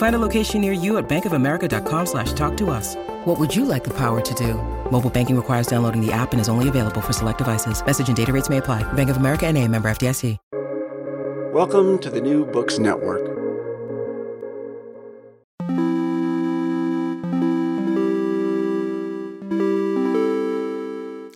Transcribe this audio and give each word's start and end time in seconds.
Find 0.00 0.16
a 0.16 0.18
location 0.18 0.62
near 0.62 0.72
you 0.72 0.96
at 0.96 1.10
bankofamerica.com 1.10 2.06
slash 2.06 2.32
talk 2.32 2.56
to 2.56 2.70
us. 2.70 2.96
What 3.26 3.38
would 3.38 3.54
you 3.54 3.66
like 3.66 3.84
the 3.84 3.92
power 3.92 4.22
to 4.22 4.34
do? 4.34 4.54
Mobile 4.90 5.10
banking 5.10 5.36
requires 5.36 5.66
downloading 5.66 6.00
the 6.00 6.10
app 6.10 6.32
and 6.32 6.40
is 6.40 6.48
only 6.48 6.70
available 6.70 7.02
for 7.02 7.12
select 7.12 7.36
devices. 7.36 7.84
Message 7.84 8.08
and 8.08 8.16
data 8.16 8.32
rates 8.32 8.48
may 8.48 8.56
apply. 8.56 8.82
Bank 8.94 9.10
of 9.10 9.18
America 9.18 9.46
and 9.46 9.58
a 9.58 9.68
member 9.68 9.90
FDIC. 9.90 10.38
Welcome 11.52 11.98
to 11.98 12.08
the 12.08 12.18
New 12.18 12.46
Books 12.46 12.78
Network. 12.78 13.20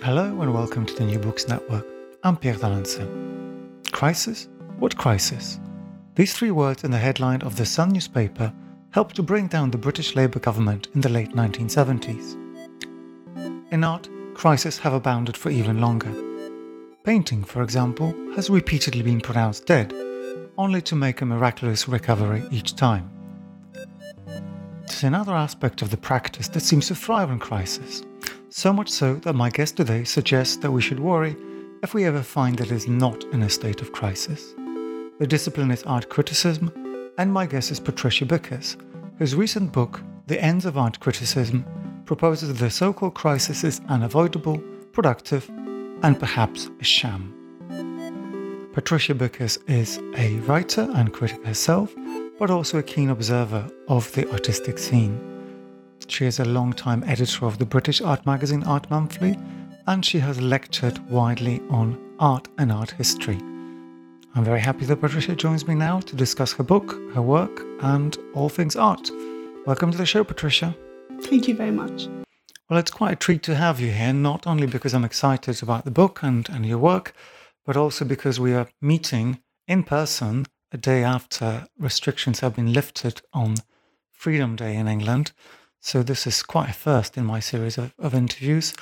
Hello 0.02 0.40
and 0.40 0.54
welcome 0.54 0.86
to 0.86 0.94
the 0.94 1.04
New 1.04 1.18
Books 1.18 1.48
Network. 1.48 1.84
I'm 2.22 2.38
Pierre 2.38 2.54
d'Alancaisez. 2.56 3.92
Crisis? 3.92 4.48
What 4.78 4.96
crisis? 4.96 5.60
These 6.16 6.32
three 6.34 6.52
words 6.52 6.84
in 6.84 6.92
the 6.92 6.98
headline 6.98 7.42
of 7.42 7.56
the 7.56 7.66
Sun 7.66 7.88
newspaper 7.88 8.52
helped 8.92 9.16
to 9.16 9.22
bring 9.22 9.48
down 9.48 9.72
the 9.72 9.78
British 9.78 10.14
Labour 10.14 10.38
government 10.38 10.86
in 10.94 11.00
the 11.00 11.08
late 11.08 11.32
1970s. 11.32 12.36
In 13.72 13.82
art, 13.82 14.08
crises 14.32 14.78
have 14.78 14.92
abounded 14.92 15.36
for 15.36 15.50
even 15.50 15.80
longer. 15.80 16.14
Painting, 17.02 17.42
for 17.42 17.62
example, 17.62 18.14
has 18.36 18.48
repeatedly 18.48 19.02
been 19.02 19.20
pronounced 19.20 19.66
dead, 19.66 19.92
only 20.56 20.80
to 20.82 20.94
make 20.94 21.20
a 21.20 21.26
miraculous 21.26 21.88
recovery 21.88 22.44
each 22.52 22.76
time. 22.76 23.10
There's 24.86 25.02
another 25.02 25.34
aspect 25.34 25.82
of 25.82 25.90
the 25.90 25.96
practice 25.96 26.46
that 26.46 26.60
seems 26.60 26.86
to 26.86 26.94
thrive 26.94 27.30
in 27.32 27.40
crisis, 27.40 28.04
so 28.50 28.72
much 28.72 28.88
so 28.88 29.16
that 29.16 29.32
my 29.32 29.50
guest 29.50 29.76
today 29.76 30.04
suggests 30.04 30.58
that 30.58 30.70
we 30.70 30.80
should 30.80 31.00
worry 31.00 31.34
if 31.82 31.92
we 31.92 32.04
ever 32.04 32.22
find 32.22 32.56
that 32.58 32.70
it 32.70 32.72
is 32.72 32.86
not 32.86 33.24
in 33.32 33.42
a 33.42 33.50
state 33.50 33.82
of 33.82 33.90
crisis. 33.90 34.54
The 35.20 35.28
discipline 35.28 35.70
is 35.70 35.84
art 35.84 36.08
criticism, 36.08 36.72
and 37.18 37.32
my 37.32 37.46
guest 37.46 37.70
is 37.70 37.78
Patricia 37.78 38.26
Bickers, 38.26 38.76
whose 39.16 39.36
recent 39.36 39.72
book, 39.72 40.02
The 40.26 40.42
Ends 40.42 40.66
of 40.66 40.76
Art 40.76 40.98
Criticism, 40.98 41.64
proposes 42.04 42.48
that 42.48 42.58
the 42.58 42.68
so 42.68 42.92
called 42.92 43.14
crisis 43.14 43.62
is 43.62 43.80
unavoidable, 43.88 44.58
productive, 44.90 45.48
and 46.02 46.18
perhaps 46.18 46.68
a 46.80 46.84
sham. 46.84 47.32
Patricia 48.72 49.14
Bickers 49.14 49.56
is 49.68 50.00
a 50.16 50.34
writer 50.40 50.90
and 50.94 51.12
critic 51.12 51.46
herself, 51.46 51.94
but 52.36 52.50
also 52.50 52.78
a 52.78 52.82
keen 52.82 53.10
observer 53.10 53.70
of 53.86 54.10
the 54.14 54.28
artistic 54.32 54.78
scene. 54.78 55.16
She 56.08 56.26
is 56.26 56.40
a 56.40 56.44
long-time 56.44 57.04
editor 57.04 57.46
of 57.46 57.58
the 57.58 57.66
British 57.66 58.00
art 58.00 58.26
magazine 58.26 58.64
Art 58.64 58.90
Monthly, 58.90 59.38
and 59.86 60.04
she 60.04 60.18
has 60.18 60.40
lectured 60.40 60.98
widely 61.08 61.62
on 61.70 62.00
art 62.18 62.48
and 62.58 62.72
art 62.72 62.90
history. 62.90 63.38
I'm 64.36 64.42
very 64.42 64.60
happy 64.60 64.84
that 64.86 64.96
Patricia 64.96 65.36
joins 65.36 65.68
me 65.68 65.76
now 65.76 66.00
to 66.00 66.16
discuss 66.16 66.52
her 66.54 66.64
book, 66.64 66.90
her 67.14 67.22
work, 67.22 67.64
and 67.82 68.18
all 68.34 68.48
things 68.48 68.74
art. 68.74 69.08
Welcome 69.64 69.92
to 69.92 69.96
the 69.96 70.04
show, 70.04 70.24
Patricia. 70.24 70.76
Thank 71.20 71.46
you 71.46 71.54
very 71.54 71.70
much. 71.70 72.08
Well, 72.68 72.80
it's 72.80 72.90
quite 72.90 73.12
a 73.12 73.16
treat 73.16 73.44
to 73.44 73.54
have 73.54 73.78
you 73.78 73.92
here, 73.92 74.12
not 74.12 74.44
only 74.44 74.66
because 74.66 74.92
I'm 74.92 75.04
excited 75.04 75.62
about 75.62 75.84
the 75.84 75.92
book 75.92 76.24
and, 76.24 76.48
and 76.48 76.66
your 76.66 76.78
work, 76.78 77.14
but 77.64 77.76
also 77.76 78.04
because 78.04 78.40
we 78.40 78.52
are 78.54 78.68
meeting 78.82 79.38
in 79.68 79.84
person 79.84 80.46
a 80.72 80.78
day 80.78 81.04
after 81.04 81.68
restrictions 81.78 82.40
have 82.40 82.56
been 82.56 82.72
lifted 82.72 83.22
on 83.32 83.54
Freedom 84.10 84.56
Day 84.56 84.74
in 84.74 84.88
England. 84.88 85.30
So 85.78 86.02
this 86.02 86.26
is 86.26 86.42
quite 86.42 86.70
a 86.70 86.72
first 86.72 87.16
in 87.16 87.24
my 87.24 87.38
series 87.38 87.78
of, 87.78 87.94
of 88.00 88.14
interviews. 88.14 88.74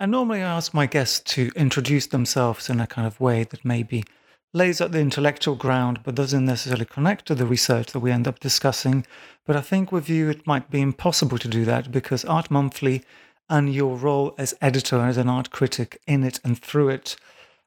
And 0.00 0.10
normally 0.10 0.42
I 0.42 0.56
ask 0.56 0.72
my 0.72 0.86
guests 0.86 1.20
to 1.34 1.50
introduce 1.56 2.06
themselves 2.06 2.70
in 2.70 2.80
a 2.80 2.86
kind 2.86 3.06
of 3.06 3.20
way 3.20 3.44
that 3.44 3.66
maybe 3.66 4.04
lays 4.52 4.80
at 4.80 4.92
the 4.92 5.00
intellectual 5.00 5.54
ground 5.54 6.00
but 6.04 6.14
doesn't 6.14 6.44
necessarily 6.44 6.84
connect 6.84 7.26
to 7.26 7.34
the 7.34 7.46
research 7.46 7.92
that 7.92 8.00
we 8.00 8.10
end 8.10 8.26
up 8.26 8.40
discussing. 8.40 9.06
But 9.46 9.56
I 9.56 9.60
think 9.60 9.92
with 9.92 10.08
you 10.08 10.28
it 10.28 10.46
might 10.46 10.70
be 10.70 10.80
impossible 10.80 11.38
to 11.38 11.48
do 11.48 11.64
that 11.64 11.92
because 11.92 12.24
Art 12.24 12.50
Monthly 12.50 13.04
and 13.50 13.72
your 13.72 13.96
role 13.96 14.34
as 14.38 14.54
editor 14.60 15.00
as 15.00 15.16
an 15.16 15.28
art 15.28 15.50
critic 15.50 16.00
in 16.06 16.24
it 16.24 16.40
and 16.44 16.58
through 16.58 16.90
it 16.90 17.16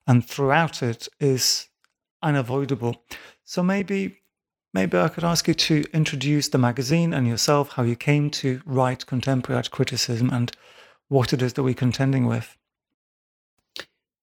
and 0.07 0.25
throughout 0.25 0.83
it 0.83 1.07
is 1.19 1.67
unavoidable. 2.21 3.03
So 3.43 3.63
maybe 3.63 4.21
Maybe 4.73 4.97
I 4.97 5.09
could 5.09 5.25
ask 5.25 5.47
you 5.47 5.53
to 5.53 5.83
introduce 5.93 6.47
the 6.47 6.57
magazine 6.57 7.13
and 7.13 7.27
yourself, 7.27 7.71
how 7.71 7.83
you 7.83 7.95
came 7.97 8.29
to 8.31 8.61
write 8.65 9.05
contemporary 9.05 9.57
art 9.57 9.71
criticism 9.71 10.29
and 10.29 10.51
what 11.09 11.33
it 11.33 11.41
is 11.41 11.53
that 11.53 11.63
we're 11.63 11.73
contending 11.73 12.25
with. 12.25 12.57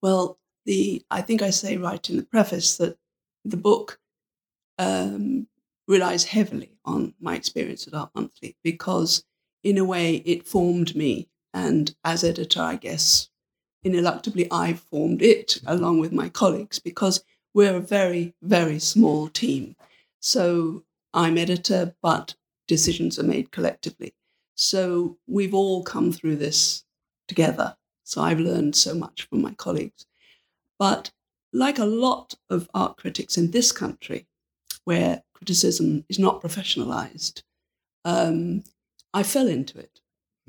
Well, 0.00 0.38
the 0.64 1.04
I 1.10 1.22
think 1.22 1.42
I 1.42 1.50
say 1.50 1.76
right 1.76 2.08
in 2.10 2.16
the 2.16 2.24
preface 2.24 2.76
that 2.78 2.96
the 3.44 3.56
book 3.56 3.98
um, 4.78 5.48
relies 5.86 6.24
heavily 6.24 6.72
on 6.84 7.14
my 7.20 7.34
experience 7.34 7.86
at 7.86 7.94
Art 7.94 8.10
Monthly 8.14 8.56
because, 8.62 9.24
in 9.62 9.78
a 9.78 9.84
way, 9.84 10.16
it 10.16 10.46
formed 10.46 10.94
me. 10.94 11.28
And 11.54 11.94
as 12.04 12.24
editor, 12.24 12.60
I 12.62 12.76
guess, 12.76 13.30
ineluctably, 13.84 14.48
I 14.50 14.74
formed 14.74 15.22
it 15.22 15.60
along 15.66 16.00
with 16.00 16.12
my 16.12 16.28
colleagues 16.28 16.78
because 16.78 17.24
we're 17.54 17.76
a 17.76 17.80
very, 17.80 18.34
very 18.42 18.78
small 18.78 19.28
team 19.28 19.74
so 20.20 20.84
I'm 21.14 21.38
editor, 21.38 21.94
but 22.02 22.34
decisions 22.66 23.18
are 23.18 23.24
made 23.24 23.50
collectively. 23.50 24.14
So 24.54 25.18
we've 25.26 25.54
all 25.54 25.82
come 25.84 26.12
through 26.12 26.36
this 26.36 26.84
together. 27.28 27.76
So 28.04 28.22
I've 28.22 28.40
learned 28.40 28.74
so 28.74 28.94
much 28.94 29.28
from 29.28 29.42
my 29.42 29.52
colleagues. 29.54 30.06
But 30.78 31.10
like 31.52 31.78
a 31.78 31.84
lot 31.84 32.34
of 32.50 32.68
art 32.74 32.96
critics 32.96 33.36
in 33.36 33.50
this 33.50 33.72
country, 33.72 34.26
where 34.84 35.22
criticism 35.34 36.04
is 36.08 36.18
not 36.18 36.42
professionalized, 36.42 37.42
um, 38.04 38.64
I 39.12 39.22
fell 39.22 39.48
into 39.48 39.78
it. 39.78 40.00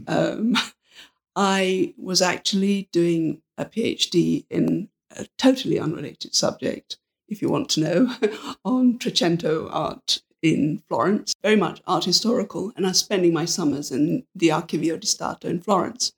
Um, 0.08 0.56
I 1.36 1.94
was 1.98 2.22
actually 2.22 2.90
doing 2.92 3.42
a 3.58 3.66
PhD 3.66 4.46
in 4.50 4.90
a 5.16 5.26
totally 5.38 5.80
unrelated 5.80 6.36
subject 6.36 6.98
if 7.30 7.42
you 7.42 7.50
want 7.50 7.70
to 7.70 7.82
know, 7.82 8.16
on 8.66 8.98
Trecento 8.98 9.70
art 9.72 10.22
in 10.42 10.82
Florence, 10.88 11.34
very 11.42 11.56
much 11.56 11.82
art 11.86 12.06
historical, 12.06 12.72
and 12.76 12.86
I 12.86 12.90
was 12.90 13.00
spending 13.00 13.34
my 13.34 13.46
summers 13.46 13.92
in 13.92 14.26
the 14.36 14.50
Archivio 14.50 15.00
di 15.00 15.08
Stato 15.08 15.48
in 15.48 15.62
Florence. 15.62 16.14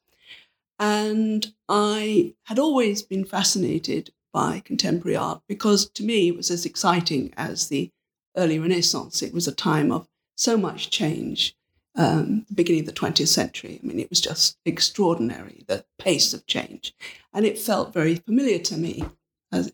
And 0.82 1.54
I 1.70 2.34
had 2.46 2.58
always 2.58 3.04
been 3.04 3.24
fascinated 3.24 4.12
by 4.34 4.62
contemporary 4.62 5.16
art 5.16 5.44
because 5.48 5.88
to 5.92 6.04
me 6.04 6.30
it 6.30 6.36
was 6.36 6.50
as 6.50 6.66
exciting 6.66 7.32
as 7.38 7.68
the 7.68 7.92
early 8.36 8.58
Renaissance. 8.58 9.22
It 9.22 9.32
was 9.32 9.48
a 9.48 9.52
time 9.52 9.92
of 9.92 10.08
so 10.36 10.58
much 10.58 10.90
change, 10.90 11.56
um, 11.96 12.48
the 12.48 12.56
beginning 12.56 12.82
of 12.82 12.88
the 12.88 13.00
20th 13.00 13.28
century. 13.28 13.80
I 13.82 13.86
mean, 13.86 14.00
it 14.00 14.10
was 14.10 14.22
just 14.22 14.58
extraordinary, 14.66 15.66
the 15.68 15.86
pace 16.00 16.34
of 16.34 16.48
change. 16.48 16.96
And 17.32 17.46
it 17.46 17.60
felt 17.60 17.94
very 17.94 18.16
familiar 18.16 18.58
to 18.58 18.76
me 18.76 19.04
as, 19.52 19.68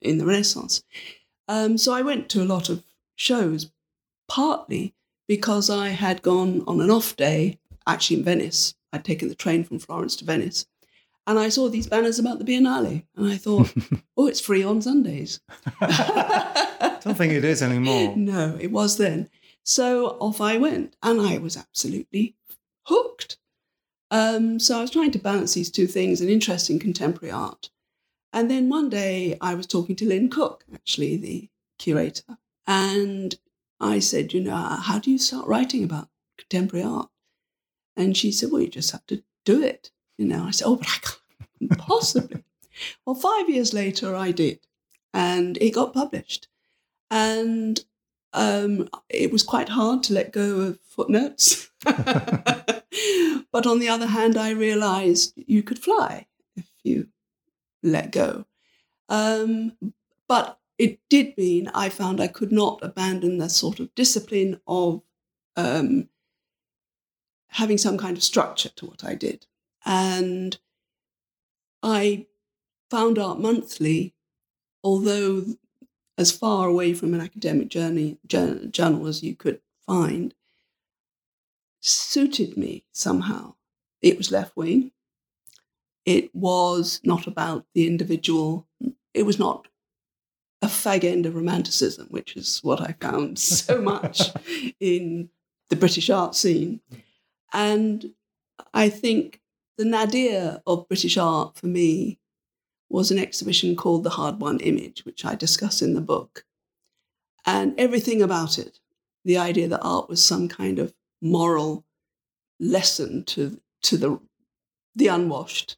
in 0.00 0.18
the 0.18 0.26
Renaissance. 0.26 0.82
Um, 1.46 1.78
so 1.78 1.94
I 1.94 2.02
went 2.02 2.28
to 2.30 2.42
a 2.42 2.44
lot 2.44 2.68
of 2.68 2.82
shows, 3.14 3.70
partly 4.26 4.92
because 5.28 5.70
I 5.70 5.90
had 5.90 6.20
gone 6.20 6.64
on 6.66 6.80
an 6.80 6.90
off 6.90 7.14
day, 7.14 7.60
actually 7.86 8.16
in 8.16 8.24
Venice. 8.24 8.74
I'd 8.92 9.04
taken 9.04 9.28
the 9.28 9.34
train 9.34 9.64
from 9.64 9.78
Florence 9.78 10.16
to 10.16 10.24
Venice. 10.24 10.66
And 11.26 11.38
I 11.38 11.50
saw 11.50 11.68
these 11.68 11.86
banners 11.86 12.18
about 12.18 12.38
the 12.38 12.44
Biennale. 12.44 13.04
And 13.16 13.26
I 13.30 13.36
thought, 13.36 13.72
oh, 14.16 14.26
it's 14.26 14.40
free 14.40 14.62
on 14.62 14.80
Sundays. 14.80 15.40
Don't 15.80 17.16
think 17.16 17.32
it 17.32 17.44
is 17.44 17.62
anymore. 17.62 18.16
No, 18.16 18.56
it 18.58 18.72
was 18.72 18.96
then. 18.96 19.28
So 19.62 20.16
off 20.20 20.40
I 20.40 20.56
went. 20.56 20.96
And 21.02 21.20
I 21.20 21.38
was 21.38 21.56
absolutely 21.56 22.34
hooked. 22.84 23.36
Um, 24.10 24.58
so 24.58 24.78
I 24.78 24.80
was 24.80 24.90
trying 24.90 25.10
to 25.10 25.18
balance 25.18 25.52
these 25.52 25.70
two 25.70 25.86
things 25.86 26.22
an 26.22 26.30
interest 26.30 26.70
in 26.70 26.78
contemporary 26.78 27.30
art. 27.30 27.70
And 28.32 28.50
then 28.50 28.68
one 28.68 28.88
day 28.88 29.36
I 29.40 29.54
was 29.54 29.66
talking 29.66 29.96
to 29.96 30.06
Lynne 30.06 30.30
Cooke, 30.30 30.64
actually, 30.72 31.16
the 31.16 31.50
curator. 31.78 32.38
And 32.66 33.34
I 33.80 33.98
said, 33.98 34.32
you 34.32 34.40
know, 34.40 34.56
how 34.56 34.98
do 34.98 35.10
you 35.10 35.18
start 35.18 35.46
writing 35.46 35.84
about 35.84 36.08
contemporary 36.38 36.84
art? 36.84 37.10
And 37.98 38.16
she 38.16 38.30
said, 38.30 38.50
well, 38.52 38.62
you 38.62 38.68
just 38.68 38.92
have 38.92 39.04
to 39.08 39.22
do 39.44 39.60
it. 39.60 39.90
You 40.16 40.26
know, 40.26 40.44
I 40.44 40.52
said, 40.52 40.66
oh, 40.66 40.76
but 40.76 40.88
I 40.88 40.98
can't 41.02 41.78
possibly. 41.78 42.44
well, 43.04 43.16
five 43.16 43.50
years 43.50 43.74
later, 43.74 44.14
I 44.14 44.30
did. 44.30 44.60
And 45.12 45.58
it 45.58 45.70
got 45.70 45.92
published. 45.92 46.46
And 47.10 47.84
um, 48.32 48.88
it 49.08 49.32
was 49.32 49.42
quite 49.42 49.70
hard 49.70 50.04
to 50.04 50.14
let 50.14 50.32
go 50.32 50.60
of 50.60 50.78
footnotes. 50.88 51.70
but 51.84 53.66
on 53.66 53.80
the 53.80 53.88
other 53.88 54.06
hand, 54.06 54.36
I 54.36 54.50
realized 54.50 55.34
you 55.36 55.64
could 55.64 55.80
fly 55.80 56.26
if 56.56 56.70
you 56.84 57.08
let 57.82 58.12
go. 58.12 58.44
Um, 59.08 59.72
but 60.28 60.60
it 60.78 61.00
did 61.08 61.36
mean 61.36 61.68
I 61.74 61.88
found 61.88 62.20
I 62.20 62.28
could 62.28 62.52
not 62.52 62.78
abandon 62.82 63.38
the 63.38 63.48
sort 63.48 63.80
of 63.80 63.92
discipline 63.96 64.60
of 64.68 65.02
um, 65.56 66.08
having 67.48 67.78
some 67.78 67.98
kind 67.98 68.16
of 68.16 68.22
structure 68.22 68.70
to 68.70 68.86
what 68.86 69.04
I 69.04 69.14
did. 69.14 69.46
And 69.84 70.58
I 71.82 72.26
found 72.90 73.18
Art 73.18 73.40
Monthly, 73.40 74.14
although 74.82 75.44
as 76.16 76.32
far 76.32 76.68
away 76.68 76.92
from 76.94 77.14
an 77.14 77.20
academic 77.20 77.68
journey, 77.68 78.18
journal 78.26 79.06
as 79.06 79.22
you 79.22 79.36
could 79.36 79.60
find, 79.86 80.34
suited 81.80 82.56
me 82.56 82.84
somehow. 82.92 83.54
It 84.02 84.18
was 84.18 84.32
left 84.32 84.56
wing. 84.56 84.90
It 86.04 86.34
was 86.34 87.00
not 87.04 87.26
about 87.26 87.66
the 87.74 87.86
individual. 87.86 88.66
It 89.14 89.24
was 89.24 89.38
not 89.38 89.68
a 90.60 90.66
fag 90.66 91.04
end 91.04 91.26
of 91.26 91.34
romanticism, 91.34 92.08
which 92.10 92.36
is 92.36 92.60
what 92.64 92.80
I 92.80 92.94
found 93.00 93.38
so 93.38 93.80
much 93.80 94.32
in 94.80 95.30
the 95.68 95.76
British 95.76 96.10
art 96.10 96.34
scene. 96.34 96.80
And 97.52 98.12
I 98.74 98.88
think 98.88 99.40
the 99.76 99.84
nadir 99.84 100.60
of 100.66 100.88
British 100.88 101.16
art 101.16 101.56
for 101.56 101.66
me 101.66 102.18
was 102.90 103.10
an 103.10 103.18
exhibition 103.18 103.76
called 103.76 104.04
The 104.04 104.10
Hard 104.10 104.40
Won 104.40 104.60
Image, 104.60 105.04
which 105.04 105.24
I 105.24 105.34
discuss 105.34 105.82
in 105.82 105.94
the 105.94 106.00
book. 106.00 106.44
And 107.46 107.78
everything 107.78 108.22
about 108.22 108.58
it, 108.58 108.80
the 109.24 109.38
idea 109.38 109.68
that 109.68 109.82
art 109.82 110.08
was 110.08 110.24
some 110.24 110.48
kind 110.48 110.78
of 110.78 110.94
moral 111.20 111.84
lesson 112.58 113.24
to, 113.24 113.60
to 113.82 113.96
the, 113.96 114.20
the 114.94 115.08
unwashed, 115.08 115.76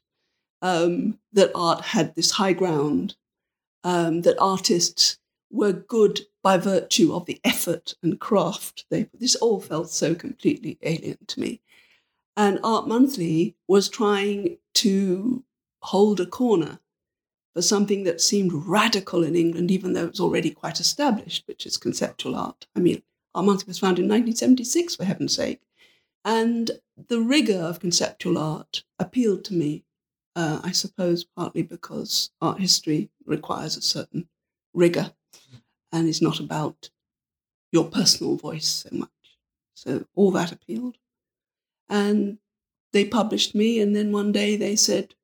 um, 0.61 1.19
that 1.33 1.51
art 1.55 1.81
had 1.81 2.15
this 2.15 2.31
high 2.31 2.53
ground, 2.53 3.15
um, 3.83 4.21
that 4.21 4.37
artists 4.39 5.17
were 5.51 5.73
good 5.73 6.21
by 6.43 6.57
virtue 6.57 7.13
of 7.13 7.25
the 7.25 7.39
effort 7.43 7.95
and 8.01 8.19
craft. 8.19 8.85
They, 8.89 9.09
this 9.13 9.35
all 9.35 9.59
felt 9.59 9.89
so 9.89 10.15
completely 10.15 10.77
alien 10.81 11.17
to 11.27 11.39
me. 11.39 11.61
And 12.37 12.59
Art 12.63 12.87
Monthly 12.87 13.55
was 13.67 13.89
trying 13.89 14.57
to 14.75 15.43
hold 15.83 16.19
a 16.19 16.25
corner 16.25 16.79
for 17.53 17.61
something 17.61 18.03
that 18.03 18.21
seemed 18.21 18.53
radical 18.53 19.23
in 19.23 19.35
England, 19.35 19.71
even 19.71 19.93
though 19.93 20.05
it 20.05 20.11
was 20.11 20.19
already 20.19 20.51
quite 20.51 20.79
established, 20.79 21.47
which 21.47 21.65
is 21.65 21.77
conceptual 21.77 22.35
art. 22.35 22.67
I 22.75 22.79
mean, 22.79 23.03
Art 23.35 23.45
Monthly 23.45 23.67
was 23.67 23.79
founded 23.79 24.05
in 24.05 24.09
1976, 24.09 24.95
for 24.95 25.03
heaven's 25.03 25.35
sake. 25.35 25.61
And 26.23 26.71
the 27.07 27.19
rigor 27.19 27.59
of 27.59 27.79
conceptual 27.79 28.37
art 28.37 28.83
appealed 28.99 29.43
to 29.45 29.53
me, 29.53 29.83
uh, 30.35 30.61
I 30.63 30.71
suppose, 30.71 31.25
partly 31.25 31.63
because 31.63 32.31
art 32.39 32.59
history 32.59 33.09
requires 33.25 33.75
a 33.75 33.81
certain 33.81 34.29
rigor 34.73 35.11
and 35.91 36.07
is 36.07 36.21
not 36.21 36.39
about 36.39 36.89
your 37.71 37.85
personal 37.85 38.35
voice 38.35 38.67
so 38.67 38.89
much. 38.91 39.09
So 39.73 40.05
all 40.15 40.31
that 40.31 40.51
appealed. 40.51 40.97
And 41.89 42.37
they 42.93 43.05
published 43.05 43.55
me, 43.55 43.79
and 43.79 43.95
then 43.95 44.11
one 44.11 44.31
day 44.31 44.55
they 44.55 44.75
said, 44.75 45.15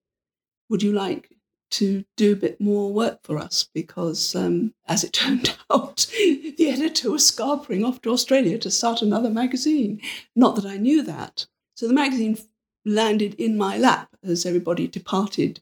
Would 0.69 0.83
you 0.83 0.91
like 0.93 1.29
to 1.69 2.05
do 2.15 2.33
a 2.33 2.37
bit 2.37 2.61
more 2.61 2.91
work 2.91 3.19
for 3.23 3.37
us? 3.37 3.67
Because 3.73 4.35
um, 4.35 4.73
as 4.87 5.03
it 5.03 5.13
turned 5.13 5.55
out, 5.71 6.07
the 6.09 6.69
editor 6.69 7.11
was 7.11 7.27
scarpering 7.27 7.83
off 7.83 8.01
to 8.01 8.11
Australia 8.11 8.57
to 8.59 8.71
start 8.71 9.01
another 9.01 9.29
magazine. 9.29 10.01
Not 10.35 10.55
that 10.55 10.65
I 10.65 10.77
knew 10.77 11.03
that. 11.03 11.47
So 11.75 11.87
the 11.87 11.93
magazine 11.93 12.37
landed 12.85 13.35
in 13.35 13.57
my 13.57 13.77
lap 13.77 14.09
as 14.23 14.45
everybody 14.45 14.87
departed 14.87 15.61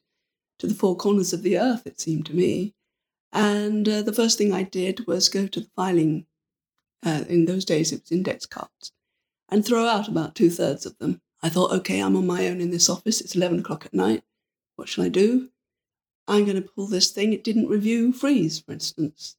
to 0.58 0.66
the 0.66 0.74
four 0.74 0.96
corners 0.96 1.32
of 1.32 1.42
the 1.42 1.58
earth, 1.58 1.86
it 1.86 2.00
seemed 2.00 2.26
to 2.26 2.36
me. 2.36 2.74
And 3.32 3.88
uh, 3.88 4.02
the 4.02 4.12
first 4.12 4.38
thing 4.38 4.52
I 4.52 4.62
did 4.62 5.06
was 5.06 5.28
go 5.28 5.46
to 5.46 5.60
the 5.60 5.70
filing. 5.76 6.26
Uh, 7.04 7.24
in 7.28 7.44
those 7.44 7.64
days, 7.64 7.92
it 7.92 8.02
was 8.02 8.10
index 8.10 8.46
cards, 8.46 8.92
and 9.48 9.64
throw 9.64 9.86
out 9.86 10.08
about 10.08 10.34
two 10.34 10.50
thirds 10.50 10.86
of 10.86 10.98
them. 10.98 11.20
I 11.42 11.48
thought, 11.48 11.72
okay, 11.72 12.00
I'm 12.00 12.16
on 12.16 12.26
my 12.26 12.48
own 12.48 12.60
in 12.60 12.70
this 12.70 12.88
office. 12.88 13.20
It's 13.20 13.36
11 13.36 13.60
o'clock 13.60 13.84
at 13.84 13.94
night. 13.94 14.24
What 14.76 14.88
shall 14.88 15.04
I 15.04 15.08
do? 15.08 15.50
I'm 16.26 16.44
going 16.44 16.60
to 16.60 16.68
pull 16.68 16.86
this 16.86 17.10
thing. 17.10 17.32
It 17.32 17.44
didn't 17.44 17.68
review 17.68 18.12
Freeze, 18.12 18.60
for 18.60 18.72
instance. 18.72 19.36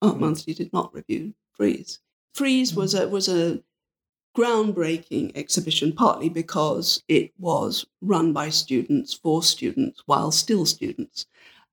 Art 0.00 0.16
mm. 0.16 0.20
Monthly 0.20 0.54
did 0.54 0.72
not 0.72 0.94
review 0.94 1.34
Freeze. 1.52 2.00
Freeze 2.34 2.74
was 2.74 2.94
a 2.94 3.08
was 3.08 3.28
a 3.28 3.60
groundbreaking 4.36 5.32
exhibition, 5.34 5.92
partly 5.92 6.28
because 6.28 7.02
it 7.08 7.32
was 7.38 7.86
run 8.00 8.32
by 8.32 8.50
students 8.50 9.12
for 9.12 9.42
students 9.42 10.02
while 10.06 10.30
still 10.30 10.64
students 10.64 11.26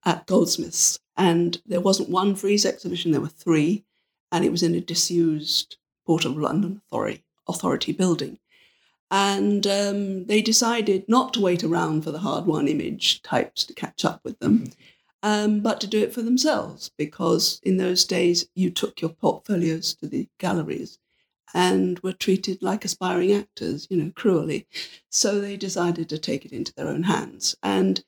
at 0.04 0.26
Goldsmiths. 0.26 1.00
And 1.18 1.62
there 1.66 1.82
wasn't 1.82 2.10
one 2.10 2.36
Freeze 2.36 2.66
exhibition, 2.66 3.12
there 3.12 3.22
were 3.22 3.28
three, 3.28 3.86
and 4.32 4.44
it 4.44 4.52
was 4.52 4.64
in 4.64 4.76
a 4.76 4.82
disused 4.82 5.78
Port 6.06 6.26
of 6.26 6.38
London 6.38 6.82
Authority, 6.88 7.24
authority 7.48 7.92
building. 7.94 8.38
And 9.12 9.66
um, 9.68 10.26
they 10.26 10.42
decided 10.42 11.08
not 11.08 11.34
to 11.34 11.42
wait 11.42 11.64
around 11.64 12.04
for 12.04 12.12
the 12.12 12.20
hard 12.20 12.46
won 12.46 12.68
image 12.68 13.22
types 13.22 13.64
to 13.66 13.74
catch 13.74 14.04
up 14.04 14.22
with 14.24 14.40
them, 14.40 14.72
um, 15.24 15.62
but 15.62 15.80
to 15.82 15.88
do 15.88 16.02
it 16.02 16.14
for 16.14 16.22
themselves, 16.22 16.92
because 16.98 17.60
in 17.64 17.78
those 17.78 18.04
days 18.04 18.48
you 18.56 18.70
took 18.70 19.02
your 19.02 19.12
portfolios 19.12 19.94
to 19.96 20.08
the 20.08 20.28
galleries 20.40 21.00
and 21.54 22.00
were 22.00 22.12
treated 22.12 22.62
like 22.62 22.84
aspiring 22.84 23.32
actors, 23.32 23.88
you 23.90 23.96
know, 23.96 24.12
cruelly. 24.16 24.68
So 25.10 25.40
they 25.40 25.56
decided 25.56 26.10
to 26.10 26.18
take 26.18 26.44
it 26.44 26.52
into 26.52 26.74
their 26.74 26.88
own 26.88 27.04
hands. 27.04 27.56
And 27.64 28.04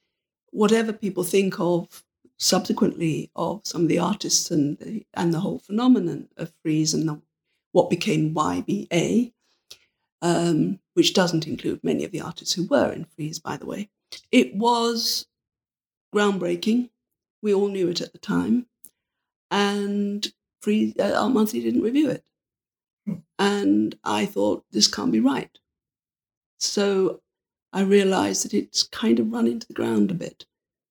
whatever 0.52 0.92
people 0.92 1.24
think 1.24 1.60
of 1.60 2.04
subsequently 2.38 3.32
of 3.36 3.62
some 3.64 3.84
of 3.84 3.88
the 3.88 4.00
artists 4.00 4.52
and 4.52 4.78
the, 4.78 5.06
and 5.14 5.34
the 5.34 5.40
whole 5.40 5.60
phenomenon 5.60 6.28
of 6.38 6.54
Freeze 6.62 6.94
and 6.94 7.08
the, 7.08 7.22
what 7.72 7.90
became 7.90 8.34
YBA, 8.34 9.34
um, 10.22 10.80
which 10.94 11.14
doesn't 11.14 11.48
include 11.48 11.84
many 11.84 12.04
of 12.04 12.12
the 12.12 12.22
artists 12.22 12.54
who 12.54 12.66
were 12.66 12.92
in 12.92 13.06
Freeze, 13.06 13.40
by 13.40 13.58
the 13.58 13.66
way. 13.66 13.90
It 14.32 14.56
was 14.56 15.28
groundbreaking. 16.14 16.90
We 17.42 17.54
all 17.54 17.68
knew 17.70 17.90
it 17.90 18.02
at 18.02 18.14
the 18.14 18.20
time. 18.20 18.68
And 19.52 20.32
Freeze, 20.62 20.94
uh, 21.00 21.14
Art 21.18 21.34
Monthly 21.34 21.62
didn't 21.62 21.82
review 21.82 22.10
it. 22.10 22.24
Hmm. 23.06 23.14
And 23.40 23.96
I 24.04 24.26
thought, 24.26 24.64
this 24.72 24.88
can't 24.88 25.12
be 25.12 25.20
right. 25.20 25.58
So 26.60 27.22
I 27.74 27.82
realized 27.82 28.46
that 28.46 28.54
it's 28.54 28.84
kind 28.84 29.20
of 29.20 29.32
run 29.32 29.48
into 29.48 29.68
the 29.68 29.74
ground 29.74 30.12
a 30.12 30.16
bit. 30.16 30.46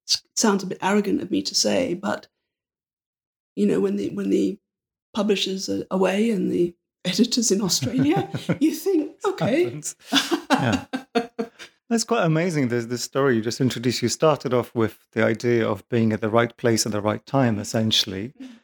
It 0.07 0.21
sounds 0.37 0.63
a 0.63 0.67
bit 0.67 0.79
arrogant 0.83 1.23
of 1.23 1.31
me 1.31 1.43
to 1.43 1.55
say, 1.55 1.95
but 1.95 2.29
you 3.55 3.67
know, 3.67 3.81
when 3.81 3.97
the 3.97 4.11
when 4.11 4.31
the 4.31 4.59
publishers 5.15 5.69
are 5.69 5.85
away 5.91 6.31
and 6.31 6.53
the 6.53 6.75
editors 7.05 7.51
in 7.51 7.63
Australia, 7.63 8.29
you 8.61 8.75
think, 8.75 9.13
okay. 9.25 9.81
yeah. 10.51 10.85
That's 11.89 12.03
quite 12.05 12.25
amazing. 12.25 12.67
There's 12.67 12.89
this 12.89 13.05
story 13.05 13.37
you 13.37 13.43
just 13.43 13.61
introduced. 13.61 14.03
You 14.03 14.09
started 14.09 14.53
off 14.53 14.75
with 14.75 14.99
the 15.13 15.23
idea 15.23 15.69
of 15.69 15.89
being 15.89 16.13
at 16.13 16.21
the 16.21 16.29
right 16.29 16.57
place 16.57 16.85
at 16.85 16.91
the 16.91 17.01
right 17.01 17.25
time, 17.25 17.61
essentially. 17.61 18.33
Mm-hmm. 18.43 18.55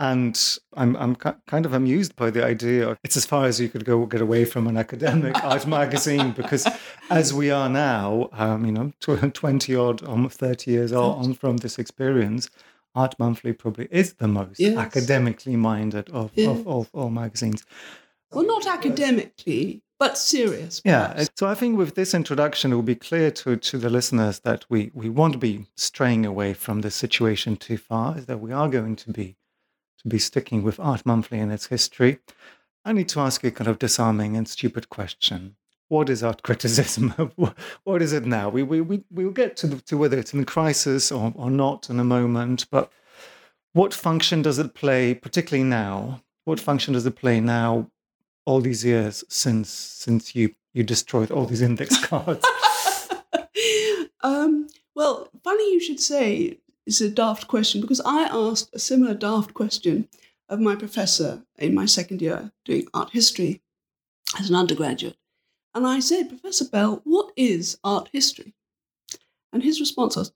And 0.00 0.58
I'm 0.74 0.96
I'm 0.96 1.16
kind 1.16 1.66
of 1.66 1.72
amused 1.72 2.14
by 2.14 2.30
the 2.30 2.44
idea. 2.44 2.90
Of, 2.90 2.98
it's 3.02 3.16
as 3.16 3.26
far 3.26 3.46
as 3.46 3.60
you 3.60 3.68
could 3.68 3.84
go 3.84 4.06
get 4.06 4.20
away 4.20 4.44
from 4.44 4.68
an 4.68 4.76
academic 4.76 5.34
art 5.44 5.66
magazine 5.66 6.32
because, 6.32 6.68
as 7.10 7.34
we 7.34 7.50
are 7.50 7.68
now, 7.68 8.28
um, 8.32 8.64
you 8.64 8.72
know, 8.72 8.92
twenty 9.00 9.74
odd, 9.74 10.04
almost 10.04 10.38
thirty 10.38 10.70
years 10.70 10.92
on 10.92 11.34
from 11.34 11.56
this 11.56 11.78
experience, 11.80 12.48
Art 12.94 13.14
Monthly 13.18 13.52
probably 13.52 13.88
is 13.90 14.14
the 14.14 14.28
most 14.28 14.60
Yes. 14.60 14.76
academically 14.76 15.56
minded 15.56 16.10
of, 16.10 16.30
of, 16.38 16.66
of 16.66 16.90
all 16.92 17.10
magazines. 17.10 17.64
Well, 18.32 18.46
not 18.46 18.66
academically, 18.66 19.82
but 19.98 20.18
serious. 20.18 20.82
Yeah. 20.84 21.24
So 21.36 21.46
I 21.46 21.54
think 21.54 21.78
with 21.78 21.94
this 21.94 22.12
introduction, 22.14 22.72
it 22.72 22.74
will 22.74 22.82
be 22.82 22.94
clear 22.94 23.30
to, 23.32 23.56
to 23.56 23.78
the 23.78 23.88
listeners 23.90 24.40
that 24.40 24.64
we, 24.68 24.90
we 24.94 25.08
won't 25.08 25.40
be 25.40 25.66
straying 25.76 26.26
away 26.26 26.54
from 26.54 26.82
the 26.82 26.90
situation 26.90 27.56
too 27.56 27.78
far, 27.78 28.18
is 28.18 28.26
that 28.26 28.40
we 28.40 28.52
are 28.52 28.68
going 28.68 28.96
to 28.96 29.12
be 29.12 29.36
to 29.98 30.08
be 30.08 30.18
sticking 30.18 30.62
with 30.62 30.80
Art 30.80 31.04
Monthly 31.04 31.38
and 31.38 31.52
its 31.52 31.66
history. 31.66 32.18
I 32.84 32.92
need 32.92 33.08
to 33.10 33.20
ask 33.20 33.44
a 33.44 33.50
kind 33.50 33.68
of 33.68 33.78
disarming 33.78 34.36
and 34.36 34.48
stupid 34.48 34.88
question. 34.88 35.56
What 35.88 36.08
is 36.08 36.22
art 36.22 36.42
criticism? 36.44 37.10
what 37.84 38.02
is 38.02 38.12
it 38.12 38.24
now? 38.24 38.48
We, 38.48 38.62
we, 38.62 38.80
we, 38.80 39.04
we'll 39.10 39.30
get 39.30 39.56
to, 39.58 39.66
the, 39.66 39.80
to 39.82 39.96
whether 39.96 40.18
it's 40.18 40.34
in 40.34 40.44
crisis 40.44 41.10
or, 41.10 41.32
or 41.34 41.50
not 41.50 41.90
in 41.90 41.98
a 41.98 42.04
moment, 42.04 42.66
but 42.70 42.90
what 43.72 43.92
function 43.94 44.42
does 44.42 44.58
it 44.58 44.74
play, 44.74 45.14
particularly 45.14 45.68
now? 45.68 46.22
What 46.44 46.60
function 46.60 46.94
does 46.94 47.06
it 47.06 47.16
play 47.16 47.40
now, 47.40 47.90
all 48.46 48.60
these 48.60 48.84
years 48.84 49.22
since 49.28 49.68
since 49.68 50.34
you, 50.34 50.54
you 50.72 50.82
destroyed 50.82 51.30
all 51.30 51.44
these 51.44 51.60
index 51.60 52.02
cards? 52.06 52.44
um, 54.22 54.68
well, 54.94 55.28
funny 55.44 55.72
you 55.72 55.80
should 55.80 56.00
say 56.00 56.58
it's 56.88 57.02
a 57.02 57.10
daft 57.10 57.48
question 57.48 57.82
because 57.82 58.00
I 58.00 58.22
asked 58.22 58.70
a 58.74 58.78
similar 58.78 59.12
daft 59.12 59.52
question 59.52 60.08
of 60.48 60.58
my 60.58 60.74
professor 60.74 61.42
in 61.58 61.74
my 61.74 61.84
second 61.84 62.22
year 62.22 62.50
doing 62.64 62.88
art 62.94 63.10
history 63.10 63.60
as 64.40 64.48
an 64.48 64.56
undergraduate. 64.56 65.18
And 65.74 65.86
I 65.86 66.00
said, 66.00 66.30
Professor 66.30 66.64
Bell, 66.64 67.02
what 67.04 67.30
is 67.36 67.78
art 67.84 68.08
history? 68.10 68.54
And 69.52 69.62
his 69.62 69.80
response 69.80 70.16
was, 70.16 70.32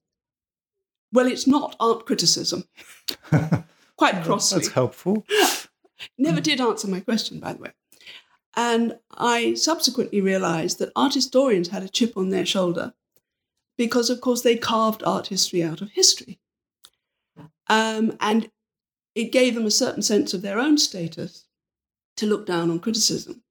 well, 1.11 1.27
it's 1.27 1.47
not 1.47 1.75
art 1.81 2.05
criticism. 2.05 2.65
Quite 3.97 4.23
crossly. 4.23 4.59
That's 4.59 4.75
helpful. 4.75 5.25
Never 6.19 6.43
did 6.43 6.61
answer 6.61 6.87
my 6.87 7.01
question, 7.01 7.41
by 7.41 7.55
the 7.55 7.63
way. 7.63 7.73
And 8.55 8.99
I 9.11 9.55
subsequently 9.55 10.21
realized 10.21 10.81
that 10.81 10.93
art 10.95 11.15
historians 11.15 11.69
had 11.69 11.83
a 11.83 11.89
chip 11.89 12.15
on 12.15 12.29
their 12.29 12.45
shoulder 12.45 12.93
because, 13.79 14.11
of 14.11 14.21
course, 14.21 14.43
they 14.43 14.59
carved 14.59 15.03
art 15.03 15.29
history 15.29 15.63
out 15.63 15.81
of 15.81 15.91
history. 15.93 16.41
Um, 17.69 18.16
and 18.21 18.50
it 19.14 19.33
gave 19.33 19.54
them 19.54 19.66
a 19.66 19.71
certain 19.71 20.02
sense 20.02 20.35
of 20.35 20.42
their 20.42 20.59
own 20.59 20.78
status 20.78 21.47
to 22.16 22.26
look 22.26 22.47
down 22.47 22.71
on 22.71 22.81
criticism. 22.81 23.42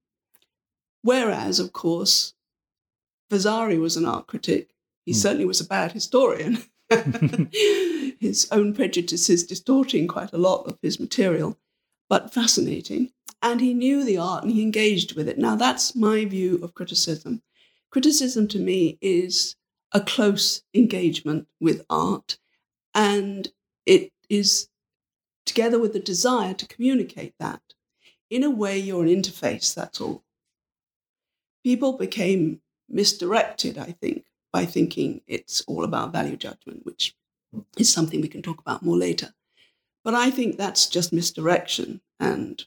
Whereas, 1.02 1.60
of 1.60 1.74
course, 1.74 2.34
Vasari 3.30 3.78
was 3.78 3.98
an 3.98 4.06
art 4.06 4.28
critic. 4.28 4.70
He 5.06 5.14
certainly 5.14 5.46
was 5.46 5.62
a 5.62 5.66
bad 5.66 5.94
historian. 5.94 6.64
his 8.20 8.48
own 8.52 8.74
prejudices 8.74 9.46
distorting 9.46 10.08
quite 10.08 10.34
a 10.34 10.38
lot 10.38 10.68
of 10.68 10.78
his 10.82 11.00
material, 11.00 11.58
but 12.10 12.34
fascinating. 12.34 13.12
And 13.42 13.62
he 13.62 13.74
knew 13.74 14.04
the 14.04 14.18
art 14.18 14.44
and 14.44 14.52
he 14.52 14.62
engaged 14.62 15.16
with 15.16 15.28
it. 15.28 15.40
Now, 15.40 15.56
that's 15.56 15.96
my 15.96 16.26
view 16.26 16.60
of 16.62 16.76
criticism. 16.76 17.42
Criticism 17.90 18.48
to 18.50 18.60
me 18.60 18.98
is 19.02 19.56
a 19.92 20.02
close 20.02 20.64
engagement 20.74 21.48
with 21.60 21.86
art, 21.90 22.38
and 22.94 23.52
it 23.86 24.12
is 24.30 24.70
together 25.46 25.80
with 25.80 25.94
the 25.94 26.00
desire 26.00 26.54
to 26.54 26.68
communicate 26.68 27.34
that. 27.40 27.62
In 28.30 28.44
a 28.44 28.50
way, 28.50 28.78
you're 28.78 29.04
an 29.04 29.10
interface, 29.10 29.74
that's 29.74 30.00
all. 30.00 30.24
People 31.64 31.98
became 31.98 32.62
misdirected, 32.90 33.78
I 33.78 33.96
think, 34.02 34.26
by 34.54 34.66
thinking 34.66 35.22
it's 35.28 35.62
all 35.68 35.84
about 35.84 36.14
value 36.14 36.38
judgment, 36.38 36.86
which 36.86 37.16
is 37.78 37.92
something 37.92 38.22
we 38.22 38.28
can 38.28 38.42
talk 38.42 38.60
about 38.60 38.84
more 38.84 38.98
later. 38.98 39.34
But 40.04 40.16
I 40.16 40.32
think 40.32 40.58
that's 40.58 40.88
just 40.88 41.14
misdirection 41.14 42.02
and, 42.20 42.64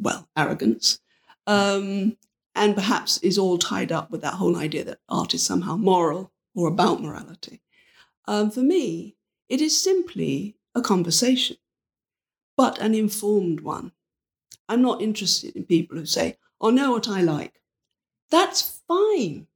well, 0.00 0.28
arrogance. 0.36 1.00
Um, 1.46 2.16
and 2.54 2.74
perhaps 2.74 3.18
is 3.18 3.38
all 3.38 3.58
tied 3.58 3.92
up 3.92 4.10
with 4.10 4.22
that 4.22 4.34
whole 4.34 4.56
idea 4.56 4.84
that 4.84 5.00
art 5.08 5.34
is 5.34 5.44
somehow 5.44 5.76
moral 5.76 6.32
or 6.54 6.68
about 6.68 7.02
morality. 7.02 7.60
Um, 8.26 8.50
for 8.50 8.60
me, 8.60 9.16
it 9.52 9.60
is 9.60 9.78
simply 9.78 10.56
a 10.74 10.80
conversation, 10.80 11.58
but 12.56 12.78
an 12.78 12.94
informed 12.94 13.60
one. 13.60 13.92
I'm 14.66 14.80
not 14.80 15.02
interested 15.02 15.54
in 15.54 15.64
people 15.64 15.98
who 15.98 16.06
say, 16.06 16.38
oh, 16.58 16.70
know 16.70 16.92
what 16.92 17.06
I 17.06 17.20
like. 17.20 17.60
That's 18.30 18.80
fine. 18.88 19.46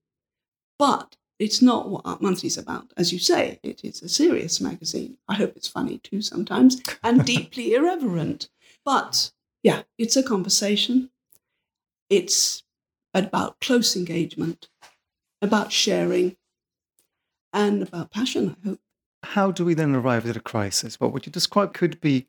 But 0.79 1.17
it's 1.39 1.63
not 1.63 1.89
what 1.89 2.03
Art 2.05 2.45
is 2.45 2.59
about. 2.59 2.93
As 2.99 3.11
you 3.11 3.19
say, 3.19 3.59
it 3.63 3.87
is 3.87 4.03
a 4.03 4.09
serious 4.11 4.61
magazine. 4.61 5.17
I 5.29 5.35
hope 5.35 5.57
it's 5.57 5.67
funny 5.67 5.97
too 5.97 6.21
sometimes 6.21 6.83
and 7.03 7.25
deeply 7.25 7.73
irreverent. 7.73 8.51
But 8.85 9.31
yeah, 9.63 9.85
it's 9.97 10.17
a 10.17 10.23
conversation. 10.23 11.09
It's 12.11 12.65
about 13.15 13.61
close 13.63 13.97
engagement, 13.97 14.69
about 15.41 15.73
sharing, 15.73 16.37
and 17.55 17.83
about 17.83 18.11
passion, 18.11 18.57
I 18.63 18.69
hope. 18.69 18.81
How 19.23 19.51
do 19.51 19.65
we 19.65 19.75
then 19.75 19.95
arrive 19.95 20.29
at 20.29 20.37
a 20.37 20.41
crisis? 20.41 21.01
What 21.01 21.13
would 21.13 21.27
you 21.27 21.33
describe 21.33 21.75
could 21.75 22.01
be 22.01 22.29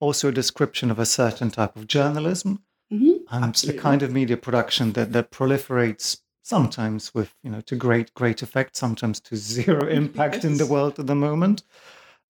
also 0.00 0.28
a 0.28 0.32
description 0.32 0.90
of 0.90 0.98
a 0.98 1.06
certain 1.06 1.50
type 1.50 1.76
of 1.76 1.86
journalism 1.86 2.62
Mhm, 2.90 3.20
and 3.30 3.44
absolutely. 3.44 3.76
the 3.76 3.82
kind 3.82 4.02
of 4.02 4.12
media 4.12 4.36
production 4.36 4.92
that, 4.94 5.12
that 5.12 5.30
proliferates 5.30 6.20
sometimes 6.42 7.12
with, 7.12 7.34
you 7.42 7.50
know, 7.50 7.60
to 7.62 7.76
great, 7.76 8.14
great 8.14 8.42
effect, 8.42 8.76
sometimes 8.76 9.20
to 9.20 9.36
zero 9.36 9.86
impact 10.00 10.44
in 10.44 10.56
the 10.56 10.66
world 10.66 10.98
at 10.98 11.06
the 11.06 11.14
moment. 11.14 11.62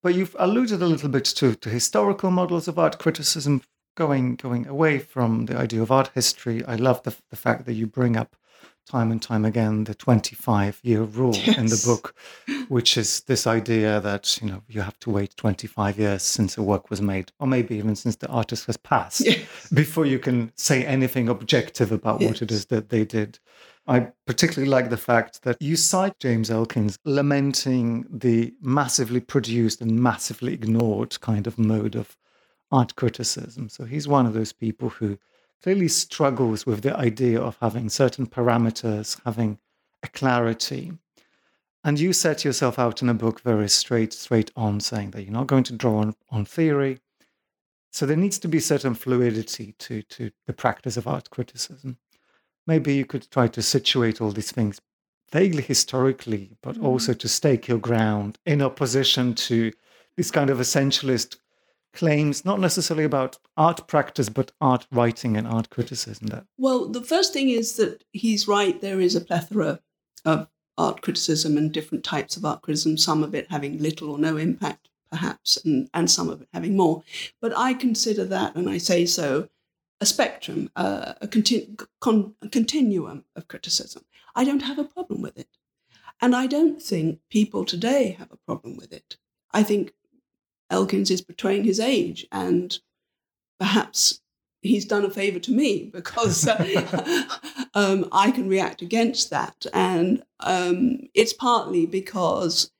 But 0.02 0.14
you've 0.14 0.34
alluded 0.38 0.82
a 0.82 0.86
little 0.86 1.08
bit 1.08 1.24
to, 1.26 1.54
to 1.54 1.68
historical 1.68 2.30
models 2.30 2.66
of 2.68 2.78
art 2.78 2.98
criticism, 2.98 3.62
going 3.96 4.36
going 4.36 4.66
away 4.66 4.98
from 4.98 5.46
the 5.46 5.56
idea 5.56 5.82
of 5.82 5.90
art 5.92 6.10
history. 6.14 6.64
I 6.64 6.76
love 6.76 7.02
the, 7.02 7.14
the 7.30 7.36
fact 7.36 7.66
that 7.66 7.74
you 7.74 7.86
bring 7.86 8.16
up 8.16 8.36
time 8.88 9.12
and 9.12 9.20
time 9.22 9.44
again 9.44 9.84
the 9.84 9.94
25 9.94 10.80
year 10.82 11.02
rule 11.20 11.36
in 11.56 11.66
the 11.66 11.82
book, 11.84 12.14
which 12.68 12.96
is 12.96 13.20
this 13.22 13.46
idea 13.46 14.00
that, 14.00 14.38
you 14.40 14.48
know, 14.48 14.62
you 14.68 14.80
have 14.80 14.98
to 15.00 15.10
wait 15.10 15.36
25 15.36 15.98
years 15.98 16.22
since 16.22 16.56
a 16.56 16.62
work 16.62 16.90
was 16.90 17.00
made, 17.02 17.30
or 17.38 17.46
maybe 17.46 17.76
even 17.76 17.94
since 17.94 18.16
the 18.16 18.28
artist 18.28 18.66
has 18.66 18.76
passed 18.76 19.24
Yes. 19.24 19.38
before 19.72 20.06
you 20.06 20.18
can 20.18 20.52
say 20.56 20.84
anything 20.84 21.28
objective 21.28 21.92
about 21.92 22.20
what 22.20 22.42
it 22.42 22.50
is 22.50 22.66
that 22.66 22.88
they 22.88 23.04
did. 23.04 23.38
I 23.86 24.08
particularly 24.26 24.68
like 24.68 24.90
the 24.90 24.98
fact 24.98 25.42
that 25.44 25.56
you 25.60 25.74
cite 25.76 26.18
James 26.18 26.50
Elkins 26.50 26.98
lamenting 27.04 28.06
the 28.10 28.52
massively 28.60 29.20
produced 29.20 29.80
and 29.80 29.98
massively 29.98 30.52
ignored 30.52 31.18
kind 31.20 31.46
of 31.46 31.58
mode 31.58 31.94
of 31.94 32.16
art 32.70 32.96
criticism. 32.96 33.70
So 33.70 33.84
he's 33.84 34.06
one 34.06 34.26
of 34.26 34.34
those 34.34 34.52
people 34.52 34.90
who 34.90 35.18
clearly 35.62 35.88
struggles 35.88 36.66
with 36.66 36.82
the 36.82 36.96
idea 36.96 37.40
of 37.40 37.56
having 37.60 37.88
certain 37.88 38.26
parameters, 38.26 39.20
having 39.24 39.58
a 40.02 40.08
clarity. 40.08 40.92
And 41.84 41.98
you 41.98 42.12
set 42.12 42.44
yourself 42.44 42.78
out 42.78 43.02
in 43.02 43.08
a 43.08 43.14
book 43.14 43.40
very 43.40 43.68
straight, 43.68 44.12
straight 44.12 44.50
on, 44.56 44.80
saying 44.80 45.12
that 45.12 45.22
you're 45.22 45.32
not 45.32 45.46
going 45.46 45.64
to 45.64 45.72
draw 45.72 45.98
on, 45.98 46.14
on 46.30 46.44
theory, 46.44 46.98
so 47.90 48.06
there 48.06 48.16
needs 48.16 48.38
to 48.40 48.48
be 48.48 48.60
certain 48.60 48.94
fluidity 48.94 49.74
to, 49.78 50.02
to 50.02 50.30
the 50.46 50.52
practice 50.52 50.96
of 50.96 51.08
art 51.08 51.30
criticism. 51.30 51.98
Maybe 52.66 52.94
you 52.94 53.04
could 53.04 53.30
try 53.30 53.48
to 53.48 53.62
situate 53.62 54.20
all 54.20 54.30
these 54.30 54.52
things 54.52 54.80
vaguely 55.32 55.62
historically, 55.62 56.56
but 56.62 56.76
mm-hmm. 56.76 56.86
also 56.86 57.12
to 57.14 57.28
stake 57.28 57.68
your 57.68 57.78
ground 57.78 58.38
in 58.44 58.62
opposition 58.62 59.34
to 59.34 59.72
this 60.16 60.30
kind 60.30 60.50
of 60.50 60.58
essentialist 60.58 61.36
claims, 61.92 62.44
not 62.44 62.60
necessarily 62.60 63.04
about 63.04 63.38
art 63.56 63.86
practice, 63.86 64.28
but 64.28 64.52
art 64.60 64.86
writing 64.92 65.36
and 65.36 65.46
art 65.46 65.70
criticism. 65.70 66.28
That 66.28 66.46
Well, 66.56 66.88
the 66.88 67.02
first 67.02 67.32
thing 67.32 67.48
is 67.48 67.76
that 67.76 68.04
he's 68.12 68.48
right. 68.48 68.80
There 68.80 69.00
is 69.00 69.14
a 69.14 69.20
plethora 69.20 69.80
of 70.24 70.48
art 70.76 71.02
criticism 71.02 71.56
and 71.56 71.72
different 71.72 72.04
types 72.04 72.36
of 72.36 72.44
art 72.44 72.62
criticism, 72.62 72.96
some 72.96 73.22
of 73.24 73.34
it 73.34 73.50
having 73.50 73.78
little 73.78 74.10
or 74.10 74.18
no 74.18 74.36
impact, 74.36 74.88
perhaps, 75.10 75.56
and, 75.64 75.90
and 75.92 76.10
some 76.10 76.28
of 76.28 76.40
it 76.40 76.48
having 76.52 76.76
more. 76.76 77.02
But 77.40 77.56
I 77.56 77.74
consider 77.74 78.24
that, 78.26 78.54
and 78.54 78.70
I 78.70 78.78
say 78.78 79.04
so, 79.04 79.48
a 80.00 80.06
spectrum, 80.06 80.70
uh, 80.76 81.14
a, 81.20 81.26
conti- 81.26 81.76
con- 82.00 82.34
a 82.40 82.48
continuum 82.48 83.24
of 83.34 83.48
criticism. 83.48 84.04
I 84.36 84.44
don't 84.44 84.62
have 84.62 84.78
a 84.78 84.84
problem 84.84 85.22
with 85.22 85.36
it. 85.36 85.48
And 86.20 86.34
I 86.34 86.46
don't 86.46 86.80
think 86.80 87.20
people 87.30 87.64
today 87.64 88.16
have 88.18 88.30
a 88.32 88.36
problem 88.36 88.76
with 88.76 88.92
it. 88.92 89.16
I 89.52 89.62
think 89.62 89.92
Elkins 90.70 91.10
is 91.10 91.22
betraying 91.22 91.64
his 91.64 91.80
age 91.80 92.26
and 92.30 92.78
perhaps 93.58 94.20
he's 94.62 94.84
done 94.84 95.04
a 95.04 95.10
favor 95.10 95.38
to 95.38 95.52
me 95.52 95.84
because 95.92 96.46
uh, 96.46 97.24
um, 97.74 98.08
I 98.12 98.30
can 98.30 98.48
react 98.48 98.82
against 98.82 99.30
that. 99.30 99.66
And 99.72 100.22
um, 100.40 101.00
it's 101.14 101.32
partly 101.32 101.86
because 101.86 102.70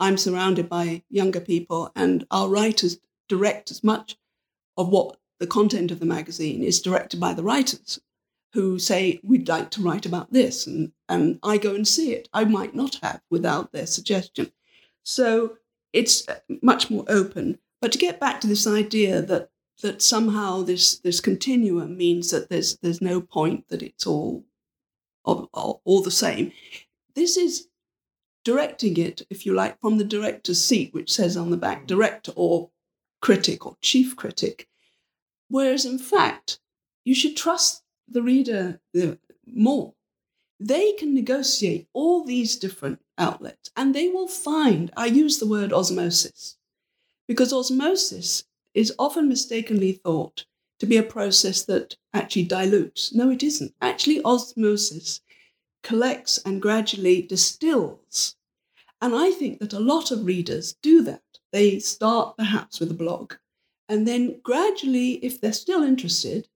I'm 0.00 0.16
surrounded 0.16 0.68
by 0.68 1.02
younger 1.08 1.40
people 1.40 1.90
and 1.94 2.26
our 2.30 2.48
writers 2.48 2.98
direct 3.28 3.70
as 3.70 3.82
much 3.82 4.16
of 4.76 4.88
what 4.88 5.16
the 5.40 5.46
content 5.46 5.90
of 5.90 6.00
the 6.00 6.06
magazine 6.06 6.62
is 6.62 6.80
directed 6.80 7.20
by 7.20 7.34
the 7.34 7.42
writers 7.42 8.00
who 8.52 8.78
say, 8.78 9.18
we'd 9.24 9.48
like 9.48 9.70
to 9.70 9.82
write 9.82 10.06
about 10.06 10.32
this. 10.32 10.66
And, 10.66 10.92
and 11.08 11.40
I 11.42 11.58
go 11.58 11.74
and 11.74 11.86
see 11.86 12.12
it. 12.12 12.28
I 12.32 12.44
might 12.44 12.74
not 12.74 12.98
have 13.02 13.20
without 13.28 13.72
their 13.72 13.86
suggestion. 13.86 14.52
So 15.02 15.56
it's 15.94 16.28
uh, 16.28 16.40
much 16.62 16.90
more 16.90 17.04
open. 17.08 17.58
But 17.80 17.92
to 17.92 17.98
get 17.98 18.20
back 18.20 18.40
to 18.40 18.46
this 18.46 18.66
idea 18.66 19.22
that 19.22 19.50
that 19.82 20.02
somehow 20.02 20.62
this 20.62 20.98
this 20.98 21.20
continuum 21.20 21.96
means 21.96 22.30
that 22.30 22.48
there's 22.48 22.76
there's 22.78 23.00
no 23.00 23.20
point 23.20 23.68
that 23.68 23.82
it's 23.82 24.06
all 24.06 24.44
all, 25.24 25.80
all 25.84 26.02
the 26.02 26.10
same. 26.10 26.52
This 27.14 27.36
is 27.36 27.68
directing 28.44 28.98
it, 28.98 29.22
if 29.30 29.46
you 29.46 29.54
like, 29.54 29.80
from 29.80 29.96
the 29.96 30.04
director's 30.04 30.60
seat, 30.60 30.92
which 30.92 31.10
says 31.10 31.36
on 31.36 31.50
the 31.50 31.56
back 31.56 31.86
director 31.86 32.32
or 32.36 32.70
critic 33.22 33.64
or 33.64 33.76
chief 33.80 34.16
critic. 34.16 34.68
Whereas 35.48 35.86
in 35.86 35.98
fact, 35.98 36.58
you 37.04 37.14
should 37.14 37.36
trust 37.36 37.82
the 38.06 38.22
reader 38.22 38.80
more. 39.46 39.94
They 40.66 40.92
can 40.92 41.12
negotiate 41.12 41.88
all 41.92 42.24
these 42.24 42.56
different 42.56 43.00
outlets 43.18 43.70
and 43.76 43.94
they 43.94 44.08
will 44.08 44.28
find, 44.28 44.90
I 44.96 45.04
use 45.06 45.38
the 45.38 45.46
word 45.46 45.74
osmosis, 45.74 46.56
because 47.28 47.52
osmosis 47.52 48.44
is 48.72 48.94
often 48.98 49.28
mistakenly 49.28 49.92
thought 49.92 50.46
to 50.78 50.86
be 50.86 50.96
a 50.96 51.02
process 51.02 51.62
that 51.66 51.96
actually 52.14 52.44
dilutes. 52.44 53.12
No, 53.12 53.28
it 53.28 53.42
isn't. 53.42 53.74
Actually, 53.82 54.22
osmosis 54.24 55.20
collects 55.82 56.38
and 56.46 56.62
gradually 56.62 57.20
distills. 57.20 58.36
And 59.02 59.14
I 59.14 59.32
think 59.32 59.58
that 59.58 59.74
a 59.74 59.78
lot 59.78 60.10
of 60.10 60.24
readers 60.24 60.76
do 60.80 61.02
that. 61.02 61.20
They 61.52 61.78
start 61.78 62.38
perhaps 62.38 62.80
with 62.80 62.90
a 62.90 62.94
blog, 62.94 63.34
and 63.86 64.08
then 64.08 64.40
gradually, 64.42 65.22
if 65.22 65.42
they're 65.42 65.52
still 65.52 65.82
interested, 65.82 66.48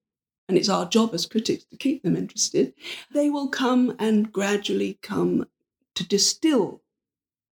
and 0.49 0.57
it's 0.57 0.67
our 0.67 0.85
job 0.87 1.13
as 1.13 1.27
critics 1.27 1.63
to 1.65 1.77
keep 1.77 2.01
them 2.01 2.17
interested, 2.17 2.73
they 3.13 3.29
will 3.29 3.47
come 3.47 3.95
and 3.99 4.31
gradually 4.31 4.97
come 5.03 5.47
to 5.93 6.07
distill 6.07 6.81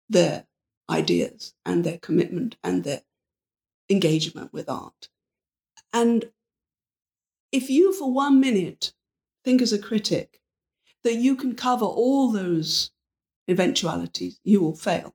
their 0.09 0.47
ideas 0.89 1.53
and 1.67 1.85
their 1.85 1.99
commitment 1.99 2.57
and 2.65 2.85
their 2.85 3.03
engagement 3.91 4.51
with 4.51 4.71
art. 4.71 5.09
And 5.93 6.31
if 7.53 7.69
you, 7.69 7.93
for 7.93 8.11
one 8.11 8.41
minute, 8.41 8.95
think 9.45 9.61
as 9.61 9.75
a 9.75 9.79
critic 9.79 10.41
that 11.05 11.17
you 11.17 11.37
can 11.37 11.55
cover 11.55 11.85
all 11.85 12.33
those 12.33 12.93
eventualities, 13.47 14.41
you 14.43 14.63
will 14.63 14.75
fail. 14.75 15.15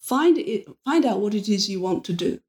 Find, 0.00 0.38
it, 0.38 0.66
find 0.84 1.04
out 1.04 1.20
what 1.20 1.34
it 1.34 1.48
is 1.48 1.70
you 1.70 1.80
want 1.80 2.04
to 2.06 2.12
do. 2.12 2.40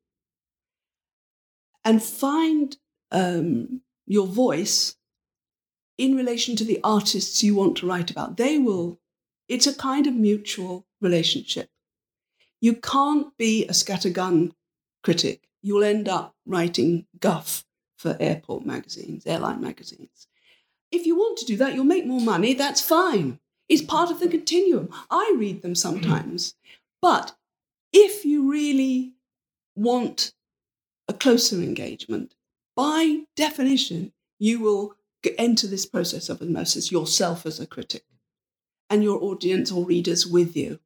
And 1.86 2.02
find 2.02 2.76
um, 3.12 3.82
your 4.06 4.28
voice 4.28 4.96
in 5.98 6.16
relation 6.16 6.56
to 6.56 6.64
the 6.64 6.80
artists 6.84 7.44
you 7.44 7.56
want 7.56 7.78
to 7.78 7.88
write 7.88 8.10
about. 8.10 8.38
They 8.38 8.58
will, 8.58 9.00
it's 9.48 9.68
a 9.68 9.76
kind 9.76 10.08
of 10.08 10.14
mutual 10.14 10.86
relationship. 11.00 11.70
You 12.60 12.76
can't 12.76 13.36
be 13.38 13.66
a 13.66 13.72
scattergun 13.72 14.52
critic. 15.04 15.48
You'll 15.62 15.84
end 15.84 16.10
up 16.10 16.36
writing 16.46 17.06
guff 17.20 17.66
for 17.98 18.18
airport 18.20 18.66
magazines, 18.66 19.28
airline 19.28 19.62
magazines. 19.62 20.28
If 20.92 21.06
you 21.06 21.16
want 21.16 21.38
to 21.40 21.46
do 21.46 21.58
that, 21.58 21.74
you'll 21.74 21.86
make 21.86 22.06
more 22.06 22.22
money. 22.22 22.54
That's 22.54 22.82
fine. 22.82 23.40
It's 23.70 23.82
part 23.82 24.12
of 24.12 24.20
the 24.20 24.28
continuum. 24.28 24.90
I 25.10 25.36
read 25.38 25.62
them 25.62 25.76
sometimes. 25.76 26.56
But 27.02 27.36
if 27.94 28.26
you 28.26 28.52
really 28.52 29.14
want 29.76 30.34
a 31.08 31.14
closer 31.14 31.58
engagement, 31.58 32.36
by 32.82 33.20
definition, 33.36 34.12
you 34.40 34.60
will 34.60 34.96
enter 35.38 35.68
this 35.68 35.86
process 35.86 36.30
of 36.30 36.42
osmosis 36.42 36.92
yourself 36.92 37.46
as 37.46 37.60
a 37.60 37.68
critic 37.68 38.06
and 38.90 39.04
your 39.04 39.22
audience 39.22 39.72
or 39.72 39.86
readers 39.86 40.26
with 40.26 40.58
you, 40.58 40.80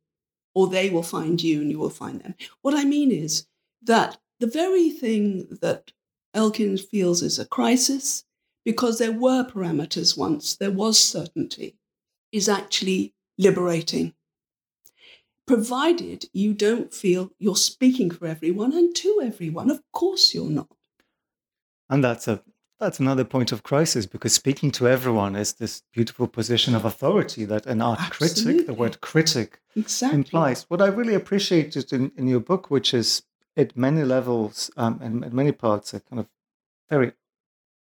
or 0.53 0.67
they 0.67 0.89
will 0.89 1.03
find 1.03 1.41
you 1.41 1.61
and 1.61 1.71
you 1.71 1.79
will 1.79 1.89
find 1.89 2.19
them. 2.19 2.35
What 2.61 2.73
I 2.73 2.83
mean 2.83 3.11
is 3.13 3.47
that 3.81 4.17
the 4.41 4.47
very 4.61 4.89
thing 4.89 5.47
that 5.61 5.93
Elkins 6.33 6.81
feels 6.81 7.21
is 7.21 7.39
a 7.39 7.45
crisis, 7.45 8.25
because 8.65 8.99
there 8.99 9.13
were 9.13 9.45
parameters 9.45 10.17
once, 10.17 10.57
there 10.57 10.71
was 10.71 10.99
certainty, 10.99 11.77
is 12.33 12.49
actually 12.49 13.13
liberating. 13.37 14.13
Provided 15.47 16.25
you 16.33 16.53
don't 16.53 16.93
feel 16.93 17.31
you're 17.39 17.55
speaking 17.55 18.11
for 18.11 18.27
everyone 18.27 18.73
and 18.73 18.93
to 18.97 19.21
everyone. 19.23 19.71
Of 19.71 19.81
course 19.93 20.33
you're 20.33 20.49
not. 20.49 20.74
And 21.89 22.03
that's 22.03 22.27
a 22.27 22.41
that's 22.79 22.99
another 22.99 23.23
point 23.23 23.53
of 23.53 23.63
crisis 23.63 24.05
because 24.05 24.33
speaking 24.33 24.69
to 24.71 24.87
everyone 24.87 25.35
is 25.35 25.53
this 25.53 25.83
beautiful 25.93 26.27
position 26.27 26.75
of 26.75 26.83
authority 26.83 27.45
that 27.45 27.65
an 27.65 27.81
art 27.81 27.99
Absolutely. 28.01 28.43
critic, 28.43 28.67
the 28.67 28.73
word 28.73 28.99
critic, 28.99 29.61
exactly. 29.77 30.17
implies. 30.17 30.65
What 30.67 30.81
I 30.81 30.87
really 30.87 31.13
appreciated 31.13 31.93
in, 31.93 32.11
in 32.17 32.27
your 32.27 32.41
book, 32.41 32.69
which 32.69 32.93
is 32.93 33.23
at 33.55 33.77
many 33.77 34.03
levels 34.03 34.69
um, 34.75 34.99
and 35.01 35.23
at 35.23 35.31
many 35.31 35.53
parts, 35.53 35.93
a 35.93 36.01
kind 36.01 36.19
of 36.19 36.27
very 36.89 37.13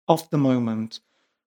off 0.07 0.29
the 0.29 0.37
moment 0.37 0.99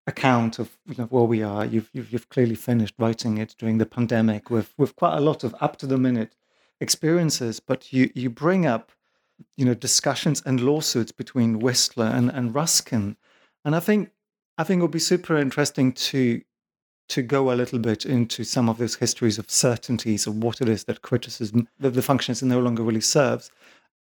account 0.06 0.58
of 0.58 0.76
you 0.86 0.94
know, 0.98 1.04
where 1.04 1.24
we 1.24 1.42
are. 1.42 1.64
You've, 1.64 1.90
you've, 1.92 2.12
you've 2.12 2.28
clearly 2.28 2.54
finished 2.54 2.94
writing 2.98 3.38
it 3.38 3.54
during 3.58 3.78
the 3.78 3.86
pandemic 3.86 4.50
with 4.50 4.72
with 4.76 4.96
quite 4.96 5.16
a 5.16 5.20
lot 5.20 5.44
of 5.44 5.54
up 5.60 5.76
to 5.78 5.86
the 5.86 5.98
minute 5.98 6.34
experiences, 6.80 7.60
but 7.60 7.92
you 7.92 8.10
you 8.14 8.30
bring 8.30 8.66
up 8.66 8.92
you 9.56 9.64
know 9.64 9.74
discussions 9.74 10.42
and 10.44 10.60
lawsuits 10.60 11.12
between 11.12 11.58
Whistler 11.58 12.06
and, 12.06 12.30
and 12.30 12.54
Ruskin, 12.54 13.16
and 13.64 13.76
I 13.76 13.80
think 13.80 14.10
I 14.58 14.64
think 14.64 14.80
it 14.80 14.82
would 14.82 14.90
be 14.90 14.98
super 14.98 15.36
interesting 15.36 15.92
to 15.92 16.42
to 17.08 17.22
go 17.22 17.52
a 17.52 17.54
little 17.54 17.78
bit 17.78 18.04
into 18.04 18.44
some 18.44 18.68
of 18.68 18.78
those 18.78 18.96
histories 18.96 19.38
of 19.38 19.50
certainties 19.50 20.26
of 20.26 20.42
what 20.42 20.60
it 20.60 20.68
is 20.68 20.84
that 20.84 21.02
criticism, 21.02 21.68
that 21.78 21.90
the 21.90 22.02
functions 22.02 22.42
no 22.42 22.58
longer 22.58 22.82
really 22.82 23.00
serves. 23.00 23.50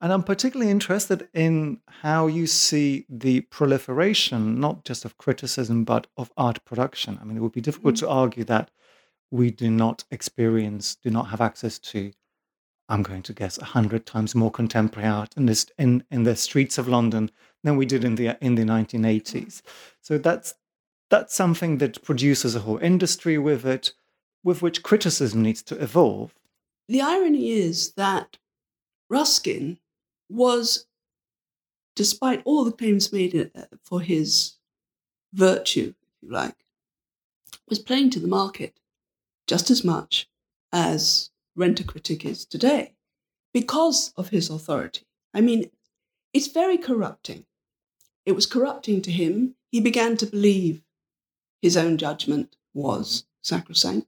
And 0.01 0.11
I'm 0.11 0.23
particularly 0.23 0.71
interested 0.71 1.27
in 1.33 1.79
how 2.01 2.27
you 2.27 2.47
see 2.47 3.05
the 3.07 3.41
proliferation, 3.41 4.59
not 4.59 4.83
just 4.83 5.05
of 5.05 5.17
criticism, 5.17 5.83
but 5.83 6.07
of 6.17 6.31
art 6.35 6.65
production. 6.65 7.17
I 7.21 7.25
mean, 7.25 7.37
it 7.37 7.41
would 7.41 7.53
be 7.53 7.61
difficult 7.61 7.95
mm-hmm. 7.95 8.05
to 8.07 8.11
argue 8.11 8.43
that 8.45 8.71
we 9.31 9.51
do 9.51 9.69
not 9.71 10.03
experience, 10.11 10.95
do 10.95 11.09
not 11.09 11.29
have 11.29 11.41
access 11.41 11.79
to, 11.79 12.11
I'm 12.87 13.03
going 13.03 13.23
to 13.23 13.33
guess, 13.33 13.57
a 13.57 13.65
hundred 13.65 14.05
times 14.05 14.35
more 14.35 14.51
contemporary 14.51 15.09
art 15.09 15.33
in, 15.35 15.47
this, 15.47 15.65
in, 15.77 16.03
in 16.11 16.23
the 16.23 16.35
streets 16.35 16.77
of 16.77 16.87
London 16.87 17.31
than 17.63 17.77
we 17.77 17.85
did 17.85 18.03
in 18.03 18.15
the, 18.15 18.37
in 18.41 18.55
the 18.55 18.63
1980s. 18.63 19.61
So 20.01 20.17
that's, 20.17 20.53
that's 21.09 21.33
something 21.33 21.79
that 21.79 22.03
produces 22.03 22.55
a 22.55 22.59
whole 22.59 22.77
industry 22.77 23.37
with 23.37 23.65
it, 23.65 23.93
with 24.43 24.61
which 24.61 24.83
criticism 24.83 25.41
needs 25.41 25.63
to 25.63 25.81
evolve. 25.81 26.35
The 26.87 27.01
irony 27.01 27.51
is 27.51 27.93
that 27.93 28.37
Ruskin 29.09 29.79
was, 30.29 30.85
despite 31.95 32.43
all 32.45 32.63
the 32.63 32.71
claims 32.71 33.11
made 33.11 33.51
uh, 33.55 33.61
for 33.83 34.01
his 34.01 34.53
virtue, 35.33 35.93
if 35.97 36.13
you 36.21 36.31
like, 36.31 36.55
was 37.67 37.79
playing 37.79 38.11
to 38.11 38.19
the 38.19 38.27
market 38.27 38.79
just 39.47 39.69
as 39.69 39.83
much 39.83 40.27
as 40.71 41.31
Rent 41.55 41.79
a 41.79 41.83
Critic 41.83 42.25
is 42.25 42.45
today 42.45 42.93
because 43.53 44.13
of 44.17 44.29
his 44.29 44.49
authority. 44.49 45.05
I 45.33 45.41
mean, 45.41 45.69
it's 46.33 46.47
very 46.47 46.77
corrupting. 46.77 47.45
It 48.25 48.33
was 48.33 48.45
corrupting 48.45 49.01
to 49.03 49.11
him. 49.11 49.55
He 49.71 49.79
began 49.79 50.17
to 50.17 50.25
believe 50.25 50.81
his 51.61 51.77
own 51.77 51.97
judgment 51.97 52.55
was 52.73 53.25
sacrosanct 53.41 54.07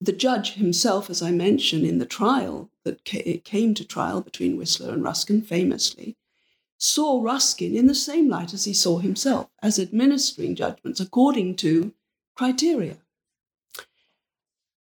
the 0.00 0.12
judge 0.12 0.54
himself, 0.54 1.10
as 1.10 1.22
I 1.22 1.32
mentioned 1.32 1.84
in 1.84 1.98
the 1.98 2.06
trial 2.06 2.70
that 2.84 3.04
came 3.04 3.74
to 3.74 3.84
trial 3.84 4.20
between 4.20 4.56
Whistler 4.56 4.92
and 4.92 5.02
Ruskin, 5.02 5.42
famously, 5.42 6.16
saw 6.78 7.20
Ruskin 7.20 7.74
in 7.74 7.86
the 7.86 7.94
same 7.94 8.28
light 8.28 8.54
as 8.54 8.64
he 8.64 8.72
saw 8.72 8.98
himself, 8.98 9.48
as 9.60 9.78
administering 9.78 10.54
judgments 10.54 11.00
according 11.00 11.56
to 11.56 11.92
criteria. 12.36 12.98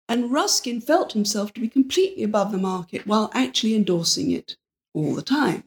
And 0.08 0.32
Ruskin 0.32 0.82
felt 0.82 1.14
himself 1.14 1.54
to 1.54 1.62
be 1.62 1.70
completely 1.70 2.24
above 2.24 2.52
the 2.52 2.58
market 2.58 3.08
while 3.08 3.32
actually 3.34 3.76
endorsing 3.76 4.32
it 4.32 4.58
all 4.94 5.16
the 5.16 5.22
time. 5.22 5.64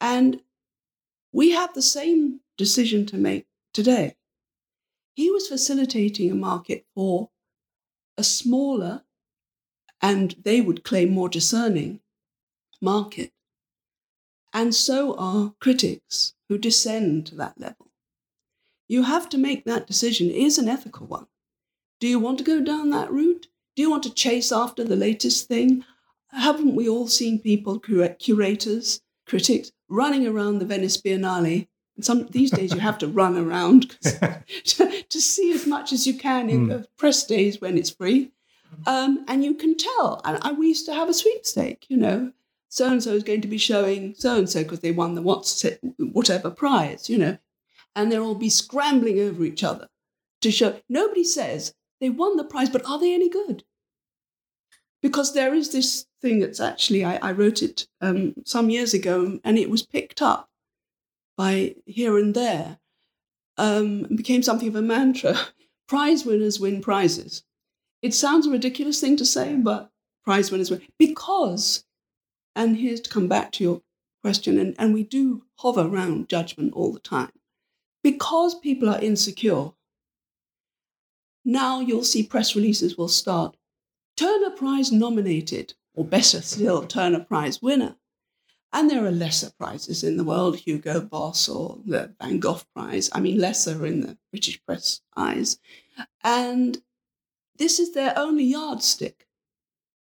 And 0.00 0.40
we 1.32 1.50
have 1.50 1.74
the 1.74 1.82
same 1.82 2.40
decision 2.56 3.06
to 3.06 3.16
make 3.16 3.46
today. 3.72 4.16
He 5.14 5.30
was 5.30 5.48
facilitating 5.48 6.30
a 6.30 6.34
market 6.34 6.86
for 6.94 7.30
a 8.16 8.24
smaller 8.24 9.02
and 10.00 10.34
they 10.42 10.60
would 10.60 10.84
claim 10.84 11.10
more 11.10 11.28
discerning 11.28 12.00
market. 12.80 13.32
And 14.52 14.74
so 14.74 15.14
are 15.16 15.54
critics 15.60 16.34
who 16.48 16.58
descend 16.58 17.26
to 17.26 17.34
that 17.36 17.60
level. 17.60 17.92
You 18.88 19.04
have 19.04 19.28
to 19.28 19.38
make 19.38 19.64
that 19.64 19.86
decision. 19.86 20.30
It 20.30 20.36
is 20.36 20.58
an 20.58 20.68
ethical 20.68 21.06
one. 21.06 21.26
Do 22.00 22.08
you 22.08 22.18
want 22.18 22.38
to 22.38 22.44
go 22.44 22.60
down 22.60 22.90
that 22.90 23.12
route? 23.12 23.46
Do 23.76 23.82
you 23.82 23.90
want 23.90 24.02
to 24.04 24.14
chase 24.14 24.50
after 24.50 24.82
the 24.82 24.96
latest 24.96 25.46
thing? 25.48 25.84
Haven't 26.32 26.74
we 26.74 26.88
all 26.88 27.08
seen 27.08 27.40
people, 27.40 27.78
curators, 27.78 29.00
critics, 29.26 29.70
running 29.88 30.26
around 30.26 30.58
the 30.58 30.66
Venice 30.66 31.00
Biennale 31.00 31.68
some 32.00 32.26
these 32.28 32.50
days 32.50 32.72
you 32.72 32.80
have 32.80 32.98
to 32.98 33.08
run 33.08 33.36
around 33.36 33.90
to, 34.00 35.02
to, 35.08 35.20
see 35.20 35.52
as 35.52 35.66
much 35.66 35.92
as 35.92 36.06
you 36.06 36.14
can 36.14 36.48
in 36.48 36.66
mm. 36.66 36.68
the 36.68 36.88
press 36.96 37.26
days 37.26 37.60
when 37.60 37.76
it's 37.76 37.90
free, 37.90 38.30
um, 38.86 39.24
and 39.28 39.44
you 39.44 39.54
can 39.54 39.76
tell. 39.76 40.20
And 40.24 40.38
I, 40.42 40.52
we 40.52 40.68
used 40.68 40.86
to 40.86 40.94
have 40.94 41.08
a 41.08 41.14
sweepstake, 41.14 41.86
you 41.88 41.96
know, 41.96 42.32
so 42.68 42.90
and 42.90 43.02
so 43.02 43.12
is 43.12 43.24
going 43.24 43.42
to 43.42 43.48
be 43.48 43.58
showing 43.58 44.14
so 44.16 44.36
and 44.36 44.48
so 44.48 44.62
because 44.62 44.80
they 44.80 44.92
won 44.92 45.14
the 45.14 45.22
what's 45.22 45.64
whatever 45.98 46.50
prize, 46.50 47.10
you 47.10 47.18
know, 47.18 47.38
and 47.94 48.10
they'll 48.10 48.24
all 48.24 48.34
be 48.34 48.50
scrambling 48.50 49.18
over 49.20 49.44
each 49.44 49.64
other 49.64 49.88
to 50.40 50.50
show. 50.50 50.80
Nobody 50.88 51.24
says 51.24 51.74
they 52.00 52.10
won 52.10 52.36
the 52.36 52.44
prize, 52.44 52.70
but 52.70 52.86
are 52.86 52.98
they 52.98 53.14
any 53.14 53.28
good? 53.28 53.64
Because 55.02 55.32
there 55.32 55.54
is 55.54 55.72
this 55.72 56.06
thing 56.20 56.40
that's 56.40 56.60
actually 56.60 57.04
I, 57.04 57.16
I 57.16 57.32
wrote 57.32 57.62
it 57.62 57.86
um, 58.00 58.34
some 58.44 58.70
years 58.70 58.94
ago, 58.94 59.40
and 59.44 59.58
it 59.58 59.70
was 59.70 59.84
picked 59.84 60.20
up 60.20 60.50
by 61.36 61.74
here 61.86 62.18
and 62.18 62.34
there, 62.34 62.78
um, 63.56 64.04
and 64.04 64.16
became 64.16 64.42
something 64.42 64.68
of 64.68 64.76
a 64.76 64.82
mantra. 64.82 65.36
prize 65.88 66.24
winners 66.24 66.60
win 66.60 66.80
prizes. 66.80 67.42
It 68.02 68.14
sounds 68.14 68.46
a 68.46 68.50
ridiculous 68.50 69.00
thing 69.00 69.16
to 69.16 69.24
say, 69.24 69.56
but 69.56 69.90
prize 70.24 70.50
winners 70.50 70.70
win 70.70 70.82
because 70.98 71.84
and 72.56 72.76
here's 72.76 73.00
to 73.00 73.10
come 73.10 73.28
back 73.28 73.52
to 73.52 73.64
your 73.64 73.82
question, 74.22 74.58
and, 74.58 74.74
and 74.78 74.92
we 74.92 75.04
do 75.04 75.44
hover 75.56 75.82
around 75.82 76.28
judgment 76.28 76.72
all 76.74 76.92
the 76.92 77.00
time. 77.00 77.30
Because 78.02 78.54
people 78.58 78.88
are 78.88 79.00
insecure, 79.00 79.70
now 81.44 81.80
you'll 81.80 82.04
see 82.04 82.22
press 82.22 82.54
releases 82.54 82.96
will 82.96 83.08
start 83.08 83.56
Turner 84.16 84.50
Prize 84.50 84.92
nominated, 84.92 85.74
or 85.94 86.04
better 86.04 86.42
still, 86.42 86.86
Turner 86.86 87.20
Prize 87.20 87.62
winner. 87.62 87.96
And 88.72 88.88
there 88.88 89.04
are 89.04 89.10
lesser 89.10 89.50
prizes 89.58 90.04
in 90.04 90.16
the 90.16 90.24
world, 90.24 90.58
Hugo 90.58 91.00
Boss 91.00 91.48
or 91.48 91.78
the 91.84 92.14
Van 92.20 92.38
Gogh 92.38 92.60
Prize. 92.74 93.10
I 93.12 93.20
mean, 93.20 93.38
lesser 93.38 93.84
in 93.84 94.00
the 94.00 94.18
British 94.30 94.62
press 94.64 95.00
eyes. 95.16 95.58
And 96.22 96.82
this 97.56 97.80
is 97.80 97.92
their 97.94 98.16
only 98.16 98.44
yardstick. 98.44 99.26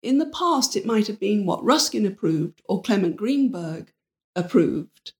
In 0.03 0.17
the 0.17 0.27
past, 0.27 0.75
it 0.75 0.85
might 0.85 1.07
have 1.07 1.19
been 1.19 1.45
what 1.45 1.63
Ruskin 1.63 2.05
approved 2.05 2.61
or 2.65 2.81
Clement 2.81 3.15
Greenberg 3.15 3.91
approved, 4.35 5.13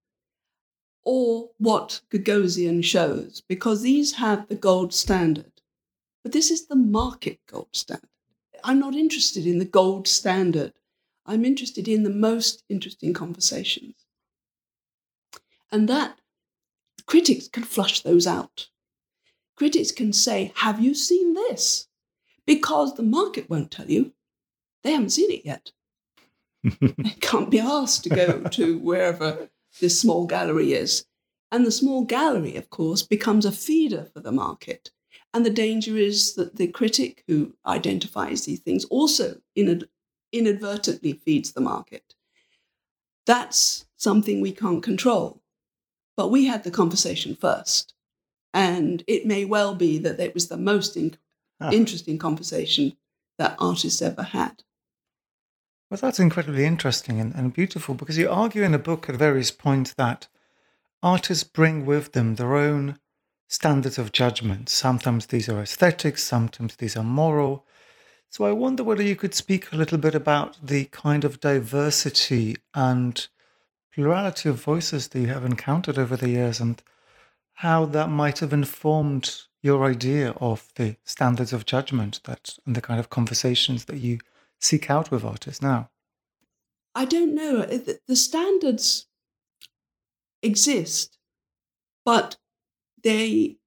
or 1.04 1.50
what 1.58 2.02
Gagosian 2.12 2.84
shows, 2.84 3.42
because 3.48 3.82
these 3.82 4.14
have 4.14 4.48
the 4.48 4.56
gold 4.56 4.94
standard. 4.94 5.59
But 6.24 6.32
this 6.34 6.52
is 6.52 6.68
the 6.68 6.76
market 6.76 7.40
gold 7.48 7.70
standard. 7.74 8.10
I'm 8.64 8.80
not 8.80 8.96
interested 8.96 9.46
in 9.46 9.60
the 9.60 9.66
gold 9.66 10.08
standard. 10.08 10.74
I'm 11.26 11.46
interested 11.46 11.88
in 11.88 12.04
the 12.04 12.10
most 12.10 12.64
interesting 12.70 13.14
conversations. 13.14 13.96
And 15.72 15.88
that 15.88 16.20
critics 17.06 17.48
can 17.48 17.64
flush 17.64 18.02
those 18.02 18.28
out. 18.28 18.68
Critics 19.56 19.92
can 19.92 20.14
say, 20.14 20.52
Have 20.56 20.80
you 20.80 20.94
seen 20.94 21.34
this? 21.34 21.88
Because 22.46 22.96
the 22.96 23.04
market 23.04 23.50
won't 23.50 23.72
tell 23.72 23.90
you. 23.90 24.14
They 24.84 24.92
haven't 24.92 25.12
seen 25.12 25.32
it 25.32 25.46
yet. 25.46 25.72
they 26.64 27.16
can't 27.22 27.52
be 27.52 27.60
asked 27.60 28.04
to 28.04 28.10
go 28.10 28.42
to 28.42 28.80
wherever 28.80 29.50
this 29.80 30.00
small 30.00 30.26
gallery 30.26 30.74
is. 30.74 31.06
And 31.52 31.66
the 31.66 31.72
small 31.72 32.04
gallery, 32.04 32.56
of 32.56 32.70
course, 32.70 33.02
becomes 33.02 33.46
a 33.46 33.52
feeder 33.52 34.08
for 34.14 34.20
the 34.20 34.32
market. 34.32 34.92
And 35.34 35.46
the 35.46 35.52
danger 35.52 35.96
is 35.96 36.36
that 36.36 36.56
the 36.56 36.68
critic 36.68 37.24
who 37.28 37.56
identifies 37.66 38.46
these 38.46 38.60
things 38.60 38.86
also 38.86 39.42
inadvertently 40.34 41.14
feeds 41.14 41.52
the 41.52 41.62
market. 41.62 42.16
That's 43.26 43.86
something 43.96 44.42
we 44.42 44.52
can't 44.52 44.82
control. 44.82 45.42
But 46.18 46.30
we 46.30 46.46
had 46.46 46.64
the 46.64 46.72
conversation 46.72 47.36
first. 47.36 47.94
And 48.54 49.04
it 49.08 49.28
may 49.28 49.46
well 49.46 49.76
be 49.76 50.00
that 50.00 50.20
it 50.20 50.34
was 50.34 50.48
the 50.48 50.58
most 50.58 50.98
in- 50.98 51.18
ah. 51.62 51.72
interesting 51.72 52.18
conversation 52.18 52.98
that 53.38 53.56
artists 53.60 54.02
ever 54.02 54.24
had. 54.24 54.64
Well, 55.90 56.00
that's 56.02 56.20
incredibly 56.20 56.66
interesting 56.66 57.20
and, 57.20 57.34
and 57.36 57.54
beautiful 57.54 57.96
because 57.96 58.18
you 58.18 58.30
argue 58.30 58.64
in 58.64 58.72
the 58.72 58.80
book 58.80 59.10
at 59.10 59.16
various 59.16 59.52
points 59.52 59.94
that 59.94 60.28
artists 61.02 61.44
bring 61.44 61.86
with 61.86 62.12
them 62.14 62.36
their 62.36 62.56
own 62.56 63.00
standards 63.50 63.98
of 63.98 64.12
judgment. 64.12 64.70
Sometimes 64.70 65.26
these 65.26 65.50
are 65.50 65.60
aesthetics, 65.60 66.24
sometimes 66.24 66.76
these 66.76 66.96
are 66.96 67.04
moral. 67.04 67.66
So 68.30 68.46
I 68.46 68.52
wonder 68.52 68.84
whether 68.84 69.02
you 69.02 69.16
could 69.16 69.34
speak 69.34 69.72
a 69.72 69.76
little 69.76 69.98
bit 69.98 70.14
about 70.14 70.58
the 70.64 70.86
kind 70.86 71.26
of 71.26 71.40
diversity 71.40 72.58
and 72.76 73.28
plurality 73.92 74.50
of 74.50 74.62
voices 74.62 75.08
that 75.10 75.20
you 75.20 75.28
have 75.28 75.44
encountered 75.44 75.98
over 75.98 76.16
the 76.16 76.30
years 76.30 76.60
and 76.60 76.82
how 77.54 77.86
that 77.86 78.10
might 78.10 78.38
have 78.38 78.54
informed 78.54 79.42
your 79.64 79.84
idea 79.84 80.30
of 80.40 80.72
the 80.76 80.96
standards 81.04 81.52
of 81.52 81.66
judgment 81.66 82.22
that 82.26 82.56
and 82.68 82.76
the 82.76 82.82
kind 82.82 83.00
of 83.00 83.10
conversations 83.10 83.86
that 83.86 83.98
you 83.98 84.20
seek 84.62 84.92
out 84.92 85.10
with 85.10 85.26
artists 85.26 85.62
now? 85.62 85.90
I 86.94 87.06
don't 87.06 87.34
know. 87.34 87.66
The 87.66 88.16
standards 88.16 89.08
exist, 90.44 91.18
but 92.06 92.38
they 93.04 93.58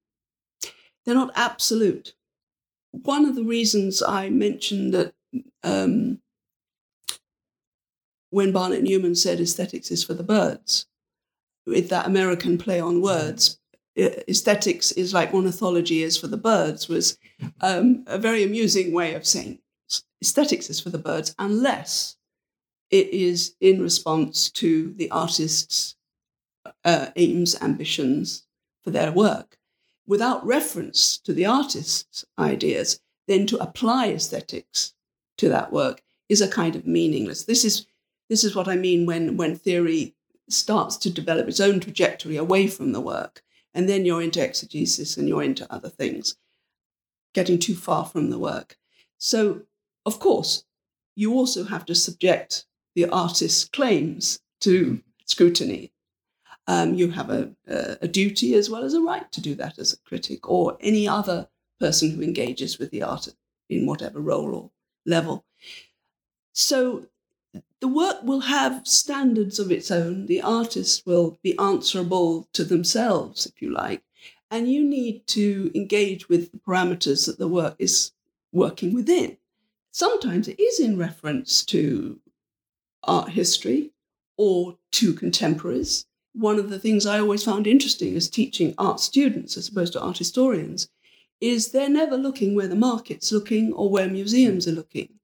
they're 1.05 1.15
not 1.15 1.33
absolute. 1.35 2.15
One 2.91 3.25
of 3.25 3.35
the 3.35 3.45
reasons 3.45 4.03
I 4.03 4.29
mentioned 4.29 4.95
that 4.95 5.15
um, 5.65 6.21
when 8.31 8.53
Barnett 8.53 8.83
Newman 8.83 9.15
said 9.15 9.41
aesthetics 9.41 9.91
is 9.91 10.05
for 10.05 10.15
the 10.15 10.23
birds, 10.23 10.87
with 11.67 11.89
that 11.89 12.07
American 12.07 12.59
play 12.59 12.81
on 12.81 13.03
words, 13.03 13.59
aesthetics 13.97 14.93
is 14.93 15.13
like 15.13 15.35
ornithology 15.35 16.03
is 16.03 16.17
for 16.17 16.27
the 16.27 16.37
birds, 16.37 16.89
was 16.89 17.19
um, 17.61 18.05
a 18.07 18.19
very 18.19 18.43
amusing 18.43 18.93
way 18.93 19.15
of 19.15 19.27
saying 19.27 19.59
aesthetics 20.23 20.71
is 20.71 20.81
for 20.81 20.91
the 20.91 20.99
birds 20.99 21.35
unless 21.39 22.17
it 22.91 23.09
is 23.09 23.57
in 23.61 23.83
response 23.83 24.51
to 24.51 24.95
the 24.95 25.11
artist's 25.11 25.97
uh, 26.85 27.09
aims, 27.17 27.61
ambitions 27.61 28.45
for 28.83 28.91
their 28.91 29.13
work. 29.13 29.59
Without 30.07 30.45
reference 30.45 31.19
to 31.19 31.33
the 31.33 31.47
artist's 31.47 32.25
ideas, 32.39 33.01
then 33.29 33.47
to 33.47 33.63
apply 33.63 34.09
aesthetics 34.09 34.95
to 35.39 35.49
that 35.49 35.73
work 35.73 36.03
is 36.29 36.41
a 36.41 36.49
kind 36.49 36.75
of 36.75 36.87
meaningless. 36.87 37.45
This 37.45 37.65
is 37.65 37.87
this 38.29 38.45
is 38.45 38.57
what 38.57 38.69
I 38.69 38.77
mean 38.77 39.07
when 39.07 39.37
when 39.37 39.57
theory 39.57 40.15
starts 40.49 40.97
to 40.99 41.11
develop 41.11 41.49
its 41.49 41.61
own 41.61 41.81
trajectory 41.81 42.37
away 42.37 42.67
from 42.67 42.93
the 42.93 43.01
work, 43.01 43.43
and 43.75 43.89
then 43.89 44.05
you're 44.05 44.23
into 44.23 44.43
exegesis 44.43 45.17
and 45.17 45.29
you're 45.29 45.43
into 45.43 45.73
other 45.73 45.89
things, 45.89 46.37
getting 47.33 47.59
too 47.59 47.75
far 47.75 48.05
from 48.05 48.31
the 48.31 48.39
work. 48.39 48.77
So 49.19 49.63
of 50.05 50.19
course, 50.19 50.65
you 51.15 51.35
also 51.35 51.65
have 51.65 51.85
to 51.87 51.95
subject 51.95 52.65
the 52.95 53.07
artist's 53.07 53.65
claims 53.65 54.41
to 54.61 55.03
scrutiny. 55.27 55.93
Um, 56.67 56.95
you 56.95 57.11
have 57.11 57.31
a, 57.31 57.51
a, 57.67 57.99
a, 58.03 58.09
duty 58.09 58.55
as 58.55 58.71
well 58.71 58.85
as 58.85 58.95
a 58.95 59.01
right 59.01 59.31
to 59.33 59.41
do 59.41 59.57
that 59.57 59.81
as 59.81 59.93
a 59.93 60.09
critic 60.09 60.49
or 60.49 60.79
any 60.81 61.09
other 61.09 61.49
person 61.81 62.13
who 62.13 62.23
engages 62.23 62.79
with 62.79 62.93
the 62.93 63.03
art 63.03 63.29
in 63.69 63.85
whatever 63.85 64.21
role 64.21 64.55
or 64.55 64.71
level. 65.05 65.45
So 66.53 67.07
the 67.81 67.89
work 67.89 68.23
will 68.23 68.41
have 68.41 68.87
standards 68.87 69.59
of 69.59 69.73
its 69.73 69.91
own. 69.91 70.27
The 70.27 70.41
artist 70.41 71.05
will 71.05 71.39
be 71.43 71.59
answerable 71.59 72.49
to 72.53 72.65
themselves, 72.65 73.45
if 73.47 73.61
you 73.61 73.73
like. 73.73 74.03
And 74.51 74.71
you 74.71 74.85
need 74.85 75.27
to 75.29 75.73
engage 75.75 76.29
with 76.29 76.53
the 76.53 76.59
parameters 76.59 77.27
that 77.27 77.39
the 77.39 77.49
work 77.49 77.75
is 77.79 78.13
working 78.53 78.95
within. 78.95 79.39
Sometimes 79.91 80.47
it 80.47 80.61
is 80.61 80.79
in 80.79 80.97
reference 80.97 81.65
to 81.67 82.21
art 83.03 83.31
history 83.31 83.91
or 84.37 84.79
to 84.93 85.13
contemporaries. 85.15 86.07
One 86.35 86.59
of 86.59 86.71
the 86.71 86.79
things 86.79 87.05
I 87.05 87.19
always 87.19 87.45
found 87.45 87.67
interesting 87.67 88.17
as 88.17 88.29
teaching 88.29 88.75
art 88.79 89.01
students 89.01 89.57
as 89.57 89.69
opposed 89.69 89.93
to 89.95 90.01
art 90.01 90.19
historians 90.19 90.89
is 91.41 91.73
they're 91.73 91.89
never 91.89 92.17
looking 92.17 92.55
where 92.55 92.69
the 92.69 92.77
market's 92.77 93.33
looking 93.33 93.73
or 93.73 93.91
where 93.91 94.09
museums 94.09 94.67
are 94.69 94.73
looking. 94.73 95.19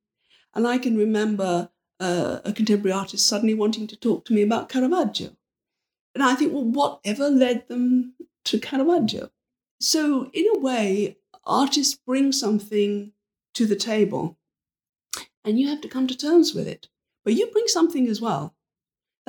And 0.55 0.67
I 0.67 0.79
can 0.79 0.97
remember 0.97 1.71
uh, 2.01 2.41
a 2.45 2.53
contemporary 2.53 2.93
artist 2.93 3.27
suddenly 3.27 3.55
wanting 3.55 3.87
to 3.87 3.97
talk 3.97 4.25
to 4.25 4.33
me 4.33 4.43
about 4.43 4.69
Caravaggio. 4.69 5.37
And 6.15 6.25
I 6.25 6.35
think, 6.35 6.53
well, 6.53 6.65
whatever 6.65 7.31
led 7.31 7.69
them 7.69 8.15
to 8.45 8.59
Caravaggio? 8.59 9.31
So, 9.81 10.31
in 10.33 10.47
a 10.55 10.59
way, 10.59 11.19
artists 11.45 11.95
bring 11.95 12.33
something 12.33 13.13
to 13.55 13.67
the 13.67 13.77
table 13.77 14.37
and 15.45 15.59
you 15.59 15.69
have 15.69 15.81
to 15.81 15.89
come 15.89 16.07
to 16.07 16.17
terms 16.17 16.55
with 16.55 16.69
it. 16.69 16.89
But 17.25 17.35
you 17.35 17.47
bring 17.51 17.69
something 17.69 18.09
as 18.09 18.21
well. 18.21 18.55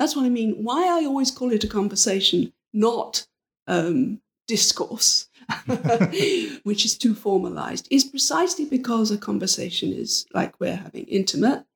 That's 0.00 0.16
what 0.16 0.24
I 0.24 0.30
mean. 0.30 0.64
Why 0.64 0.98
I 0.98 1.04
always 1.04 1.30
call 1.30 1.52
it 1.52 1.62
a 1.62 1.68
conversation, 1.68 2.54
not 2.72 3.26
um, 3.66 4.22
discourse, 4.48 5.28
which 6.62 6.86
is 6.86 6.96
too 6.96 7.14
formalized, 7.14 7.86
is 7.90 8.04
precisely 8.04 8.64
because 8.64 9.10
a 9.10 9.18
conversation 9.18 9.92
is 9.92 10.24
like 10.32 10.58
we're 10.58 10.76
having 10.76 11.04
intimate, 11.04 11.66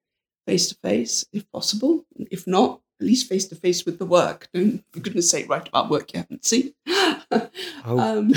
face 0.47 0.71
to 0.71 0.75
face, 0.77 1.27
if 1.35 1.45
possible. 1.53 2.07
If 2.17 2.47
not, 2.47 2.81
at 2.99 3.07
least 3.07 3.29
face 3.29 3.47
to 3.49 3.57
face 3.57 3.85
with 3.85 3.99
the 3.99 4.07
work. 4.07 4.49
Don't, 4.55 4.83
for 4.91 5.01
goodness 5.01 5.29
sake, 5.29 5.51
write 5.51 5.69
about 5.69 5.91
work 5.91 6.15
you 6.15 6.21
haven't 6.21 6.47
seen. 6.47 6.73
oh, 6.89 7.51
um, 7.85 8.33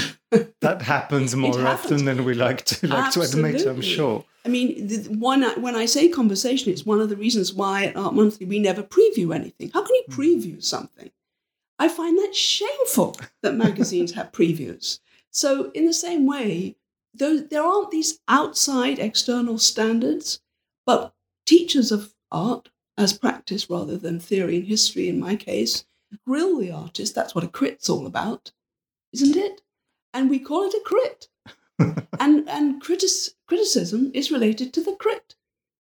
that 0.59 0.81
happens 0.81 1.33
more 1.33 1.57
happens. 1.57 1.93
often 1.93 2.03
than 2.03 2.25
we 2.25 2.33
like 2.33 2.65
to 2.65 2.87
like 2.87 3.05
Absolutely. 3.05 3.53
to 3.53 3.59
admit. 3.59 3.67
I'm 3.67 3.81
sure 3.81 4.25
I 4.47 4.49
mean, 4.49 4.87
the, 4.87 4.97
one, 5.17 5.43
when 5.61 5.75
I 5.75 5.85
say 5.85 6.07
conversation, 6.07 6.71
it's 6.71 6.85
one 6.85 7.01
of 7.01 7.09
the 7.09 7.17
reasons 7.17 7.53
why 7.53 7.83
at 7.83 7.97
Art 7.97 8.13
Monthly 8.13 8.45
we 8.45 8.59
never 8.59 8.81
preview 8.81 9.35
anything. 9.35 9.71
How 9.73 9.83
can 9.83 9.93
you 9.93 10.03
Hmm. 10.07 10.21
preview 10.21 10.63
something? 10.63 11.11
I 11.77 11.89
find 11.89 12.17
that 12.17 12.33
shameful 12.33 13.17
that 13.41 13.55
magazines 13.65 14.13
have 14.13 14.31
previews. 14.31 14.99
So, 15.31 15.69
in 15.71 15.85
the 15.85 15.93
same 15.93 16.25
way, 16.25 16.77
those, 17.13 17.49
there 17.49 17.61
aren't 17.61 17.91
these 17.91 18.19
outside 18.29 18.99
external 18.99 19.59
standards, 19.59 20.39
but 20.85 21.13
teachers 21.45 21.91
of 21.91 22.15
art, 22.31 22.69
as 22.97 23.17
practice 23.17 23.69
rather 23.69 23.97
than 23.97 24.17
theory 24.17 24.55
and 24.55 24.65
history 24.67 25.09
in 25.09 25.19
my 25.19 25.35
case, 25.35 25.85
grill 26.25 26.57
the 26.57 26.71
artist. 26.71 27.13
That's 27.13 27.35
what 27.35 27.43
a 27.43 27.49
crit's 27.49 27.89
all 27.89 28.05
about, 28.07 28.53
isn't 29.11 29.35
it? 29.35 29.61
And 30.13 30.29
we 30.29 30.39
call 30.39 30.63
it 30.63 30.73
a 30.73 30.81
crit. 30.85 31.27
And 31.79 32.49
and 32.49 32.81
critis- 32.81 33.33
criticism 33.47 34.11
is 34.13 34.31
related 34.31 34.73
to 34.73 34.83
the 34.83 34.95
crit. 34.95 35.35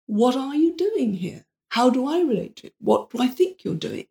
What 0.08 0.36
are 0.36 0.55
you 0.55 0.75
doing 0.75 1.13
here? 1.15 1.45
How 1.69 1.89
do 1.89 2.08
I 2.08 2.19
relate 2.21 2.55
to 2.58 2.67
it? 2.67 2.75
What 2.79 3.10
do 3.10 3.21
I 3.21 3.27
think 3.27 3.63
you're 3.63 3.75
doing? 3.75 4.08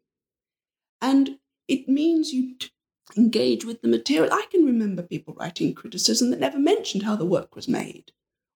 And 1.00 1.38
it 1.68 1.88
means 1.88 2.32
you 2.32 2.56
t- 2.58 2.70
engage 3.16 3.64
with 3.64 3.82
the 3.82 3.88
material. 3.88 4.32
I 4.32 4.46
can 4.50 4.64
remember 4.64 5.02
people 5.02 5.34
writing 5.34 5.74
criticism 5.74 6.30
that 6.30 6.40
never 6.40 6.58
mentioned 6.58 7.04
how 7.04 7.16
the 7.16 7.24
work 7.24 7.54
was 7.54 7.68
made, 7.68 8.12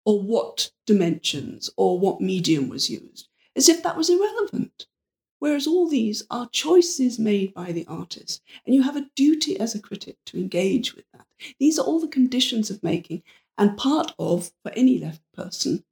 or 0.06 0.22
what 0.22 0.72
dimensions, 0.86 1.70
or 1.78 2.00
what 2.00 2.22
medium 2.22 2.70
was 2.70 2.90
used, 2.90 3.28
as 3.56 3.70
if 3.70 3.84
that 3.84 3.98
was 3.98 4.10
irrelevant. 4.10 4.88
Whereas 5.40 5.68
all 5.68 5.88
these 5.88 6.24
are 6.32 6.50
choices 6.50 7.20
made 7.20 7.54
by 7.54 7.72
the 7.72 7.86
artist, 7.88 8.42
and 8.66 8.74
you 8.74 8.82
have 8.82 8.96
a 8.96 9.10
duty 9.16 9.60
as 9.60 9.76
a 9.76 9.80
critic 9.80 10.18
to 10.26 10.38
engage 10.38 10.96
with 10.96 11.06
that. 11.14 11.28
These 11.60 11.78
are 11.78 11.86
all 11.86 12.00
the 12.00 12.08
conditions 12.08 12.70
of 12.70 12.84
making, 12.84 13.24
and 13.58 13.78
part 13.78 14.14
of, 14.18 14.52
for 14.64 14.72
any 14.72 14.98
left 15.00 15.22
person, 15.34 15.84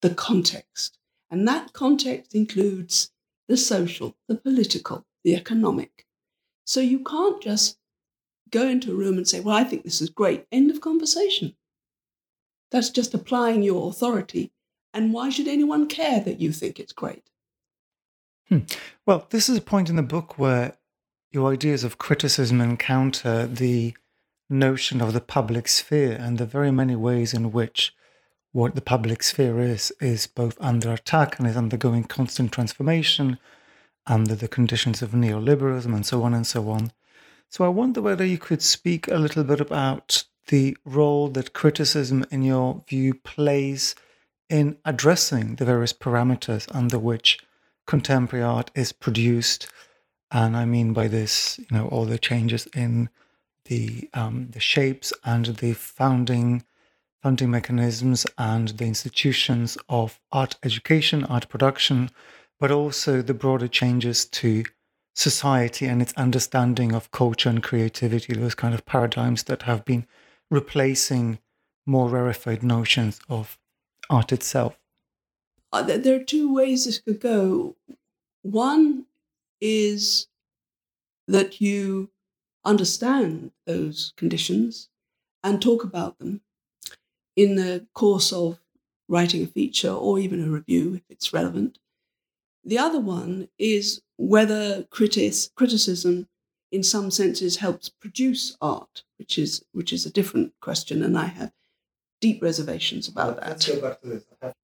the 0.00 0.10
context. 0.10 0.98
And 1.30 1.46
that 1.48 1.72
context 1.72 2.34
includes 2.34 3.10
the 3.48 3.56
social, 3.56 4.16
the 4.28 4.36
political, 4.36 5.04
the 5.24 5.34
economic. 5.34 6.06
So 6.64 6.80
you 6.80 7.00
can't 7.00 7.42
just 7.42 7.78
go 8.50 8.68
into 8.68 8.92
a 8.92 8.96
room 8.96 9.16
and 9.16 9.28
say, 9.28 9.40
Well, 9.40 9.56
I 9.56 9.64
think 9.64 9.82
this 9.82 10.00
is 10.00 10.10
great. 10.10 10.46
End 10.52 10.70
of 10.70 10.80
conversation. 10.80 11.54
That's 12.70 12.90
just 12.90 13.14
applying 13.14 13.62
your 13.62 13.88
authority. 13.88 14.52
And 14.94 15.12
why 15.12 15.30
should 15.30 15.48
anyone 15.48 15.86
care 15.86 16.20
that 16.20 16.40
you 16.40 16.52
think 16.52 16.78
it's 16.78 16.92
great? 16.92 17.28
Hmm. 18.48 18.60
Well, 19.04 19.26
this 19.30 19.48
is 19.48 19.58
a 19.58 19.62
point 19.62 19.90
in 19.90 19.96
the 19.96 20.02
book 20.02 20.38
where 20.38 20.74
your 21.30 21.52
ideas 21.52 21.84
of 21.84 21.98
criticism 21.98 22.60
encounter 22.60 23.46
the 23.46 23.94
notion 24.48 25.02
of 25.02 25.12
the 25.12 25.20
public 25.20 25.68
sphere 25.68 26.16
and 26.18 26.38
the 26.38 26.46
very 26.46 26.70
many 26.70 26.96
ways 26.96 27.34
in 27.34 27.52
which 27.52 27.94
what 28.52 28.74
the 28.74 28.80
public 28.80 29.22
sphere 29.22 29.60
is 29.60 29.92
is 30.00 30.26
both 30.26 30.56
under 30.60 30.92
attack 30.92 31.38
and 31.38 31.46
is 31.46 31.56
undergoing 31.56 32.04
constant 32.04 32.50
transformation 32.50 33.38
under 34.06 34.34
the 34.34 34.48
conditions 34.48 35.02
of 35.02 35.10
neoliberalism 35.10 35.94
and 35.94 36.06
so 36.06 36.22
on 36.22 36.32
and 36.32 36.46
so 36.46 36.70
on. 36.70 36.90
So 37.50 37.64
I 37.64 37.68
wonder 37.68 38.00
whether 38.00 38.24
you 38.24 38.38
could 38.38 38.62
speak 38.62 39.08
a 39.08 39.18
little 39.18 39.44
bit 39.44 39.60
about 39.60 40.24
the 40.46 40.76
role 40.86 41.28
that 41.28 41.52
criticism, 41.52 42.24
in 42.30 42.42
your 42.42 42.82
view, 42.88 43.12
plays 43.12 43.94
in 44.48 44.78
addressing 44.86 45.56
the 45.56 45.66
various 45.66 45.92
parameters 45.92 46.66
under 46.74 46.98
which 46.98 47.38
contemporary 47.88 48.44
art 48.44 48.70
is 48.76 48.92
produced. 48.92 49.66
And 50.30 50.56
I 50.56 50.64
mean 50.64 50.92
by 50.92 51.08
this, 51.08 51.58
you 51.58 51.76
know, 51.76 51.88
all 51.88 52.04
the 52.04 52.18
changes 52.18 52.68
in 52.76 53.08
the 53.64 54.08
um, 54.14 54.48
the 54.50 54.60
shapes 54.60 55.12
and 55.24 55.46
the 55.46 55.72
founding 55.72 56.64
funding 57.22 57.50
mechanisms 57.50 58.26
and 58.36 58.68
the 58.68 58.84
institutions 58.84 59.76
of 59.88 60.20
art 60.30 60.54
education, 60.62 61.24
art 61.24 61.48
production, 61.48 62.10
but 62.60 62.70
also 62.70 63.22
the 63.22 63.34
broader 63.34 63.68
changes 63.68 64.24
to 64.24 64.64
society 65.14 65.86
and 65.86 66.00
its 66.00 66.12
understanding 66.16 66.92
of 66.94 67.10
culture 67.10 67.48
and 67.48 67.62
creativity, 67.62 68.34
those 68.34 68.54
kind 68.54 68.74
of 68.74 68.86
paradigms 68.86 69.44
that 69.44 69.62
have 69.62 69.84
been 69.84 70.06
replacing 70.50 71.38
more 71.84 72.08
rarefied 72.08 72.62
notions 72.62 73.20
of 73.28 73.58
art 74.08 74.30
itself. 74.30 74.78
Uh, 75.72 75.82
there- 75.82 76.20
are 76.20 76.24
two 76.24 76.52
ways 76.52 76.84
this 76.84 76.98
could 76.98 77.20
go. 77.20 77.76
One 78.42 79.06
is 79.60 80.28
that 81.26 81.60
you 81.60 82.10
understand 82.64 83.52
those 83.66 84.12
conditions 84.16 84.88
and 85.44 85.62
talk 85.62 85.84
about 85.84 86.18
them 86.18 86.42
in 87.36 87.56
the 87.56 87.86
course 87.94 88.32
of 88.32 88.60
writing 89.08 89.42
a 89.42 89.46
feature 89.46 89.90
or 89.92 90.18
even 90.18 90.42
a 90.44 90.50
review 90.50 90.94
if 90.96 91.02
it's 91.08 91.32
relevant. 91.32 91.78
The 92.64 92.78
other 92.78 93.00
one 93.00 93.48
is 93.58 94.02
whether 94.18 94.84
critis- 94.84 95.54
criticism, 95.54 96.28
in 96.72 96.82
some 96.82 97.10
senses, 97.10 97.56
helps 97.56 97.88
produce 97.88 98.56
art, 98.60 99.04
which 99.18 99.38
is 99.38 99.64
which 99.72 99.92
is 99.92 100.06
a 100.06 100.10
different 100.12 100.54
question, 100.60 101.02
and 101.02 101.18
I 101.18 101.26
have 101.26 101.52
deep 102.20 102.42
reservations 102.42 103.08
about 103.08 103.36
that. 103.40 103.60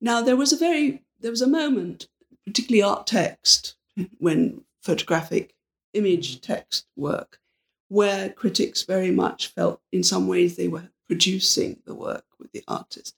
Now 0.00 0.20
there 0.22 0.36
was 0.36 0.52
a 0.52 0.56
very 0.56 1.02
there 1.20 1.30
was 1.30 1.42
a 1.42 1.46
moment, 1.46 2.08
particularly 2.44 2.82
art 2.82 3.06
text, 3.06 3.76
when 4.18 4.62
photographic 4.82 5.54
image 5.92 6.40
text 6.40 6.86
work, 6.96 7.38
where 7.88 8.28
critics 8.30 8.82
very 8.82 9.10
much 9.10 9.48
felt 9.48 9.80
in 9.92 10.02
some 10.02 10.26
ways 10.26 10.56
they 10.56 10.68
were 10.68 10.88
producing 11.06 11.80
the 11.86 11.94
work 11.94 12.24
with 12.38 12.52
the 12.52 12.64
artist, 12.66 13.14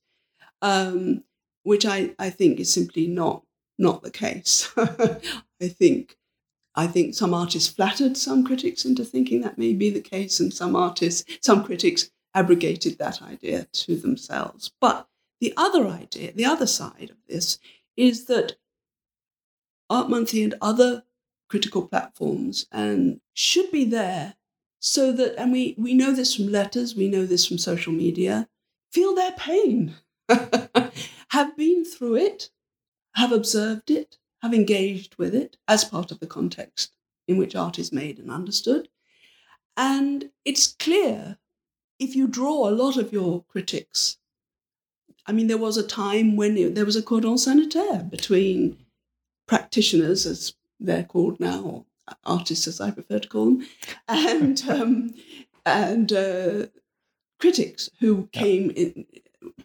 um, 0.62 1.24
which 1.62 1.86
I, 1.86 2.14
I 2.18 2.30
think 2.30 2.60
is 2.60 2.72
simply 2.72 3.06
not 3.06 3.42
not 3.78 4.02
the 4.02 4.10
case. 4.10 4.72
I 4.76 5.68
think 5.68 6.16
I 6.74 6.86
think 6.86 7.14
some 7.14 7.32
artists 7.32 7.72
flattered 7.72 8.16
some 8.16 8.44
critics 8.44 8.84
into 8.84 9.04
thinking 9.04 9.40
that 9.40 9.58
may 9.58 9.72
be 9.72 9.90
the 9.90 10.00
case, 10.00 10.40
and 10.40 10.52
some 10.52 10.76
artists, 10.76 11.24
some 11.40 11.64
critics 11.64 12.10
abrogated 12.36 12.98
that 12.98 13.22
idea 13.22 13.66
to 13.72 13.96
themselves. 13.96 14.70
But 14.80 15.08
the 15.40 15.54
other 15.56 15.88
idea, 15.88 16.32
the 16.32 16.44
other 16.44 16.66
side 16.66 17.08
of 17.10 17.16
this, 17.26 17.58
is 17.96 18.26
that 18.26 18.56
Art 19.88 20.10
Monthly 20.10 20.42
and 20.42 20.54
other 20.60 21.04
critical 21.48 21.88
platforms 21.88 22.66
and 22.70 23.20
should 23.32 23.70
be 23.70 23.84
there 23.84 24.34
so 24.78 25.12
that, 25.12 25.40
and 25.40 25.50
we, 25.50 25.74
we 25.78 25.94
know 25.94 26.12
this 26.12 26.34
from 26.34 26.48
letters, 26.48 26.94
we 26.94 27.08
know 27.08 27.24
this 27.24 27.46
from 27.46 27.58
social 27.58 27.92
media, 27.92 28.48
feel 28.92 29.14
their 29.14 29.32
pain, 29.32 29.94
have 31.28 31.56
been 31.56 31.84
through 31.84 32.16
it, 32.16 32.50
have 33.14 33.32
observed 33.32 33.90
it, 33.90 34.18
have 34.42 34.52
engaged 34.52 35.16
with 35.16 35.34
it 35.34 35.56
as 35.66 35.84
part 35.84 36.10
of 36.10 36.20
the 36.20 36.26
context 36.26 36.92
in 37.26 37.38
which 37.38 37.56
art 37.56 37.78
is 37.78 37.92
made 37.92 38.18
and 38.18 38.30
understood. 38.30 38.88
And 39.76 40.30
it's 40.44 40.66
clear 40.66 41.38
if 41.98 42.14
you 42.14 42.26
draw 42.26 42.68
a 42.68 42.70
lot 42.70 42.96
of 42.96 43.12
your 43.12 43.42
critics. 43.44 44.18
I 45.26 45.32
mean, 45.32 45.48
there 45.48 45.58
was 45.58 45.76
a 45.76 45.86
time 45.86 46.36
when 46.36 46.56
it, 46.56 46.74
there 46.76 46.84
was 46.84 46.94
a 46.96 47.02
cordon 47.02 47.36
sanitaire 47.36 48.04
between 48.04 48.78
practitioners, 49.48 50.24
as 50.26 50.54
they're 50.78 51.02
called 51.04 51.40
now, 51.40 51.62
or 51.62 51.84
artists, 52.24 52.68
as 52.68 52.80
I 52.80 52.90
prefer 52.92 53.18
to 53.18 53.28
call 53.28 53.44
them, 53.46 53.66
and 54.08 54.62
um, 54.68 55.14
and 55.64 56.12
uh, 56.12 56.66
critics 57.40 57.90
who 58.00 58.28
Yeah. 58.32 58.40
came 58.40 58.70
in 58.70 59.06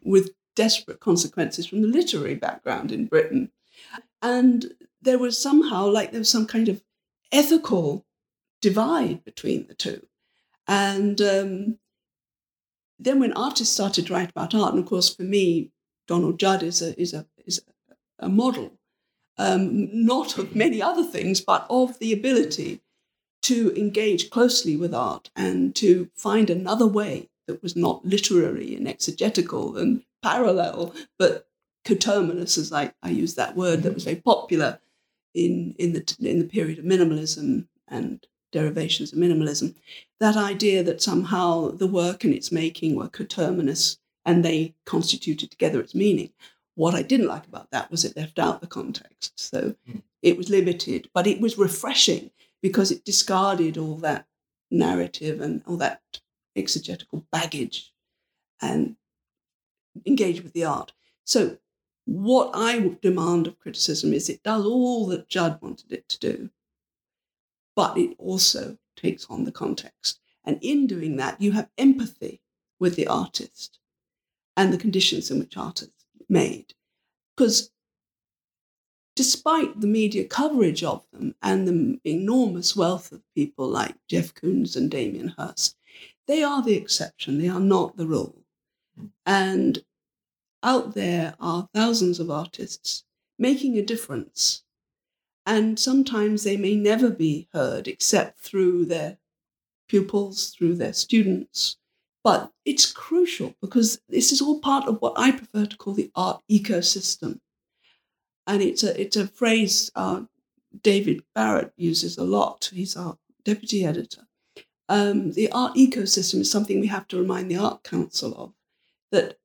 with 0.04 0.32
desperate 0.56 1.00
consequences 1.00 1.68
from 1.68 1.82
the 1.82 1.88
literary 1.88 2.36
background 2.36 2.92
in 2.92 3.06
Britain. 3.06 3.52
And 4.22 4.74
there 5.02 5.20
was 5.20 5.42
somehow 5.42 5.88
like 5.88 6.12
there 6.12 6.20
was 6.20 6.30
some 6.30 6.46
kind 6.48 6.70
of 6.70 6.84
ethical 7.32 8.06
divide 8.62 9.24
between 9.24 9.68
the 9.68 9.74
two. 9.74 10.06
And 10.68 11.22
um, 11.22 11.78
then 13.04 13.20
when 13.20 13.34
artists 13.34 13.74
started 13.74 14.08
to 14.08 14.14
write 14.14 14.30
about 14.30 14.56
art, 14.56 14.74
and 14.74 14.84
of 14.84 14.90
course 14.90 15.14
for 15.14 15.24
me, 15.24 15.72
Donald 16.08 16.40
Judd 16.40 16.64
is 16.64 16.82
a 16.82 17.00
is 17.00 17.14
a 17.14 17.26
is 17.46 17.62
a 18.20 18.30
model, 18.30 18.74
um, 19.38 19.90
not 20.06 20.38
of 20.38 20.56
many 20.56 20.82
other 20.82 21.04
things, 21.04 21.42
but 21.42 21.66
of 21.70 22.00
the 22.00 22.14
ability 22.14 22.82
to 23.44 23.74
engage 23.76 24.30
closely 24.30 24.76
with 24.76 24.94
art 24.94 25.32
and 25.36 25.76
to 25.76 26.10
find 26.16 26.50
another 26.50 26.86
way 26.86 27.30
that 27.48 27.64
was 27.64 27.76
not 27.76 28.06
literary 28.06 28.76
and 28.76 28.88
exegetical 28.88 29.78
and 29.78 30.04
parallel, 30.22 30.94
but 31.18 31.48
coterminous, 31.84 32.58
as 32.58 32.72
I, 32.72 32.94
I 33.02 33.10
use 33.10 33.36
that 33.36 33.56
word, 33.56 33.82
that 33.84 33.96
was 33.96 34.04
very 34.04 34.18
popular 34.18 34.80
in, 35.34 35.76
in, 35.80 35.94
the, 35.94 36.16
in 36.20 36.40
the 36.40 36.46
period 36.46 36.78
of 36.78 36.86
minimalism 36.86 37.68
and 37.88 38.26
derivations 38.52 39.12
of 39.12 39.20
minimalism. 39.20 39.76
That 40.20 40.38
idea 40.38 40.84
that 40.84 41.02
somehow 41.02 41.72
the 41.72 41.88
work 41.88 42.24
and 42.24 42.34
its 42.34 42.52
making 42.52 42.96
were 42.96 43.10
coterminous 43.10 43.98
and 44.26 44.44
they 44.44 44.76
constituted 44.86 45.50
together 45.50 45.80
its 45.80 45.96
meaning. 45.96 46.32
What 46.76 46.96
I 46.96 47.02
didn't 47.02 47.28
like 47.28 47.48
about 47.48 47.72
that 47.72 47.92
was 47.92 48.06
it 48.06 48.16
left 48.16 48.40
out 48.40 48.62
the 48.62 48.68
context. 48.68 49.40
So 49.40 49.76
hmm. 49.86 50.00
it 50.22 50.38
was 50.38 50.50
limited, 50.50 51.10
but 51.14 51.28
it 51.28 51.42
was 51.42 51.58
refreshing 51.58 52.32
because 52.62 52.92
it 52.92 53.06
discarded 53.06 53.78
all 53.78 53.96
that 53.98 54.28
narrative 54.70 55.42
and 55.42 55.64
all 55.66 55.78
that 55.78 56.02
exegetical 56.56 57.26
baggage 57.32 57.92
and 58.62 58.96
engaged 60.06 60.44
with 60.44 60.54
the 60.54 60.66
art. 60.66 60.94
So 61.26 61.58
what 62.06 62.52
I 62.54 62.98
demand 63.02 63.48
of 63.48 63.60
criticism 63.60 64.14
is 64.14 64.30
it 64.30 64.44
does 64.44 64.66
all 64.66 65.08
that 65.08 65.30
Judd 65.30 65.60
wanted 65.62 65.92
it 65.92 66.08
to 66.10 66.20
do, 66.20 66.50
but 67.76 67.98
it 67.98 68.16
also 68.18 68.78
takes 68.96 69.26
on 69.30 69.44
the 69.44 69.52
context. 69.52 70.20
And 70.44 70.58
in 70.62 70.88
doing 70.88 71.18
that, 71.18 71.42
you 71.42 71.52
have 71.52 71.70
empathy 71.78 72.42
with 72.80 72.96
the 72.96 73.08
artist 73.08 73.80
and 74.58 74.74
the 74.74 74.78
conditions 74.78 75.32
in 75.32 75.40
which 75.40 75.58
art 75.58 75.82
is 75.82 75.92
made. 76.28 76.74
Because 77.36 77.72
despite 79.16 79.80
the 79.80 79.88
media 79.88 80.26
coverage 80.26 80.84
of 80.84 81.06
them 81.12 81.36
and 81.42 81.68
the 81.68 82.00
enormous 82.10 82.76
wealth 82.76 83.12
of 83.12 83.22
people 83.36 83.68
like 83.68 83.96
Jeff 84.08 84.34
Koons 84.34 84.76
and 84.76 84.90
Damien 84.90 85.34
Hirst, 85.38 85.78
they 86.28 86.44
are 86.44 86.62
the 86.64 86.76
exception, 86.76 87.40
they 87.40 87.50
are 87.50 87.60
not 87.60 87.98
the 87.98 88.08
rule. 88.08 88.44
And 89.26 89.84
out 90.64 90.94
there 90.94 91.36
are 91.40 91.70
thousands 91.74 92.20
of 92.20 92.30
artists 92.30 93.04
making 93.38 93.78
a 93.78 93.82
difference. 93.82 94.64
And 95.46 95.80
sometimes 95.80 96.44
they 96.44 96.58
may 96.58 96.76
never 96.76 97.10
be 97.10 97.48
heard 97.54 97.88
except 97.88 98.40
through 98.40 98.86
their 98.86 99.18
pupils, 99.88 100.50
through 100.50 100.76
their 100.76 100.94
students. 100.94 101.78
But 102.24 102.52
it's 102.66 102.92
crucial 102.92 103.56
because 103.62 104.00
this 104.08 104.32
is 104.32 104.42
all 104.42 104.60
part 104.60 104.88
of 104.88 105.02
what 105.02 105.14
I 105.18 105.32
prefer 105.32 105.66
to 105.66 105.78
call 105.78 105.94
the 105.94 106.12
art 106.16 106.42
ecosystem. 106.50 107.40
And 108.46 108.62
it's 108.62 108.84
a, 108.84 109.00
it's 109.00 109.18
a 109.18 109.28
phrase 109.28 109.92
uh, 109.96 110.22
David 110.84 111.24
Barrett 111.34 111.74
uses 111.76 112.18
a 112.18 112.24
lot. 112.24 112.70
He's 112.74 112.96
our 112.96 113.18
deputy 113.44 113.86
editor. 113.86 114.28
Um, 114.88 115.32
the 115.32 115.52
art 115.52 115.76
ecosystem 115.76 116.42
is 116.42 116.52
something 116.52 116.80
we 116.80 116.88
have 116.88 117.08
to 117.10 117.18
remind 117.18 117.50
the 117.50 117.58
Art 117.58 117.84
Council 117.84 118.36
of 118.36 118.54
that 119.12 119.38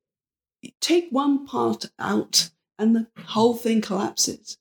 take 0.81 1.07
one 1.09 1.45
part 1.45 1.85
out 1.99 2.49
and 2.77 2.95
the 2.95 3.07
whole 3.25 3.55
thing 3.55 3.81
collapses. 3.81 4.57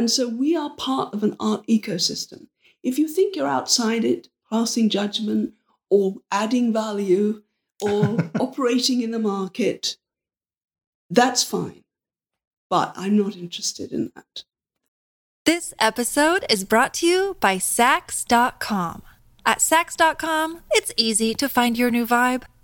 And 0.00 0.10
so 0.10 0.26
we 0.26 0.56
are 0.56 0.70
part 0.76 1.12
of 1.12 1.22
an 1.22 1.36
art 1.38 1.66
ecosystem. 1.66 2.46
If 2.82 2.98
you 2.98 3.06
think 3.06 3.36
you're 3.36 3.46
outside 3.46 4.02
it, 4.02 4.28
passing 4.50 4.88
judgment 4.88 5.52
or 5.90 6.14
adding 6.32 6.72
value 6.72 7.42
or 7.82 8.16
operating 8.40 9.02
in 9.02 9.10
the 9.10 9.18
market, 9.18 9.98
that's 11.10 11.44
fine. 11.44 11.84
But 12.70 12.94
I'm 12.96 13.14
not 13.14 13.36
interested 13.36 13.92
in 13.92 14.10
that. 14.16 14.44
This 15.44 15.74
episode 15.78 16.46
is 16.48 16.64
brought 16.64 16.94
to 16.94 17.06
you 17.06 17.36
by 17.38 17.56
Saks.com. 17.58 19.02
At 19.44 19.58
Saks.com, 19.58 20.60
it's 20.70 20.94
easy 20.96 21.34
to 21.34 21.46
find 21.46 21.76
your 21.76 21.90
new 21.90 22.06
vibe. 22.06 22.44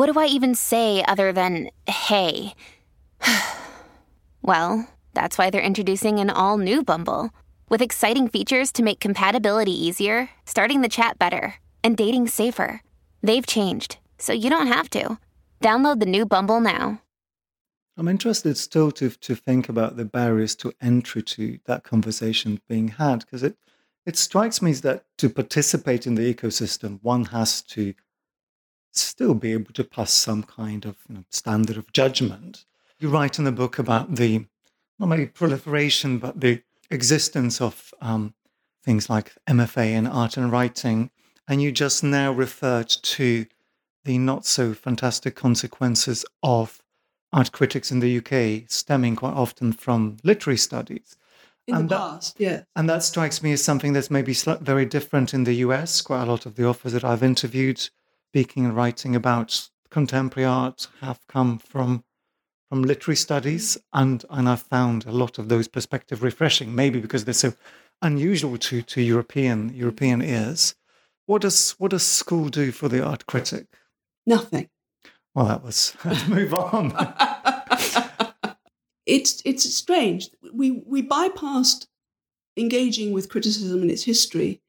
what 0.00 0.10
do 0.10 0.18
I 0.18 0.28
even 0.28 0.54
say 0.54 1.04
other 1.06 1.30
than 1.30 1.68
hey? 1.86 2.54
well, 4.42 4.88
that's 5.12 5.36
why 5.36 5.50
they're 5.50 5.60
introducing 5.60 6.18
an 6.18 6.30
all 6.30 6.56
new 6.56 6.82
Bumble 6.82 7.28
with 7.68 7.82
exciting 7.82 8.26
features 8.26 8.72
to 8.72 8.82
make 8.82 8.98
compatibility 8.98 9.72
easier, 9.72 10.30
starting 10.46 10.80
the 10.80 10.88
chat 10.88 11.18
better, 11.18 11.56
and 11.84 11.98
dating 11.98 12.28
safer. 12.28 12.80
They've 13.22 13.46
changed, 13.46 13.98
so 14.16 14.32
you 14.32 14.48
don't 14.48 14.68
have 14.68 14.88
to. 14.90 15.18
Download 15.60 16.00
the 16.00 16.06
new 16.06 16.24
Bumble 16.24 16.62
now. 16.62 17.02
I'm 17.98 18.08
interested 18.08 18.56
still 18.56 18.90
to 18.92 19.10
to 19.10 19.34
think 19.34 19.68
about 19.68 19.98
the 19.98 20.06
barriers 20.06 20.56
to 20.56 20.72
entry 20.80 21.22
to 21.24 21.58
that 21.66 21.84
conversation 21.84 22.62
being 22.70 22.88
had 22.88 23.18
because 23.18 23.42
it 23.42 23.58
it 24.06 24.16
strikes 24.16 24.62
me 24.62 24.72
that 24.72 25.04
to 25.18 25.28
participate 25.28 26.06
in 26.06 26.14
the 26.14 26.34
ecosystem, 26.34 27.00
one 27.02 27.26
has 27.26 27.60
to 27.74 27.92
still 28.92 29.34
be 29.34 29.52
able 29.52 29.72
to 29.74 29.84
pass 29.84 30.12
some 30.12 30.42
kind 30.42 30.84
of 30.84 30.96
you 31.08 31.16
know, 31.16 31.24
standard 31.30 31.76
of 31.76 31.92
judgment. 31.92 32.64
You 32.98 33.08
write 33.08 33.38
in 33.38 33.44
the 33.44 33.52
book 33.52 33.78
about 33.78 34.16
the 34.16 34.46
not 34.98 35.08
maybe 35.08 35.26
proliferation, 35.26 36.18
but 36.18 36.40
the 36.40 36.62
existence 36.90 37.60
of 37.60 37.94
um, 38.00 38.34
things 38.84 39.08
like 39.08 39.32
MFA 39.48 39.92
in 39.92 40.06
art 40.06 40.36
and 40.36 40.52
writing, 40.52 41.10
and 41.48 41.62
you 41.62 41.72
just 41.72 42.04
now 42.04 42.32
referred 42.32 42.88
to 42.88 43.46
the 44.04 44.18
not 44.18 44.44
so 44.44 44.74
fantastic 44.74 45.34
consequences 45.34 46.24
of 46.42 46.82
art 47.32 47.52
critics 47.52 47.90
in 47.90 48.00
the 48.00 48.18
UK 48.18 48.68
stemming 48.70 49.16
quite 49.16 49.34
often 49.34 49.72
from 49.72 50.16
literary 50.22 50.56
studies. 50.56 51.16
In 51.66 51.76
and 51.76 51.88
the 51.88 51.94
that, 51.94 52.00
past, 52.00 52.36
yes. 52.38 52.64
and 52.74 52.88
that 52.88 53.02
strikes 53.02 53.42
me 53.42 53.52
as 53.52 53.62
something 53.62 53.92
that's 53.92 54.10
maybe 54.10 54.34
very 54.60 54.84
different 54.84 55.32
in 55.32 55.44
the 55.44 55.54
US. 55.54 56.00
Quite 56.00 56.22
a 56.22 56.26
lot 56.26 56.46
of 56.46 56.56
the 56.56 56.66
authors 56.66 56.92
that 56.92 57.04
I've 57.04 57.22
interviewed 57.22 57.88
speaking 58.30 58.64
and 58.64 58.76
writing 58.76 59.14
about 59.16 59.68
contemporary 59.90 60.46
art 60.46 60.88
have 61.00 61.20
come 61.28 61.58
from 61.58 62.04
from 62.68 62.82
literary 62.82 63.16
studies 63.16 63.76
and 63.92 64.24
and 64.30 64.48
I've 64.48 64.62
found 64.62 65.06
a 65.06 65.12
lot 65.12 65.38
of 65.38 65.48
those 65.48 65.68
perspective 65.68 66.22
refreshing 66.22 66.74
maybe 66.74 67.00
because 67.00 67.24
they're 67.24 67.34
so 67.34 67.52
unusual 68.02 68.56
to 68.58 68.82
to 68.82 69.02
European 69.02 69.74
European 69.74 70.22
ears 70.22 70.74
what 71.26 71.42
does 71.42 71.72
what 71.78 71.90
does 71.90 72.06
school 72.06 72.48
do 72.48 72.72
for 72.72 72.88
the 72.88 73.04
art 73.04 73.26
critic 73.26 73.66
Nothing. 74.26 74.68
well 75.34 75.46
that 75.46 75.64
was 75.64 75.96
let's 76.04 76.28
move 76.28 76.54
on 76.54 76.92
it's 79.06 79.42
it's 79.44 79.74
strange. 79.74 80.30
We 80.52 80.70
we 80.86 81.02
bypassed 81.02 81.86
engaging 82.56 83.12
with 83.12 83.28
criticism 83.28 83.82
and 83.82 83.90
its 83.90 84.04
history 84.04 84.62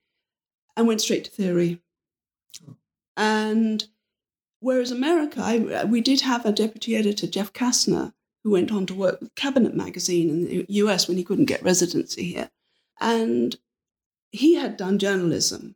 and 0.76 0.88
went 0.88 1.02
straight 1.02 1.26
to 1.26 1.32
theory. 1.32 1.81
And 3.18 3.86
whereas 4.60 4.92
America, 4.92 5.42
I, 5.44 5.86
we 5.86 6.02
did 6.02 6.22
have 6.22 6.46
a 6.46 6.52
deputy 6.52 6.96
editor, 6.96 7.28
Jeff 7.28 7.54
Kastner, 7.54 8.14
who 8.44 8.52
went 8.52 8.72
on 8.72 8.86
to 8.88 8.96
work 8.96 9.20
with 9.22 9.36
Cabinet 9.36 9.76
magazine 9.76 10.30
in 10.30 10.46
the 10.46 10.66
US 10.70 11.08
when 11.08 11.18
he 11.18 11.24
couldn't 11.24 11.46
get 11.46 11.64
residency 11.64 12.34
here. 12.34 12.50
And 13.00 13.56
he 14.32 14.56
had 14.56 14.78
done 14.78 15.00
journalism. 15.00 15.76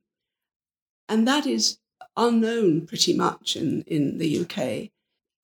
And 1.08 1.28
that 1.28 1.46
is 1.46 1.80
unknown 2.18 2.88
pretty 2.88 3.14
much 3.14 3.56
in, 3.56 3.84
in 3.84 4.18
the 4.18 4.40
UK. 4.40 4.92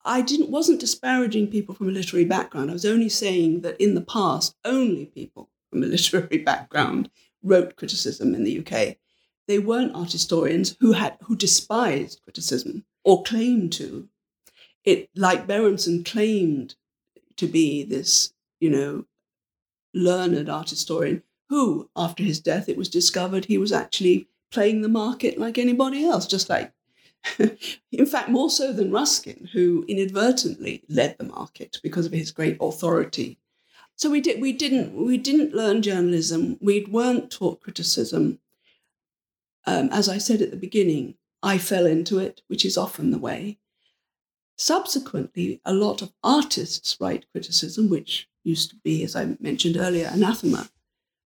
I 0.04 0.20
didn't 0.20 0.50
wasn't 0.50 0.80
disparaging 0.80 1.48
people 1.48 1.74
from 1.74 1.88
a 1.88 1.92
literary 1.92 2.24
background. 2.24 2.70
I 2.70 2.72
was 2.72 2.84
only 2.84 3.08
saying 3.08 3.60
that 3.60 3.80
in 3.80 3.94
the 3.94 4.00
past, 4.00 4.56
only 4.64 5.06
people 5.06 5.50
from 5.70 5.82
a 5.82 5.86
literary 5.94 6.38
background 6.38 7.10
wrote 7.42 7.76
criticism 7.76 8.34
in 8.34 8.44
the 8.44 8.58
UK. 8.58 8.96
They 9.52 9.58
weren't 9.58 9.94
art 9.94 10.12
historians 10.12 10.76
who 10.80 10.92
had 10.92 11.18
who 11.24 11.36
despised 11.36 12.22
criticism 12.24 12.86
or 13.04 13.22
claimed 13.22 13.74
to. 13.74 14.08
It 14.82 15.10
like 15.14 15.46
Berenson 15.46 16.04
claimed 16.04 16.74
to 17.36 17.46
be 17.46 17.82
this, 17.84 18.32
you 18.60 18.70
know, 18.70 19.04
learned 19.92 20.48
art 20.48 20.70
historian 20.70 21.22
who, 21.50 21.90
after 21.94 22.22
his 22.22 22.40
death, 22.40 22.66
it 22.70 22.78
was 22.78 22.88
discovered 22.88 23.44
he 23.44 23.58
was 23.58 23.72
actually 23.72 24.26
playing 24.50 24.80
the 24.80 24.88
market 24.88 25.36
like 25.36 25.58
anybody 25.58 26.02
else, 26.02 26.26
just 26.26 26.48
like 26.48 26.72
in 27.92 28.06
fact, 28.06 28.30
more 28.30 28.48
so 28.48 28.72
than 28.72 28.90
Ruskin, 28.90 29.50
who 29.52 29.84
inadvertently 29.86 30.82
led 30.88 31.18
the 31.18 31.24
market 31.24 31.78
because 31.82 32.06
of 32.06 32.12
his 32.12 32.30
great 32.30 32.56
authority. 32.58 33.38
So 33.96 34.08
we 34.08 34.22
did 34.22 34.40
we 34.40 34.54
didn't 34.54 34.94
we 34.94 35.18
didn't 35.18 35.52
learn 35.52 35.82
journalism. 35.82 36.56
We 36.62 36.86
weren't 36.86 37.30
taught 37.30 37.60
criticism. 37.60 38.38
Um, 39.66 39.88
as 39.92 40.08
I 40.08 40.18
said 40.18 40.42
at 40.42 40.50
the 40.50 40.56
beginning, 40.56 41.14
I 41.42 41.58
fell 41.58 41.86
into 41.86 42.18
it, 42.18 42.42
which 42.48 42.64
is 42.64 42.76
often 42.76 43.10
the 43.10 43.18
way. 43.18 43.58
Subsequently, 44.56 45.60
a 45.64 45.72
lot 45.72 46.02
of 46.02 46.12
artists 46.22 46.96
write 47.00 47.26
criticism, 47.32 47.88
which 47.88 48.28
used 48.44 48.70
to 48.70 48.76
be, 48.76 49.02
as 49.02 49.16
I 49.16 49.36
mentioned 49.40 49.76
earlier, 49.76 50.08
anathema, 50.12 50.68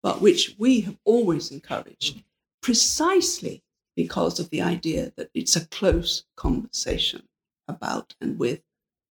but 0.04 0.22
which 0.22 0.56
we 0.58 0.82
have 0.82 0.98
always 1.06 1.52
encouraged 1.52 2.24
precisely 2.62 3.64
because 3.96 4.40
of 4.40 4.50
the 4.50 4.62
idea 4.62 5.12
that 5.18 5.30
it's 5.34 5.56
a 5.56 5.66
close 5.68 6.24
conversation 6.36 7.24
about 7.68 8.16
and 8.22 8.38
with 8.40 8.62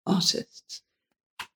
artists. 0.06 0.82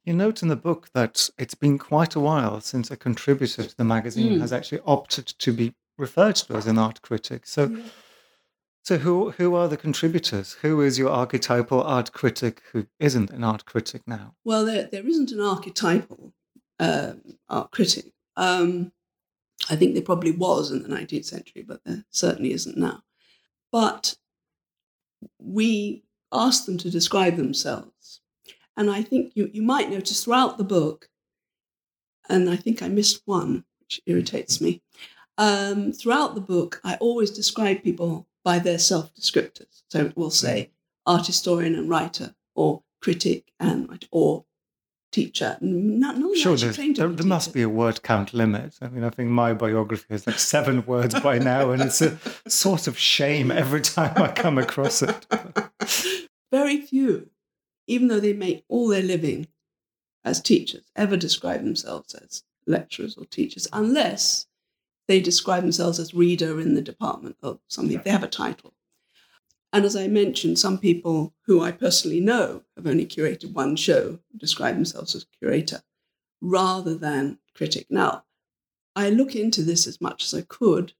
you 0.04 0.14
note 0.14 0.42
in 0.42 0.48
the 0.50 0.56
book 0.56 0.90
that 0.94 1.30
it's 1.38 1.54
been 1.56 1.78
quite 1.78 2.16
a 2.16 2.20
while 2.20 2.60
since 2.60 2.90
a 2.92 2.98
contributor 2.98 3.64
to 3.64 3.78
the 3.78 3.84
magazine 3.84 4.34
Mm. 4.38 4.42
has 4.42 4.52
actually 4.52 4.82
opted 4.86 5.28
to 5.28 5.54
be 5.54 5.74
referred 6.02 6.36
to 6.36 6.54
as 6.56 6.68
an 6.68 6.78
art 6.78 7.02
critic 7.02 7.42
so 7.46 7.64
So 8.84 8.98
who 8.98 9.32
who 9.38 9.54
are 9.56 9.68
the 9.68 9.78
contributors? 9.78 10.54
Who 10.64 10.82
is 10.82 10.98
your 10.98 11.12
archetypal 11.12 11.82
art 11.84 12.12
critic 12.14 12.62
who 12.72 12.88
isn't 13.00 13.30
an 13.30 13.44
art 13.44 13.64
critic 13.66 14.02
now? 14.08 14.34
Well, 14.44 14.66
there, 14.66 14.90
there 14.92 15.08
isn't 15.08 15.32
an 15.32 15.40
archetypal. 15.40 16.34
um, 16.80 17.22
art 17.48 17.70
critic. 17.72 18.06
Um, 18.36 18.92
I 19.70 19.76
think 19.76 19.94
there 19.94 20.02
probably 20.12 20.32
was 20.32 20.72
in 20.72 20.82
the 20.82 20.90
19th 20.90 21.26
century, 21.26 21.62
but 21.62 21.82
there 21.86 22.04
certainly 22.10 22.54
isn't 22.54 22.76
now. 22.76 23.04
But 23.72 24.18
we 25.38 26.04
asked 26.32 26.66
them 26.66 26.78
to 26.80 26.90
describe 26.90 27.36
themselves. 27.36 28.22
And 28.76 28.90
I 28.90 29.04
think 29.04 29.34
you, 29.36 29.50
you 29.54 29.62
might 29.62 29.92
notice 29.92 30.24
throughout 30.24 30.58
the 30.58 30.64
book, 30.64 31.10
and 32.28 32.50
I 32.50 32.56
think 32.56 32.82
I 32.82 32.88
missed 32.88 33.22
one, 33.26 33.64
which 33.80 34.02
irritates 34.08 34.60
me. 34.60 34.82
Um, 35.42 35.92
throughout 35.92 36.36
the 36.36 36.42
book, 36.42 36.80
I 36.84 36.98
always 36.98 37.32
describe 37.32 37.82
people 37.82 38.28
by 38.44 38.60
their 38.60 38.78
self 38.78 39.12
descriptors. 39.16 39.82
So 39.90 40.06
it 40.06 40.16
will 40.16 40.30
say 40.30 40.70
art 41.08 41.26
historian 41.26 41.74
and 41.74 41.90
writer, 41.90 42.36
or 42.54 42.84
critic 43.02 43.52
and 43.60 43.90
writer, 43.90 44.08
or 44.12 44.46
teacher. 45.12 45.58
Not, 45.60 46.20
no 46.20 46.36
sure, 46.36 46.56
there, 46.58 47.08
there 47.08 47.26
must 47.26 47.56
be 47.56 47.64
a 47.64 47.70
word 47.70 48.04
count 48.04 48.36
limit. 48.36 48.78
I 48.84 48.90
mean, 48.90 49.04
I 49.04 49.10
think 49.10 49.30
my 49.30 49.56
biography 49.56 50.06
has 50.12 50.28
like 50.28 50.38
seven 50.38 50.86
words 50.86 51.20
by 51.20 51.40
now, 51.40 51.72
and 51.72 51.82
it's 51.82 52.02
a 52.02 52.20
sort 52.48 52.86
of 52.86 53.00
shame 53.00 53.50
every 53.50 53.82
time 53.82 54.14
I 54.22 54.28
come 54.32 54.60
across 54.60 55.02
it. 55.02 55.26
Very 56.52 56.82
few, 56.82 57.32
even 57.88 58.10
though 58.10 58.20
they 58.20 58.34
make 58.34 58.64
all 58.68 58.90
their 58.90 59.02
living 59.02 59.48
as 60.24 60.40
teachers, 60.40 60.84
ever 60.96 61.18
describe 61.18 61.64
themselves 61.64 62.14
as 62.14 62.44
lecturers 62.68 63.18
or 63.18 63.26
teachers, 63.26 63.68
unless 63.74 64.46
they 65.12 65.20
describe 65.20 65.62
themselves 65.62 66.00
as 66.00 66.14
reader 66.14 66.62
in 66.62 66.74
the 66.74 66.82
department 66.82 67.36
or 67.44 67.60
something, 67.68 68.00
they 68.02 68.10
have 68.10 68.24
a 68.24 68.30
title. 68.30 68.74
And 69.74 69.84
as 69.84 69.94
I 69.94 70.08
mentioned, 70.08 70.58
some 70.58 70.78
people 70.78 71.34
who 71.48 71.62
I 71.62 71.72
personally 71.72 72.22
know 72.22 72.64
have 72.78 72.88
only 72.88 73.06
curated 73.06 73.52
one 73.52 73.76
show, 73.76 74.20
describe 74.38 74.76
themselves 74.76 75.14
as 75.14 75.26
curator 75.38 75.82
rather 76.40 76.96
than 76.96 77.40
critic. 77.54 77.88
Now, 77.90 78.24
I 78.96 79.10
look 79.10 79.36
into 79.36 79.64
this 79.64 79.86
as 79.86 80.00
much 80.00 80.24
as 80.24 80.34
I 80.34 80.44
could. 80.44 80.94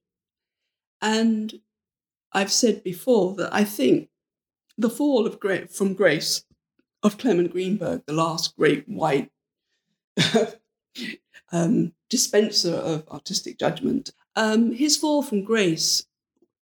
And 1.00 1.60
I've 2.34 2.52
said 2.52 2.84
before 2.84 3.34
that 3.36 3.54
I 3.54 3.64
think 3.64 4.10
the 4.76 4.90
fall 4.90 5.26
of 5.26 5.40
Gra- 5.40 5.68
from 5.68 5.94
grace 5.94 6.44
of 7.02 7.16
Clement 7.16 7.50
Greenberg, 7.50 8.02
the 8.06 8.12
last 8.12 8.58
great 8.58 8.86
white 8.86 9.30
um, 11.52 11.92
dispenser 12.10 12.74
of 12.74 13.08
artistic 13.08 13.58
judgment, 13.58 14.10
um, 14.34 14.72
his 14.72 14.96
fall 14.96 15.22
from 15.22 15.44
grace 15.44 16.06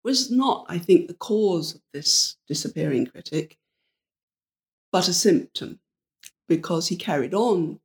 was 0.04 0.32
not, 0.32 0.66
I 0.68 0.78
think, 0.80 1.08
the 1.08 1.14
cause 1.14 1.76
of 1.76 1.82
this 1.94 2.38
disappearing 2.48 3.06
critic, 3.06 3.58
but 4.92 5.08
a 5.08 5.14
symptom, 5.14 5.80
because 6.48 6.88
he 6.88 6.96
carried 6.96 7.34
on 7.34 7.80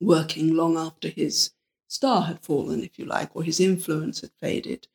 working 0.00 0.54
long 0.54 0.76
after 0.76 1.08
his 1.08 1.52
star 1.88 2.22
had 2.22 2.40
fallen, 2.40 2.82
if 2.84 2.98
you 2.98 3.06
like, 3.06 3.34
or 3.34 3.42
his 3.42 3.60
influence 3.60 4.20
had 4.20 4.30
faded. 4.40 4.88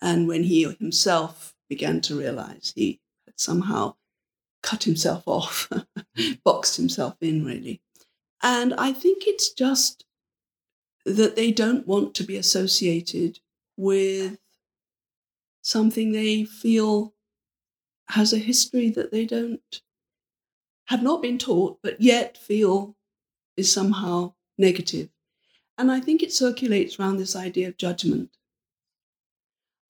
And 0.00 0.28
when 0.28 0.44
he 0.44 0.62
himself 0.62 1.54
began 1.68 2.00
to 2.02 2.18
realize 2.18 2.72
he 2.74 3.00
had 3.26 3.38
somehow 3.40 3.96
cut 4.62 4.84
himself 4.84 5.24
off, 5.26 5.68
boxed 6.44 6.76
himself 6.76 7.16
in, 7.20 7.44
really. 7.44 7.82
And 8.42 8.72
I 8.74 8.92
think 8.92 9.24
it's 9.26 9.52
just 9.52 10.04
that 11.04 11.36
they 11.36 11.50
don't 11.50 11.86
want 11.86 12.14
to 12.14 12.24
be 12.24 12.36
associated 12.36 13.40
with 13.76 14.38
something 15.62 16.12
they 16.12 16.44
feel 16.44 17.14
has 18.10 18.32
a 18.32 18.38
history 18.38 18.90
that 18.90 19.12
they 19.12 19.26
don't 19.26 19.82
have 20.86 21.02
not 21.02 21.20
been 21.20 21.38
taught, 21.38 21.78
but 21.82 22.00
yet 22.00 22.38
feel 22.38 22.96
is 23.56 23.70
somehow 23.70 24.32
negative. 24.56 25.10
And 25.76 25.92
I 25.92 26.00
think 26.00 26.22
it 26.22 26.32
circulates 26.32 26.98
around 26.98 27.18
this 27.18 27.36
idea 27.36 27.68
of 27.68 27.76
judgment. 27.76 28.30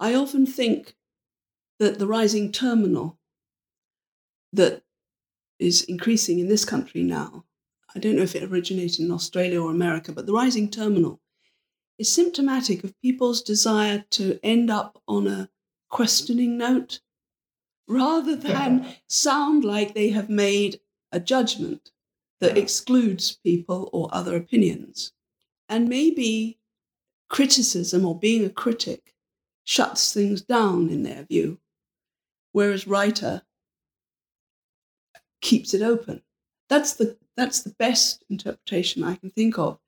I 0.01 0.15
often 0.15 0.47
think 0.47 0.97
that 1.79 1.99
the 1.99 2.07
rising 2.07 2.53
terminal 2.53 3.19
that 4.53 4.83
is 5.59 5.83
increasing 5.83 6.39
in 6.39 6.49
this 6.49 6.65
country 6.65 7.03
now, 7.03 7.45
I 7.95 7.99
don't 7.99 8.16
know 8.16 8.22
if 8.22 8.36
it 8.36 8.43
originated 8.43 9.01
in 9.01 9.11
Australia 9.11 9.62
or 9.62 9.70
America, 9.70 10.12
but 10.12 10.26
the 10.26 10.32
rising 10.32 10.70
terminal 10.70 11.20
is 11.99 12.12
symptomatic 12.12 12.84
of 12.84 13.01
people's 13.01 13.43
desire 13.43 14.05
to 14.11 14.39
end 14.43 14.70
up 14.70 15.03
on 15.09 15.26
a 15.26 15.51
questioning 15.89 16.59
note 16.59 17.01
rather 17.89 18.36
than 18.36 18.86
sound 19.09 19.64
like 19.64 19.95
they 19.95 20.11
have 20.11 20.30
made 20.30 20.80
a 21.12 21.20
judgment 21.20 21.91
that 22.41 22.57
excludes 22.57 23.39
people 23.45 23.91
or 23.93 24.09
other 24.12 24.36
opinions. 24.36 25.12
And 25.68 25.89
maybe 25.89 26.59
criticism 27.28 28.07
or 28.07 28.18
being 28.18 28.45
a 28.45 28.51
critic 28.51 29.14
shuts 29.64 30.14
things 30.14 30.41
down 30.41 30.89
in 30.89 31.03
their 31.03 31.24
view, 31.24 31.61
whereas 32.53 32.86
writer 32.86 33.43
keeps 35.41 35.74
it 35.74 35.82
open. 35.82 36.22
That's 36.68 36.95
the, 36.95 37.18
that's 37.39 37.62
the 37.62 37.74
best 37.78 38.24
interpretation 38.28 39.05
I 39.05 39.14
can 39.14 39.30
think 39.30 39.59
of. 39.59 39.78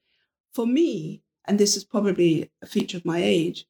For 0.55 0.67
me, 0.67 1.23
and 1.47 1.59
this 1.59 1.77
is 1.77 1.83
probably 1.83 2.49
a 2.63 2.67
feature 2.67 2.97
of 2.97 3.05
my 3.05 3.21
age, 3.21 3.67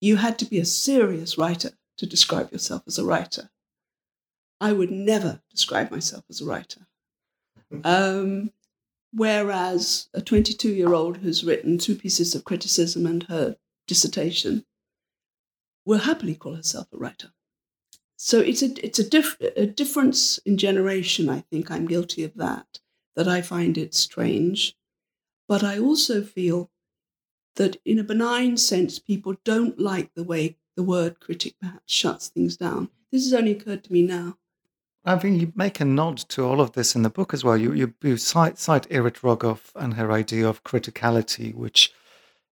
you 0.00 0.16
had 0.16 0.38
to 0.38 0.44
be 0.44 0.60
a 0.60 0.64
serious 0.64 1.36
writer 1.36 1.72
to 1.98 2.06
describe 2.06 2.52
yourself 2.52 2.82
as 2.86 2.96
a 2.96 3.04
writer. 3.04 3.50
I 4.60 4.72
would 4.72 4.92
never 4.92 5.42
describe 5.50 5.90
myself 5.90 6.24
as 6.30 6.40
a 6.40 6.46
writer. 6.46 6.86
Um, 7.82 8.52
whereas 9.12 10.08
a 10.14 10.20
22 10.20 10.68
year 10.68 10.94
old 10.94 11.16
who's 11.16 11.42
written 11.42 11.76
two 11.76 11.96
pieces 11.96 12.36
of 12.36 12.44
criticism 12.44 13.04
and 13.04 13.24
her 13.24 13.56
dissertation 13.88 14.64
will 15.84 15.98
happily 15.98 16.36
call 16.36 16.54
herself 16.54 16.86
a 16.92 16.98
writer. 16.98 17.32
So 18.16 18.38
it's 18.38 18.62
a, 18.62 18.86
it's 18.86 19.00
a, 19.00 19.08
diff- 19.08 19.40
a 19.40 19.66
difference 19.66 20.38
in 20.38 20.56
generation, 20.56 21.28
I 21.28 21.40
think 21.40 21.70
I'm 21.70 21.86
guilty 21.88 22.22
of 22.22 22.34
that, 22.36 22.78
that 23.16 23.28
I 23.28 23.42
find 23.42 23.78
it 23.78 23.94
strange. 23.94 24.76
But 25.48 25.62
I 25.62 25.78
also 25.78 26.22
feel 26.22 26.70
that 27.56 27.76
in 27.84 27.98
a 27.98 28.04
benign 28.04 28.56
sense, 28.56 28.98
people 28.98 29.36
don't 29.44 29.78
like 29.78 30.14
the 30.14 30.24
way 30.24 30.56
the 30.76 30.82
word 30.82 31.20
critic 31.20 31.54
perhaps 31.60 31.92
shuts 31.92 32.28
things 32.28 32.56
down. 32.56 32.90
This 33.12 33.24
has 33.24 33.34
only 33.34 33.52
occurred 33.52 33.84
to 33.84 33.92
me 33.92 34.02
now. 34.02 34.38
I 35.04 35.18
think 35.18 35.40
you 35.40 35.52
make 35.54 35.80
a 35.80 35.84
nod 35.84 36.16
to 36.30 36.44
all 36.44 36.60
of 36.60 36.72
this 36.72 36.96
in 36.96 37.02
the 37.02 37.10
book 37.10 37.34
as 37.34 37.44
well. 37.44 37.58
You, 37.58 37.72
you, 37.74 37.94
you 38.02 38.16
cite, 38.16 38.58
cite 38.58 38.88
Irit 38.88 39.20
Rogoff 39.20 39.70
and 39.74 39.94
her 39.94 40.10
idea 40.10 40.48
of 40.48 40.64
criticality, 40.64 41.54
which 41.54 41.92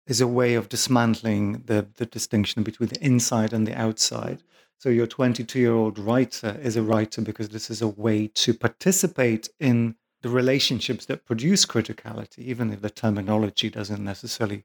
is 0.07 0.21
a 0.21 0.27
way 0.27 0.55
of 0.55 0.69
dismantling 0.69 1.63
the, 1.67 1.87
the 1.97 2.05
distinction 2.05 2.63
between 2.63 2.91
the 2.91 3.03
inside 3.05 3.53
and 3.53 3.67
the 3.67 3.75
outside. 3.75 4.43
So 4.79 4.91
your 4.91 5.07
22 5.07 5.59
year 5.59 5.73
old 5.73 5.99
writer 5.99 6.59
is 6.63 6.77
a 6.77 6.83
writer 6.83 7.23
because 7.23 7.49
this 7.49 7.71
is 7.71 7.81
a 7.81 7.89
way 7.89 8.27
to 8.35 8.53
participate 8.53 9.49
in 9.59 9.95
the 10.23 10.29
relationships 10.29 11.07
that 11.07 11.27
produce 11.27 11.67
criticality, 11.67 12.39
even 12.39 12.73
if 12.73 12.81
the 12.81 12.91
terminology 12.91 13.69
doesn't 13.69 14.03
necessarily 14.03 14.65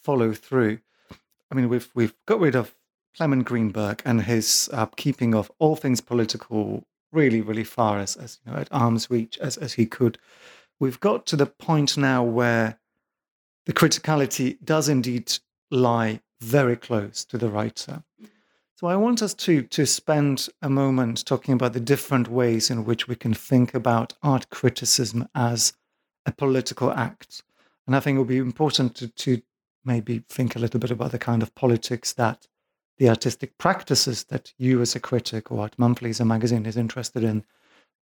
follow 0.00 0.32
through. 0.32 0.78
I 1.50 1.54
mean, 1.54 1.68
we've 1.68 1.90
we've 1.94 2.14
got 2.26 2.40
rid 2.40 2.56
of 2.56 2.74
Clement 3.16 3.44
Greenberg 3.44 4.02
and 4.04 4.22
his 4.22 4.68
uh, 4.72 4.86
keeping 4.96 5.34
of 5.34 5.50
all 5.58 5.76
things 5.76 6.00
political 6.00 6.84
really, 7.12 7.40
really 7.40 7.64
far 7.64 7.98
as, 7.98 8.16
as 8.16 8.38
you 8.44 8.52
know, 8.52 8.58
at 8.58 8.68
arm's 8.70 9.10
reach 9.10 9.38
as, 9.38 9.56
as 9.56 9.74
he 9.74 9.86
could. 9.86 10.18
We've 10.78 11.00
got 11.00 11.24
to 11.26 11.36
the 11.36 11.46
point 11.46 11.96
now 11.96 12.22
where 12.22 12.78
the 13.64 13.72
criticality 13.72 14.58
does 14.62 14.88
indeed 14.88 15.32
lie 15.70 16.20
very 16.40 16.76
close 16.76 17.24
to 17.26 17.38
the 17.38 17.48
writer. 17.48 18.02
So 18.78 18.88
I 18.88 18.96
want 18.96 19.22
us 19.22 19.32
to 19.32 19.62
to 19.62 19.86
spend 19.86 20.50
a 20.60 20.68
moment 20.68 21.24
talking 21.24 21.54
about 21.54 21.72
the 21.72 21.80
different 21.80 22.28
ways 22.28 22.70
in 22.70 22.84
which 22.84 23.08
we 23.08 23.16
can 23.16 23.32
think 23.32 23.72
about 23.72 24.12
art 24.22 24.50
criticism 24.50 25.26
as 25.34 25.72
a 26.26 26.32
political 26.32 26.92
act. 26.92 27.42
And 27.86 27.96
I 27.96 28.00
think 28.00 28.16
it 28.16 28.18
will 28.18 28.26
be 28.26 28.36
important 28.36 28.94
to, 28.96 29.08
to 29.08 29.40
maybe 29.82 30.24
think 30.28 30.54
a 30.56 30.58
little 30.58 30.78
bit 30.78 30.90
about 30.90 31.12
the 31.12 31.18
kind 31.18 31.42
of 31.42 31.54
politics 31.54 32.12
that 32.14 32.48
the 32.98 33.08
artistic 33.08 33.56
practices 33.56 34.24
that 34.24 34.52
you 34.58 34.82
as 34.82 34.94
a 34.94 35.00
critic 35.00 35.50
or 35.50 35.60
Art 35.60 35.78
Monthly 35.78 36.10
as 36.10 36.20
a 36.20 36.26
magazine 36.26 36.66
is 36.66 36.76
interested 36.76 37.24
in, 37.24 37.44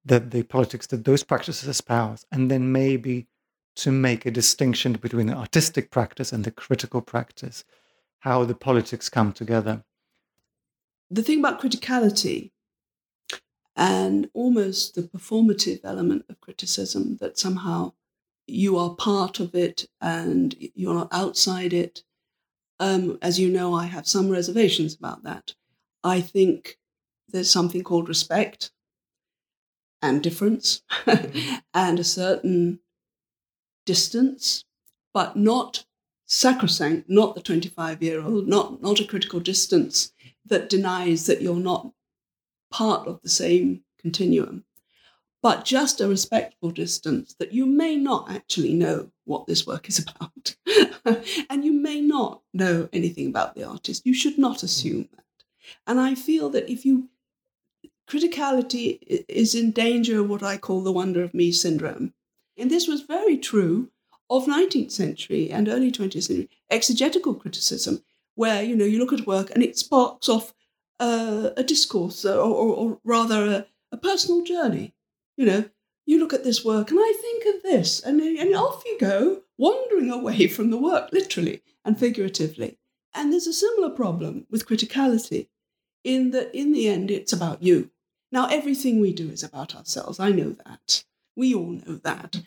the, 0.04 0.20
the 0.20 0.42
politics 0.42 0.88
that 0.88 1.06
those 1.06 1.24
practices 1.24 1.70
espouse, 1.70 2.26
and 2.32 2.50
then 2.50 2.72
maybe 2.72 3.28
to 3.76 3.92
make 3.92 4.26
a 4.26 4.32
distinction 4.32 4.94
between 4.94 5.28
the 5.28 5.36
artistic 5.36 5.92
practice 5.92 6.34
and 6.34 6.44
the 6.44 6.52
critical 6.52 7.02
practice, 7.02 7.64
how 8.20 8.44
the 8.44 8.56
politics 8.56 9.08
come 9.08 9.32
together. 9.32 9.84
The 11.14 11.22
thing 11.22 11.38
about 11.38 11.61
criticality 11.61 12.49
and 13.76 14.32
almost 14.34 14.95
the 14.95 15.03
performative 15.03 15.82
element 15.84 16.26
of 16.28 16.41
criticism 16.41 17.18
that 17.18 17.38
somehow 17.38 17.93
you 18.47 18.80
are 18.80 18.95
part 18.95 19.39
of 19.39 19.53
it 19.53 19.88
and 20.01 20.55
you're 20.74 20.95
not 20.95 21.09
outside 21.11 21.72
it. 21.72 22.01
Um, 22.80 23.20
as 23.22 23.39
you 23.39 23.49
know, 23.49 23.76
I 23.76 23.86
have 23.86 24.07
some 24.07 24.28
reservations 24.28 24.95
about 24.95 25.22
that. 25.22 25.53
I 26.03 26.20
think 26.20 26.80
there's 27.30 27.51
something 27.51 27.84
called 27.84 28.09
respect 28.09 28.72
and 30.01 30.24
difference 30.24 30.82
mm-hmm. 31.05 31.55
and 31.76 31.99
a 31.99 32.03
certain 32.03 32.80
distance 33.86 34.66
but 35.14 35.36
not 35.36 35.86
sacrosanct, 36.26 37.07
not 37.07 37.36
the 37.36 37.41
25 37.41 38.01
year 38.01 38.20
old, 38.24 38.47
not, 38.47 38.82
not 38.82 38.99
a 38.99 39.05
critical 39.05 39.39
distance 39.39 40.11
that 40.46 40.70
denies 40.70 41.26
that 41.26 41.41
you're 41.41 41.56
not 41.56 41.91
part 42.72 43.08
of 43.08 43.22
the 43.22 43.30
same 43.30 43.84
continuum, 44.00 44.64
but 45.41 45.66
just 45.66 46.02
a 46.02 46.08
respectful 46.08 46.72
distance 46.72 47.36
that 47.39 47.54
you 47.54 47.66
may 47.66 47.96
not 47.96 48.32
actually 48.32 48.74
know 48.74 49.12
what 49.26 49.46
this 49.46 49.68
work 49.68 49.88
is 49.88 50.00
about. 50.16 50.56
and 51.50 51.64
you 51.64 51.74
may 51.74 52.02
not 52.02 52.41
know 52.54 52.89
anything 52.94 53.28
about 53.28 53.56
the 53.56 53.64
artist. 53.64 54.06
You 54.06 54.14
should 54.14 54.38
not 54.38 54.58
mm. 54.58 54.64
assume 54.64 55.10
that. 55.16 55.24
And 55.88 56.00
I 56.00 56.16
feel 56.16 56.50
that 56.50 56.70
if 56.70 56.86
you, 56.86 57.10
criticality 58.10 59.00
is 59.28 59.56
in 59.56 59.72
danger 59.72 60.20
of 60.20 60.30
what 60.30 60.44
I 60.44 60.58
call 60.58 60.82
the 60.82 60.91
wonder 60.91 61.24
of 61.24 61.34
me 61.34 61.52
syndrome. 61.52 62.14
And 62.58 62.70
this 62.70 62.88
was 62.88 63.02
very 63.02 63.38
true 63.38 63.89
of 64.30 64.46
19th 64.46 64.91
century 64.91 65.52
and 65.52 65.68
early 65.68 65.91
20th 65.91 66.24
century 66.24 66.50
exegetical 66.70 67.36
criticism, 67.36 68.04
where 68.36 68.64
you 68.64 68.76
know 68.76 68.86
you 68.86 69.00
look 69.00 69.14
at 69.14 69.28
work 69.28 69.52
and 69.52 69.64
it 69.64 69.78
sparks 69.78 70.30
off 70.30 70.54
uh, 71.00 71.50
a 71.58 71.64
discourse 71.64 72.26
or, 72.26 72.40
or, 72.40 72.76
or 72.76 73.00
rather 73.04 73.46
a, 73.46 73.66
a, 73.92 73.98
personal 73.98 74.44
journey. 74.44 74.94
You 75.38 75.46
know, 75.46 75.66
you 76.06 76.20
look 76.20 76.34
at 76.34 76.44
this 76.44 76.64
work 76.64 76.92
and 76.92 77.00
I 77.02 77.14
think 77.22 77.56
of 77.56 77.64
this, 77.64 78.00
and, 78.00 78.22
and 78.22 78.56
off 78.56 78.84
you 78.86 78.98
go, 79.00 79.42
wandering 79.58 80.12
away 80.12 80.48
from 80.56 80.70
the 80.70 80.78
work, 80.78 81.12
literally 81.12 81.62
and 81.86 82.00
figuratively. 82.00 82.78
And 83.14 83.32
there's 83.32 83.48
a 83.48 83.54
similar 83.54 83.90
problem 83.90 84.48
with 84.50 84.68
criticality, 84.68 85.48
in 86.04 86.32
that 86.32 86.54
in 86.54 86.72
the 86.72 86.88
end 86.88 87.12
it's 87.12 87.34
about 87.34 87.64
you. 87.64 87.92
Now 88.32 88.48
everything 88.48 89.00
we 89.00 89.14
do 89.14 89.30
is 89.30 89.44
about 89.44 89.76
ourselves. 89.76 90.20
I 90.20 90.32
know 90.32 90.56
that. 90.66 91.04
We 91.36 91.54
all 91.54 91.72
know 91.72 91.96
that. 92.04 92.42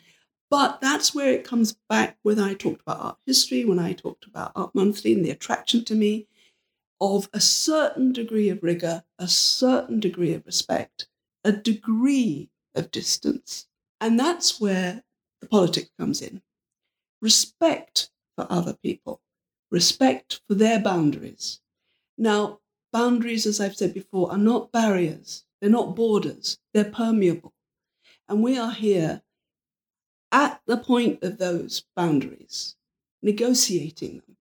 But 0.49 0.79
that's 0.79 1.13
where 1.13 1.31
it 1.31 1.43
comes 1.43 1.77
back 1.89 2.17
when 2.23 2.39
I 2.39 2.53
talked 2.53 2.81
about 2.81 3.01
art 3.01 3.17
history, 3.25 3.65
when 3.65 3.79
I 3.79 3.93
talked 3.93 4.25
about 4.25 4.53
Art 4.55 4.73
Monthly 4.73 5.13
and 5.13 5.25
the 5.25 5.31
attraction 5.31 5.83
to 5.85 5.95
me 5.95 6.27
of 7.01 7.29
a 7.33 7.41
certain 7.41 8.13
degree 8.13 8.49
of 8.49 8.63
rigor, 8.63 9.03
a 9.19 9.27
certain 9.27 9.99
degree 9.99 10.33
of 10.33 10.45
respect, 10.45 11.07
a 11.43 11.51
degree 11.51 12.49
of 12.75 12.91
distance. 12.91 13.67
And 13.99 14.19
that's 14.19 14.59
where 14.59 15.03
the 15.41 15.47
politics 15.47 15.89
comes 15.99 16.21
in. 16.21 16.41
Respect 17.21 18.09
for 18.35 18.47
other 18.49 18.73
people, 18.73 19.21
respect 19.69 20.41
for 20.47 20.55
their 20.55 20.79
boundaries. 20.79 21.59
Now, 22.17 22.59
boundaries, 22.93 23.45
as 23.45 23.59
I've 23.59 23.75
said 23.75 23.93
before, 23.93 24.31
are 24.31 24.37
not 24.37 24.71
barriers, 24.71 25.45
they're 25.59 25.69
not 25.69 25.95
borders, 25.95 26.57
they're 26.73 26.85
permeable. 26.85 27.53
And 28.29 28.43
we 28.43 28.57
are 28.57 28.71
here 28.71 29.23
at 30.31 30.61
the 30.65 30.77
point 30.77 31.23
of 31.23 31.37
those 31.37 31.83
boundaries, 31.95 32.75
negotiating 33.21 34.21
them. 34.25 34.37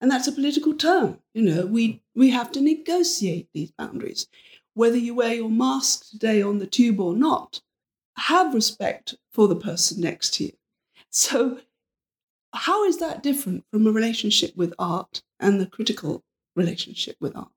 And 0.00 0.10
that's 0.10 0.26
a 0.26 0.32
political 0.32 0.74
term. 0.74 1.20
You 1.32 1.42
know, 1.42 1.66
we, 1.66 2.02
we 2.14 2.30
have 2.30 2.50
to 2.52 2.60
negotiate 2.60 3.48
these 3.54 3.70
boundaries. 3.70 4.26
Whether 4.74 4.96
you 4.96 5.14
wear 5.14 5.34
your 5.34 5.50
mask 5.50 6.10
today 6.10 6.42
on 6.42 6.58
the 6.58 6.66
tube 6.66 7.00
or 7.00 7.14
not, 7.14 7.60
have 8.16 8.54
respect 8.54 9.14
for 9.30 9.48
the 9.48 9.56
person 9.56 10.00
next 10.00 10.34
to 10.34 10.44
you. 10.44 10.52
So, 11.10 11.60
how 12.54 12.84
is 12.84 12.98
that 12.98 13.22
different 13.22 13.64
from 13.70 13.86
a 13.86 13.92
relationship 13.92 14.54
with 14.56 14.74
art 14.78 15.22
and 15.40 15.60
the 15.60 15.66
critical 15.66 16.22
relationship 16.54 17.16
with 17.20 17.34
art? 17.36 17.48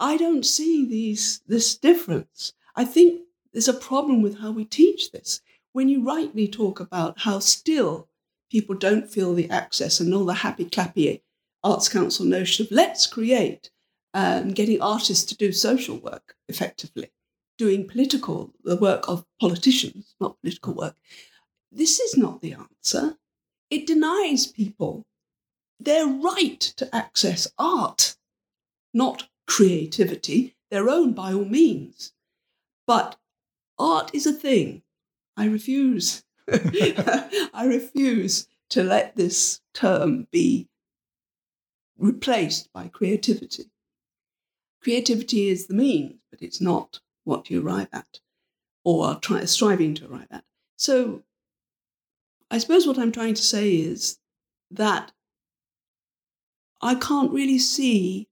I 0.00 0.16
don't 0.16 0.44
see 0.44 0.84
these, 0.84 1.40
this 1.46 1.76
difference. 1.76 2.52
I 2.74 2.84
think 2.84 3.22
there's 3.52 3.68
a 3.68 3.74
problem 3.74 4.22
with 4.22 4.38
how 4.38 4.50
we 4.50 4.64
teach 4.64 5.12
this 5.12 5.40
when 5.76 5.90
you 5.90 6.02
rightly 6.02 6.48
talk 6.48 6.80
about 6.80 7.18
how 7.18 7.38
still 7.38 8.08
people 8.50 8.74
don't 8.74 9.10
feel 9.10 9.34
the 9.34 9.50
access 9.50 10.00
and 10.00 10.14
all 10.14 10.24
the 10.24 10.32
happy 10.32 10.64
clappy 10.64 11.20
Arts 11.62 11.86
Council 11.86 12.24
notion 12.24 12.64
of 12.64 12.72
let's 12.72 13.06
create 13.06 13.70
and 14.14 14.46
um, 14.46 14.54
getting 14.54 14.80
artists 14.80 15.26
to 15.26 15.36
do 15.36 15.52
social 15.52 15.98
work 15.98 16.34
effectively, 16.48 17.10
doing 17.58 17.86
political, 17.86 18.54
the 18.64 18.76
work 18.76 19.06
of 19.06 19.26
politicians, 19.38 20.14
not 20.18 20.40
political 20.40 20.72
work. 20.72 20.96
This 21.70 22.00
is 22.00 22.16
not 22.16 22.40
the 22.40 22.54
answer. 22.54 23.18
It 23.68 23.86
denies 23.86 24.46
people 24.46 25.04
their 25.78 26.06
right 26.06 26.60
to 26.78 26.96
access 26.96 27.48
art, 27.58 28.16
not 28.94 29.28
creativity, 29.46 30.56
their 30.70 30.88
own 30.88 31.12
by 31.12 31.34
all 31.34 31.44
means. 31.44 32.14
But 32.86 33.16
art 33.78 34.14
is 34.14 34.26
a 34.26 34.32
thing 34.32 34.80
I 35.36 35.46
refuse. 35.46 36.24
I 36.48 37.64
refuse 37.66 38.48
to 38.70 38.82
let 38.82 39.16
this 39.16 39.60
term 39.74 40.26
be 40.30 40.68
replaced 41.98 42.72
by 42.72 42.88
creativity. 42.88 43.70
Creativity 44.82 45.48
is 45.48 45.66
the 45.66 45.74
means, 45.74 46.14
but 46.30 46.42
it's 46.42 46.60
not 46.60 47.00
what 47.24 47.50
you 47.50 47.66
arrive 47.66 47.88
at 47.92 48.20
or 48.84 49.06
are 49.06 49.18
try, 49.18 49.44
striving 49.44 49.94
to 49.94 50.10
arrive 50.10 50.28
at. 50.30 50.44
So 50.76 51.22
I 52.50 52.58
suppose 52.58 52.86
what 52.86 52.98
I'm 52.98 53.12
trying 53.12 53.34
to 53.34 53.42
say 53.42 53.74
is 53.74 54.18
that 54.70 55.12
I 56.80 56.94
can't 56.94 57.32
really 57.32 57.58
see 57.58 58.28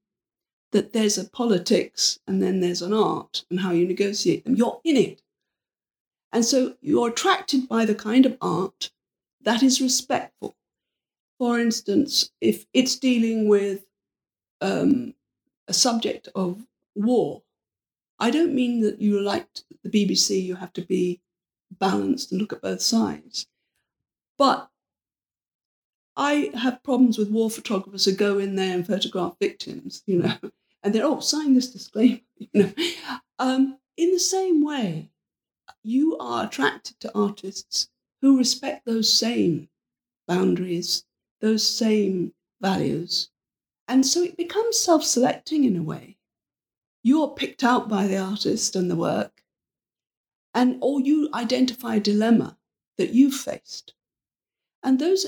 that 0.70 0.92
there's 0.92 1.18
a 1.18 1.28
politics 1.28 2.18
and 2.26 2.42
then 2.42 2.60
there's 2.60 2.82
an 2.82 2.92
art 2.92 3.44
and 3.50 3.60
how 3.60 3.72
you 3.72 3.86
negotiate 3.86 4.44
them. 4.44 4.54
You're 4.54 4.80
in 4.84 4.96
it. 4.96 5.22
And 6.34 6.44
so 6.44 6.74
you're 6.80 7.08
attracted 7.08 7.68
by 7.68 7.84
the 7.84 7.94
kind 7.94 8.26
of 8.26 8.36
art 8.42 8.90
that 9.44 9.62
is 9.62 9.80
respectful. 9.80 10.56
For 11.38 11.60
instance, 11.60 12.30
if 12.40 12.66
it's 12.72 12.96
dealing 12.96 13.48
with 13.48 13.84
um, 14.60 15.14
a 15.68 15.72
subject 15.72 16.28
of 16.34 16.66
war, 16.96 17.42
I 18.18 18.30
don't 18.30 18.54
mean 18.54 18.80
that 18.80 19.00
you 19.00 19.20
like 19.20 19.46
the 19.84 19.90
BBC, 19.90 20.42
you 20.42 20.56
have 20.56 20.72
to 20.72 20.82
be 20.82 21.20
balanced 21.70 22.32
and 22.32 22.40
look 22.40 22.52
at 22.52 22.62
both 22.62 22.82
sides. 22.82 23.46
But 24.36 24.68
I 26.16 26.50
have 26.54 26.82
problems 26.82 27.16
with 27.16 27.30
war 27.30 27.48
photographers 27.48 28.06
who 28.06 28.12
go 28.12 28.38
in 28.38 28.56
there 28.56 28.74
and 28.74 28.86
photograph 28.86 29.36
victims, 29.40 30.02
you 30.06 30.18
know, 30.18 30.34
and 30.82 30.92
they're, 30.94 31.04
oh, 31.04 31.20
sign 31.20 31.54
this 31.54 31.70
disclaimer, 31.70 32.20
you 32.38 32.48
know. 32.54 32.72
Um, 33.38 33.78
in 33.96 34.10
the 34.10 34.18
same 34.18 34.64
way, 34.64 35.10
you 35.84 36.16
are 36.18 36.46
attracted 36.46 36.98
to 37.00 37.14
artists 37.14 37.88
who 38.22 38.38
respect 38.38 38.86
those 38.86 39.12
same 39.12 39.68
boundaries, 40.26 41.04
those 41.40 41.68
same 41.68 42.32
values. 42.60 43.28
And 43.86 44.04
so 44.06 44.22
it 44.22 44.36
becomes 44.36 44.78
self 44.78 45.04
selecting 45.04 45.64
in 45.64 45.76
a 45.76 45.82
way. 45.82 46.16
You're 47.02 47.34
picked 47.34 47.62
out 47.62 47.88
by 47.88 48.06
the 48.06 48.16
artist 48.16 48.74
and 48.74 48.90
the 48.90 48.96
work, 48.96 49.42
and 50.54 50.78
or 50.80 51.00
you 51.00 51.28
identify 51.34 51.96
a 51.96 52.00
dilemma 52.00 52.56
that 52.96 53.10
you've 53.10 53.34
faced. 53.34 53.92
And 54.82 54.98
those, 54.98 55.26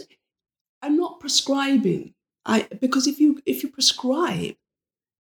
I'm 0.80 0.96
not 0.96 1.20
prescribing. 1.20 2.14
I, 2.46 2.68
because 2.80 3.07
if 3.07 3.20
you 3.20 3.42
if 3.44 3.62
you 3.62 3.68
prescribe, 3.68 4.57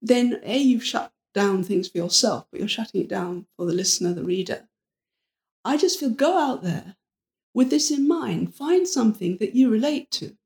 then 0.01 0.39
a 0.43 0.57
you've 0.57 0.85
shut 0.85 1.11
down 1.33 1.63
things 1.63 1.89
for 1.89 1.97
yourself, 1.97 2.47
but 2.49 2.59
you're 2.59 2.69
shutting 2.69 3.01
it 3.01 3.09
down 3.09 3.45
for 3.57 3.65
the 3.65 3.73
listener, 3.73 4.13
the 4.13 4.23
reader. 4.23 4.69
I 5.67 5.75
just 5.75 5.99
feel 5.99 6.09
go 6.09 6.37
out 6.37 6.63
there 6.63 6.95
with 7.53 7.69
this 7.69 7.91
in 7.91 8.07
mind, 8.07 8.55
find 8.55 8.87
something 8.87 9.35
that 9.37 9.53
you 9.53 9.69
relate 9.69 10.09
to, 10.11 10.37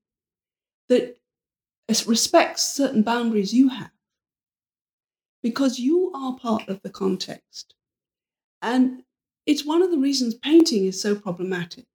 that 0.89 1.19
respects 2.07 2.63
certain 2.63 3.03
boundaries 3.03 3.53
you 3.53 3.69
have, 3.69 3.91
because 5.43 5.77
you 5.77 6.11
are 6.15 6.35
part 6.37 6.67
of 6.69 6.81
the 6.81 6.89
context. 6.89 7.75
And 8.63 9.03
it's 9.45 9.63
one 9.63 9.83
of 9.83 9.91
the 9.91 9.99
reasons 9.99 10.33
painting 10.33 10.85
is 10.85 10.99
so 10.99 11.13
problematic, 11.13 11.85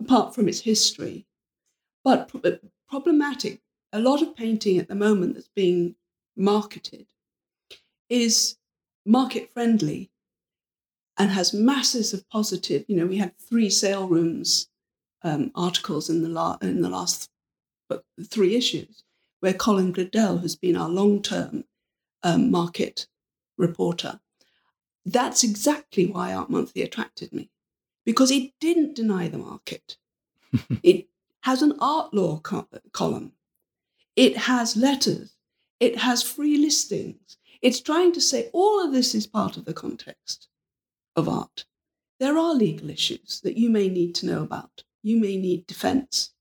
apart 0.00 0.32
from 0.32 0.48
its 0.48 0.60
history. 0.60 1.26
But 2.04 2.30
uh, 2.44 2.52
problematic, 2.88 3.60
a 3.92 3.98
lot 3.98 4.22
of 4.22 4.36
painting 4.36 4.78
at 4.78 4.86
the 4.86 4.94
moment 4.94 5.34
that's 5.34 5.50
being 5.56 5.96
marketed 6.36 7.06
is 8.08 8.56
market 9.04 9.52
friendly 9.52 10.10
and 11.18 11.30
has 11.30 11.52
masses 11.52 12.14
of 12.14 12.28
positive. 12.30 12.84
You 12.88 12.96
know, 12.96 13.06
we 13.06 13.18
had 13.18 13.36
three 13.38 13.68
sale 13.68 14.08
rooms 14.08 14.68
um, 15.22 15.50
articles 15.54 16.08
in 16.08 16.22
the, 16.22 16.28
la- 16.28 16.58
in 16.62 16.80
the 16.80 16.88
last 16.88 17.28
three 18.24 18.54
issues 18.54 19.02
where 19.40 19.52
Colin 19.52 19.92
Gleadell, 19.92 20.40
who's 20.40 20.56
been 20.56 20.76
our 20.76 20.88
long 20.88 21.22
term 21.22 21.64
um, 22.22 22.50
market 22.50 23.06
reporter, 23.56 24.20
that's 25.04 25.42
exactly 25.42 26.06
why 26.06 26.32
Art 26.32 26.50
Monthly 26.50 26.82
attracted 26.82 27.32
me 27.32 27.50
because 28.04 28.30
it 28.30 28.52
didn't 28.60 28.94
deny 28.94 29.28
the 29.28 29.38
market. 29.38 29.96
it 30.82 31.08
has 31.42 31.62
an 31.62 31.74
art 31.80 32.12
law 32.14 32.40
co- 32.40 32.68
column, 32.92 33.32
it 34.16 34.36
has 34.36 34.76
letters, 34.76 35.34
it 35.80 35.98
has 35.98 36.22
free 36.22 36.56
listings. 36.58 37.38
It's 37.60 37.80
trying 37.80 38.12
to 38.12 38.20
say 38.20 38.50
all 38.52 38.84
of 38.84 38.92
this 38.92 39.14
is 39.14 39.26
part 39.26 39.56
of 39.56 39.64
the 39.64 39.74
context 39.74 40.47
of 41.18 41.28
art. 41.28 41.66
There 42.20 42.38
are 42.38 42.54
legal 42.54 42.90
issues 42.90 43.40
that 43.44 43.56
you 43.56 43.70
may 43.70 43.88
need 43.88 44.14
to 44.16 44.26
know 44.26 44.42
about. 44.42 44.84
You 45.02 45.20
may 45.20 45.36
need 45.36 45.66
defense 45.66 46.32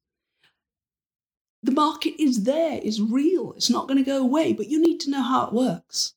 the 1.63 1.71
market 1.71 2.21
is 2.21 2.43
there, 2.43 2.79
is 2.81 3.01
real, 3.01 3.53
it's 3.53 3.69
not 3.69 3.87
going 3.87 3.97
to 3.97 4.09
go 4.09 4.21
away, 4.21 4.53
but 4.53 4.69
you 4.69 4.81
need 4.81 4.99
to 5.01 5.09
know 5.09 5.21
how 5.21 5.47
it 5.47 5.53
works. 5.53 6.13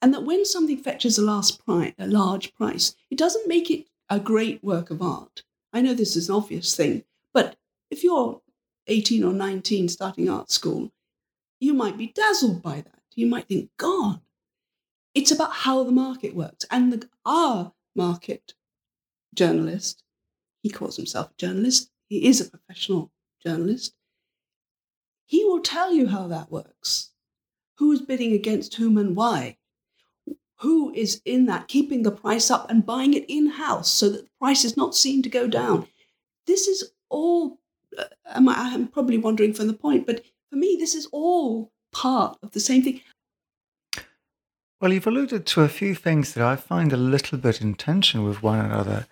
And 0.00 0.14
that 0.14 0.24
when 0.24 0.44
something 0.44 0.78
fetches 0.78 1.18
a, 1.18 1.22
last 1.22 1.60
a 1.68 1.92
large 2.06 2.54
price, 2.54 2.96
it 3.10 3.18
doesn't 3.18 3.48
make 3.48 3.70
it 3.70 3.86
a 4.08 4.18
great 4.18 4.62
work 4.64 4.90
of 4.90 5.02
art. 5.02 5.42
I 5.72 5.80
know 5.80 5.94
this 5.94 6.16
is 6.16 6.28
an 6.28 6.36
obvious 6.36 6.74
thing, 6.76 7.04
but 7.34 7.56
if 7.90 8.02
you're 8.02 8.40
18 8.86 9.22
or 9.24 9.32
19 9.32 9.88
starting 9.88 10.30
art 10.30 10.50
school, 10.50 10.90
you 11.60 11.74
might 11.74 11.98
be 11.98 12.08
dazzled 12.08 12.62
by 12.62 12.76
that. 12.76 13.02
You 13.14 13.26
might 13.26 13.48
think, 13.48 13.70
God, 13.76 14.20
it's 15.14 15.30
about 15.30 15.52
how 15.52 15.84
the 15.84 15.92
market 15.92 16.34
works. 16.34 16.64
And 16.70 16.92
the, 16.92 17.08
our 17.24 17.72
market 17.94 18.54
journalist, 19.34 20.02
he 20.62 20.70
calls 20.70 20.96
himself 20.96 21.30
a 21.30 21.34
journalist, 21.38 21.90
he 22.08 22.26
is 22.26 22.40
a 22.40 22.50
professional 22.50 23.10
journalist, 23.44 23.94
he 25.26 25.44
will 25.44 25.60
tell 25.60 25.92
you 25.92 26.08
how 26.08 26.26
that 26.28 26.50
works. 26.50 27.10
Who 27.78 27.90
is 27.92 28.02
bidding 28.02 28.32
against 28.32 28.74
whom 28.74 28.98
and 28.98 29.16
why? 29.16 29.56
Who 30.60 30.92
is 30.94 31.20
in 31.24 31.46
that, 31.46 31.68
keeping 31.68 32.02
the 32.02 32.12
price 32.12 32.50
up 32.50 32.70
and 32.70 32.86
buying 32.86 33.14
it 33.14 33.24
in 33.28 33.46
house 33.48 33.90
so 33.90 34.10
that 34.10 34.24
the 34.24 34.30
price 34.38 34.64
is 34.64 34.76
not 34.76 34.94
seen 34.94 35.22
to 35.22 35.28
go 35.28 35.48
down? 35.48 35.88
This 36.46 36.68
is 36.68 36.92
all, 37.08 37.58
uh, 37.98 38.04
I'm 38.26 38.88
probably 38.88 39.18
wandering 39.18 39.54
from 39.54 39.66
the 39.66 39.72
point, 39.72 40.06
but 40.06 40.22
for 40.50 40.56
me, 40.56 40.76
this 40.78 40.94
is 40.94 41.08
all 41.12 41.72
part 41.92 42.38
of 42.42 42.52
the 42.52 42.60
same 42.60 42.82
thing. 42.82 43.00
Well, 44.82 44.92
you've 44.92 45.06
alluded 45.06 45.46
to 45.46 45.60
a 45.60 45.68
few 45.68 45.94
things 45.94 46.34
that 46.34 46.44
I 46.44 46.56
find 46.56 46.92
a 46.92 46.96
little 46.96 47.38
bit 47.38 47.60
in 47.60 47.74
tension 47.74 48.24
with 48.24 48.42
one 48.42 48.58
another. 48.58 49.06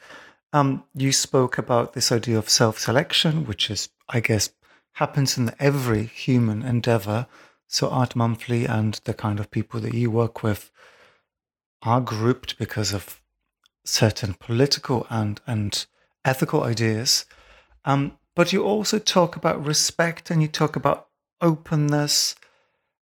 Um, 0.53 0.83
you 0.97 1.13
spoke 1.13 1.59
about 1.59 1.93
this 1.93 2.11
idea 2.11 2.39
of 2.39 2.51
self 2.51 2.77
selection, 2.77 3.47
which 3.47 3.71
is, 3.71 3.89
I 4.09 4.19
guess, 4.19 4.51
happens 4.95 5.39
in 5.39 5.53
every 5.61 6.07
human 6.07 6.65
endeavor. 6.65 7.29
So, 7.69 7.89
Art 7.89 8.17
Monthly 8.17 8.67
and 8.67 9.01
the 9.05 9.15
kind 9.15 9.39
of 9.39 9.53
people 9.53 9.79
that 9.79 9.95
you 9.95 10.11
work 10.11 10.43
with 10.43 10.73
are 11.83 12.01
grouped 12.01 12.59
because 12.59 12.93
of 12.93 13.23
certain 13.85 14.35
political 14.35 15.07
and, 15.09 15.41
and 15.47 15.87
ethical 16.25 16.65
ideas. 16.65 17.27
Um, 17.85 18.19
but 18.35 18.53
you 18.53 18.65
also 18.65 18.99
talk 18.99 19.37
about 19.37 19.65
respect 19.65 20.33
and 20.33 20.43
you 20.43 20.49
talk 20.49 20.75
about 20.75 21.07
openness. 21.41 22.35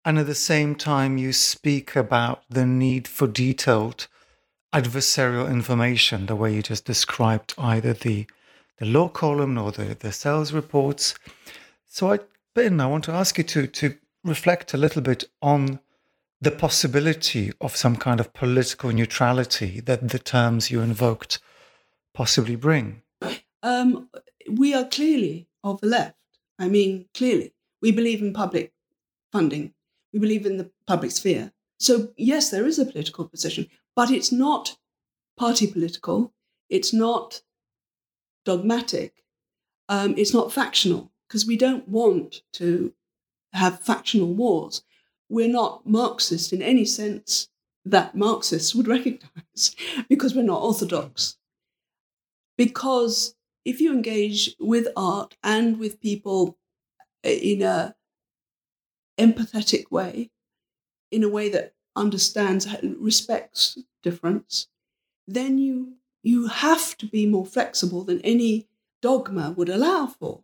And 0.09 0.19
at 0.19 0.25
the 0.25 0.35
same 0.35 0.75
time, 0.75 1.19
you 1.19 1.35
speak 1.35 1.95
about 1.95 2.43
the 2.49 2.65
need 2.65 3.07
for 3.07 3.27
detailed 3.27 4.09
adversarial 4.73 5.51
information, 5.51 6.25
the 6.25 6.35
way 6.35 6.55
you 6.55 6.63
just 6.63 6.87
described 6.87 7.53
either 7.59 7.93
the, 7.93 8.27
the 8.79 8.87
law 8.87 9.11
column 9.11 9.59
or 9.59 9.71
the, 9.71 9.95
the 10.01 10.11
sales 10.11 10.51
reports. 10.51 11.15
So, 11.87 12.11
I, 12.11 12.21
Ben, 12.55 12.81
I 12.81 12.87
want 12.87 13.05
to 13.05 13.13
ask 13.13 13.37
you 13.37 13.45
to, 13.45 13.67
to 13.67 13.97
reflect 14.25 14.73
a 14.73 14.79
little 14.79 15.03
bit 15.03 15.25
on 15.43 15.79
the 16.41 16.53
possibility 16.53 17.53
of 17.61 17.77
some 17.77 17.97
kind 17.97 18.19
of 18.19 18.33
political 18.33 18.91
neutrality 18.91 19.81
that 19.81 20.09
the 20.09 20.19
terms 20.19 20.71
you 20.71 20.81
invoked 20.81 21.39
possibly 22.15 22.57
bring? 22.57 23.03
Um, 23.63 24.09
we 24.51 24.73
are 24.73 24.87
clearly 24.87 25.49
of 25.63 25.83
the 25.83 25.89
left. 25.89 26.17
I 26.59 26.71
mean, 26.71 27.11
clearly. 27.13 27.53
We 27.83 27.93
believe 27.93 28.23
in 28.23 28.33
public 28.33 28.73
funding, 29.31 29.75
we 30.13 30.19
believe 30.19 30.47
in 30.47 30.57
the 30.57 30.71
public 30.87 31.11
sphere. 31.11 31.53
So, 31.79 32.13
yes, 32.17 32.51
there 32.51 32.67
is 32.67 32.79
a 32.79 32.87
political 32.87 33.29
position, 33.29 33.69
but 33.95 34.11
it's 34.11 34.33
not 34.33 34.77
party 35.37 35.67
political, 35.67 36.33
it's 36.69 36.93
not 36.93 37.43
dogmatic, 38.45 39.25
um, 39.89 40.15
it's 40.17 40.35
not 40.35 40.53
factional, 40.53 41.13
because 41.29 41.47
we 41.47 41.57
don't 41.57 41.89
want 41.89 42.43
to 42.55 42.93
have 43.53 43.81
factional 43.81 44.35
wars 44.35 44.83
we're 45.29 45.49
not 45.49 45.87
Marxist 45.87 46.53
in 46.53 46.63
any 46.63 46.85
sense 46.85 47.49
that 47.85 48.15
Marxists 48.15 48.75
would 48.75 48.89
recognize 48.97 49.75
because 50.09 50.35
we're 50.35 50.43
not 50.43 50.63
orthodox. 50.63 51.37
Because 52.57 53.35
if 53.65 53.81
you 53.81 53.93
engage 53.93 54.55
with 54.59 54.89
art 54.97 55.37
and 55.43 55.79
with 55.79 56.01
people 56.01 56.59
in 57.23 57.63
a 57.63 57.95
empathetic 59.19 59.91
way, 59.91 60.31
in 61.11 61.23
a 61.23 61.29
way 61.29 61.49
that 61.49 61.75
understands, 61.97 62.67
respects 62.83 63.79
difference, 64.03 64.69
then 65.27 65.59
you 65.59 65.95
you 66.23 66.49
have 66.49 66.97
to 66.99 67.07
be 67.07 67.27
more 67.27 67.47
flexible 67.47 68.03
than 68.05 68.21
any 68.23 68.67
dogma 69.01 69.53
would 69.57 69.69
allow 69.69 70.07
for. 70.07 70.43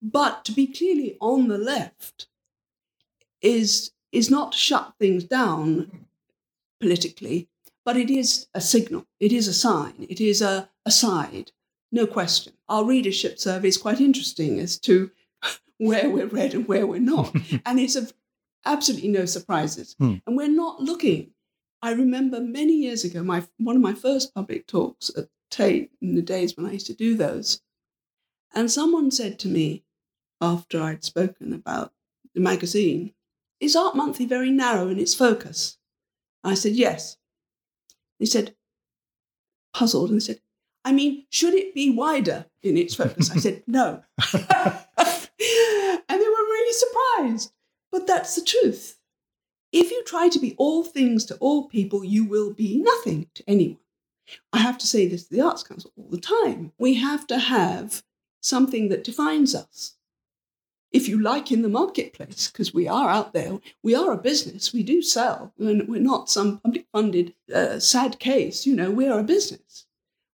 But 0.00 0.44
to 0.46 0.52
be 0.52 0.66
clearly 0.66 1.16
on 1.20 1.48
the 1.48 1.58
left 1.58 2.28
is 3.42 3.92
is 4.12 4.30
not 4.30 4.52
to 4.52 4.58
shut 4.58 4.94
things 4.98 5.24
down 5.24 6.06
politically, 6.80 7.48
but 7.84 7.96
it 7.96 8.10
is 8.10 8.46
a 8.54 8.60
signal, 8.60 9.06
it 9.20 9.32
is 9.32 9.46
a 9.46 9.52
sign, 9.52 10.06
it 10.08 10.20
is 10.20 10.42
a, 10.42 10.68
a 10.84 10.90
side, 10.90 11.52
no 11.92 12.06
question. 12.06 12.52
Our 12.68 12.84
readership 12.84 13.38
survey 13.38 13.68
is 13.68 13.76
quite 13.76 14.00
interesting 14.00 14.58
as 14.58 14.78
to 14.80 15.10
where 15.80 16.10
we're 16.10 16.26
read 16.26 16.54
and 16.54 16.68
where 16.68 16.86
we're 16.86 17.00
not. 17.00 17.34
and 17.66 17.80
it's 17.80 17.96
of 17.96 18.12
absolutely 18.64 19.08
no 19.08 19.24
surprises. 19.24 19.96
Hmm. 19.98 20.16
And 20.26 20.36
we're 20.36 20.48
not 20.48 20.80
looking. 20.80 21.30
I 21.82 21.92
remember 21.92 22.40
many 22.40 22.74
years 22.74 23.04
ago, 23.04 23.22
my 23.22 23.44
one 23.56 23.76
of 23.76 23.82
my 23.82 23.94
first 23.94 24.34
public 24.34 24.66
talks 24.66 25.10
at 25.16 25.28
Tate 25.50 25.90
in 26.02 26.14
the 26.14 26.22
days 26.22 26.56
when 26.56 26.66
I 26.66 26.72
used 26.72 26.86
to 26.88 26.94
do 26.94 27.16
those. 27.16 27.62
And 28.54 28.70
someone 28.70 29.10
said 29.10 29.38
to 29.40 29.48
me 29.48 29.84
after 30.40 30.82
I'd 30.82 31.04
spoken 31.04 31.54
about 31.54 31.92
the 32.34 32.40
magazine, 32.40 33.14
is 33.58 33.74
Art 33.74 33.96
Monthly 33.96 34.26
very 34.26 34.50
narrow 34.50 34.88
in 34.88 34.98
its 34.98 35.14
focus? 35.14 35.78
I 36.44 36.54
said, 36.54 36.72
Yes. 36.72 37.16
He 38.18 38.26
said, 38.26 38.54
puzzled, 39.72 40.10
and 40.10 40.22
said, 40.22 40.40
I 40.84 40.92
mean, 40.92 41.24
should 41.30 41.54
it 41.54 41.74
be 41.74 41.88
wider 41.88 42.46
in 42.62 42.76
its 42.76 42.94
focus? 42.94 43.30
I 43.30 43.36
said, 43.36 43.62
No. 43.66 44.02
and 44.34 46.20
they 46.20 46.28
were 46.28 46.46
really 46.48 46.72
surprised. 46.72 47.52
But 47.90 48.06
that's 48.06 48.34
the 48.34 48.44
truth. 48.44 48.98
If 49.72 49.90
you 49.90 50.02
try 50.04 50.28
to 50.28 50.38
be 50.38 50.54
all 50.58 50.82
things 50.82 51.24
to 51.26 51.36
all 51.36 51.68
people, 51.68 52.04
you 52.04 52.24
will 52.24 52.52
be 52.52 52.78
nothing 52.78 53.28
to 53.34 53.44
anyone. 53.46 53.78
I 54.52 54.58
have 54.58 54.78
to 54.78 54.86
say 54.86 55.06
this 55.06 55.24
to 55.24 55.34
the 55.34 55.40
Arts 55.40 55.62
Council 55.62 55.92
all 55.96 56.08
the 56.10 56.20
time. 56.20 56.72
We 56.78 56.94
have 56.94 57.26
to 57.28 57.38
have 57.38 58.02
something 58.40 58.88
that 58.88 59.04
defines 59.04 59.54
us 59.54 59.96
if 60.92 61.08
you 61.08 61.20
like, 61.20 61.52
in 61.52 61.62
the 61.62 61.68
marketplace, 61.68 62.50
because 62.50 62.74
we 62.74 62.88
are 62.88 63.08
out 63.08 63.32
there. 63.32 63.58
We 63.82 63.94
are 63.94 64.12
a 64.12 64.18
business. 64.18 64.72
We 64.72 64.82
do 64.82 65.02
sell. 65.02 65.52
And 65.58 65.88
we're 65.88 66.00
not 66.00 66.28
some 66.28 66.58
public 66.58 66.86
funded 66.92 67.34
uh, 67.54 67.78
sad 67.78 68.18
case. 68.18 68.66
You 68.66 68.74
know, 68.74 68.90
we 68.90 69.06
are 69.06 69.20
a 69.20 69.24
business, 69.24 69.86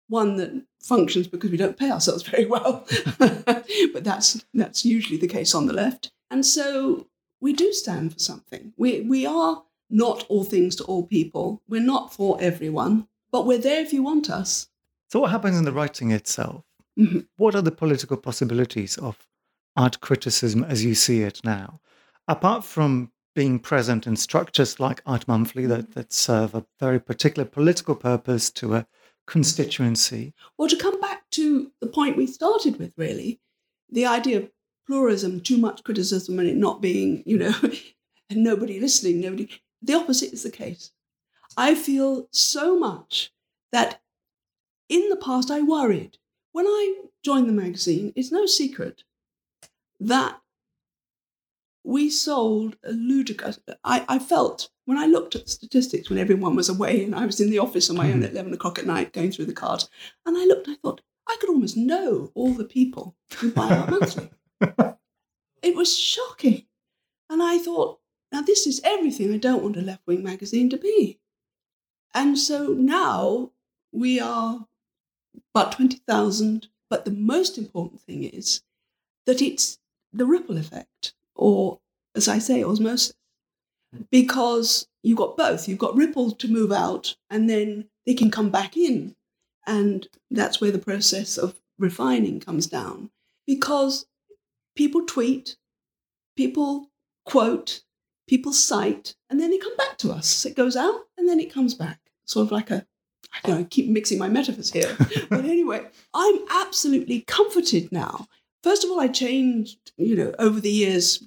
one 0.08 0.36
that 0.36 0.64
functions 0.82 1.26
because 1.26 1.50
we 1.50 1.56
don't 1.56 1.78
pay 1.78 1.90
ourselves 1.90 2.22
very 2.30 2.46
well. 2.46 2.86
but 3.18 4.04
that's, 4.04 4.44
that's 4.54 4.84
usually 4.84 5.18
the 5.18 5.28
case 5.28 5.54
on 5.54 5.66
the 5.66 5.74
left. 5.74 6.10
And 6.30 6.44
so 6.44 7.06
we 7.40 7.52
do 7.52 7.72
stand 7.72 8.12
for 8.12 8.18
something. 8.18 8.72
We, 8.76 9.02
we 9.02 9.26
are 9.26 9.62
not 9.90 10.24
all 10.28 10.44
things 10.44 10.76
to 10.76 10.84
all 10.84 11.06
people. 11.06 11.62
We're 11.68 11.80
not 11.80 12.12
for 12.12 12.36
everyone, 12.40 13.08
but 13.30 13.46
we're 13.46 13.58
there 13.58 13.82
if 13.82 13.92
you 13.92 14.02
want 14.02 14.30
us. 14.30 14.68
So, 15.08 15.20
what 15.20 15.30
happens 15.30 15.56
in 15.56 15.64
the 15.64 15.72
writing 15.72 16.10
itself? 16.10 16.64
Mm-hmm. 16.98 17.20
What 17.36 17.54
are 17.54 17.62
the 17.62 17.70
political 17.70 18.16
possibilities 18.16 18.96
of 18.98 19.28
art 19.76 20.00
criticism 20.00 20.64
as 20.64 20.84
you 20.84 20.94
see 20.94 21.22
it 21.22 21.40
now, 21.44 21.80
apart 22.26 22.64
from 22.64 23.12
being 23.34 23.58
present 23.58 24.06
in 24.06 24.16
structures 24.16 24.80
like 24.80 25.02
Art 25.04 25.28
Monthly 25.28 25.66
that, 25.66 25.92
that 25.92 26.12
serve 26.12 26.54
a 26.54 26.64
very 26.80 26.98
particular 26.98 27.46
political 27.46 27.94
purpose 27.94 28.50
to 28.52 28.74
a 28.74 28.86
constituency. 29.26 30.32
Well, 30.56 30.68
to 30.68 30.76
come 30.76 30.98
back 31.00 31.28
to 31.32 31.70
the 31.80 31.86
point 31.86 32.16
we 32.16 32.26
started 32.26 32.78
with, 32.78 32.94
really, 32.96 33.40
the 33.90 34.06
idea 34.06 34.38
of 34.38 34.50
pluralism, 34.86 35.40
too 35.40 35.58
much 35.58 35.84
criticism, 35.84 36.38
and 36.38 36.48
it 36.48 36.56
not 36.56 36.80
being, 36.80 37.22
you 37.26 37.38
know, 37.38 37.54
and 38.30 38.42
nobody 38.42 38.80
listening, 38.80 39.20
nobody. 39.20 39.48
The 39.82 39.94
opposite 39.94 40.32
is 40.32 40.42
the 40.42 40.50
case. 40.50 40.92
I 41.56 41.74
feel 41.74 42.28
so 42.30 42.78
much 42.78 43.32
that 43.72 44.00
in 44.88 45.08
the 45.08 45.16
past 45.16 45.50
I 45.50 45.60
worried. 45.62 46.18
When 46.52 46.66
I 46.66 47.04
joined 47.24 47.48
the 47.48 47.52
magazine, 47.52 48.12
it's 48.16 48.32
no 48.32 48.46
secret 48.46 49.02
that 50.00 50.40
we 51.84 52.10
sold 52.10 52.76
a 52.84 52.92
ludicrous. 52.92 53.60
I, 53.84 54.04
I 54.08 54.18
felt 54.18 54.70
when 54.86 54.98
I 54.98 55.06
looked 55.06 55.34
at 55.34 55.44
the 55.44 55.50
statistics 55.50 56.08
when 56.08 56.18
everyone 56.18 56.56
was 56.56 56.68
away 56.68 57.04
and 57.04 57.14
I 57.14 57.26
was 57.26 57.40
in 57.40 57.50
the 57.50 57.58
office 57.58 57.90
on 57.90 57.96
my 57.96 58.10
own 58.10 58.18
hmm. 58.18 58.24
at 58.24 58.32
11 58.32 58.54
o'clock 58.54 58.78
at 58.78 58.86
night 58.86 59.12
going 59.12 59.30
through 59.30 59.46
the 59.46 59.52
cards, 59.52 59.88
and 60.24 60.36
I 60.36 60.44
looked, 60.44 60.68
I 60.68 60.76
thought, 60.82 61.00
I 61.28 61.36
could 61.40 61.50
almost 61.50 61.76
know 61.76 62.30
all 62.34 62.52
the 62.52 62.64
people 62.64 63.16
who 63.38 63.50
buy 63.52 63.68
our 63.68 63.90
monthly. 63.90 64.30
it 65.62 65.74
was 65.76 65.96
shocking. 65.98 66.66
And 67.30 67.42
I 67.42 67.58
thought, 67.58 68.00
now 68.32 68.42
this 68.42 68.66
is 68.66 68.80
everything 68.84 69.32
I 69.32 69.38
don't 69.38 69.62
want 69.62 69.76
a 69.76 69.82
left 69.82 70.06
wing 70.06 70.22
magazine 70.22 70.70
to 70.70 70.76
be. 70.76 71.18
And 72.14 72.38
so 72.38 72.68
now 72.68 73.52
we 73.92 74.20
are 74.20 74.66
about 75.54 75.72
20,000. 75.72 76.68
But 76.88 77.04
the 77.04 77.10
most 77.10 77.58
important 77.58 78.00
thing 78.00 78.24
is 78.24 78.62
that 79.26 79.42
it's 79.42 79.78
the 80.12 80.26
ripple 80.26 80.56
effect, 80.56 81.14
or 81.34 81.80
as 82.14 82.28
I 82.28 82.38
say, 82.38 82.62
osmosis, 82.62 83.14
because 84.10 84.88
you've 85.02 85.18
got 85.18 85.36
both. 85.36 85.68
You've 85.68 85.78
got 85.78 85.96
ripple 85.96 86.30
to 86.32 86.48
move 86.48 86.72
out, 86.72 87.16
and 87.30 87.48
then 87.50 87.88
they 88.06 88.14
can 88.14 88.30
come 88.30 88.50
back 88.50 88.76
in. 88.76 89.16
And 89.66 90.08
that's 90.30 90.60
where 90.60 90.70
the 90.70 90.78
process 90.78 91.36
of 91.36 91.60
refining 91.78 92.40
comes 92.40 92.66
down 92.66 93.10
because 93.46 94.06
people 94.76 95.02
tweet, 95.04 95.56
people 96.36 96.90
quote, 97.24 97.82
people 98.28 98.52
cite, 98.52 99.16
and 99.28 99.40
then 99.40 99.50
they 99.50 99.58
come 99.58 99.76
back 99.76 99.98
to 99.98 100.12
us. 100.12 100.44
It 100.44 100.54
goes 100.54 100.76
out 100.76 101.00
and 101.18 101.28
then 101.28 101.40
it 101.40 101.52
comes 101.52 101.74
back. 101.74 101.98
Sort 102.26 102.46
of 102.46 102.52
like 102.52 102.70
a, 102.70 102.86
I 103.32 103.38
don't 103.42 103.56
know, 103.56 103.60
I 103.62 103.64
keep 103.64 103.88
mixing 103.88 104.18
my 104.18 104.28
metaphors 104.28 104.72
here. 104.72 104.96
but 105.30 105.44
anyway, 105.44 105.86
I'm 106.14 106.38
absolutely 106.50 107.22
comforted 107.22 107.90
now. 107.90 108.26
First 108.62 108.84
of 108.84 108.90
all, 108.90 109.00
I 109.00 109.08
changed, 109.08 109.92
you 109.96 110.16
know, 110.16 110.34
over 110.38 110.60
the 110.60 110.70
years, 110.70 111.26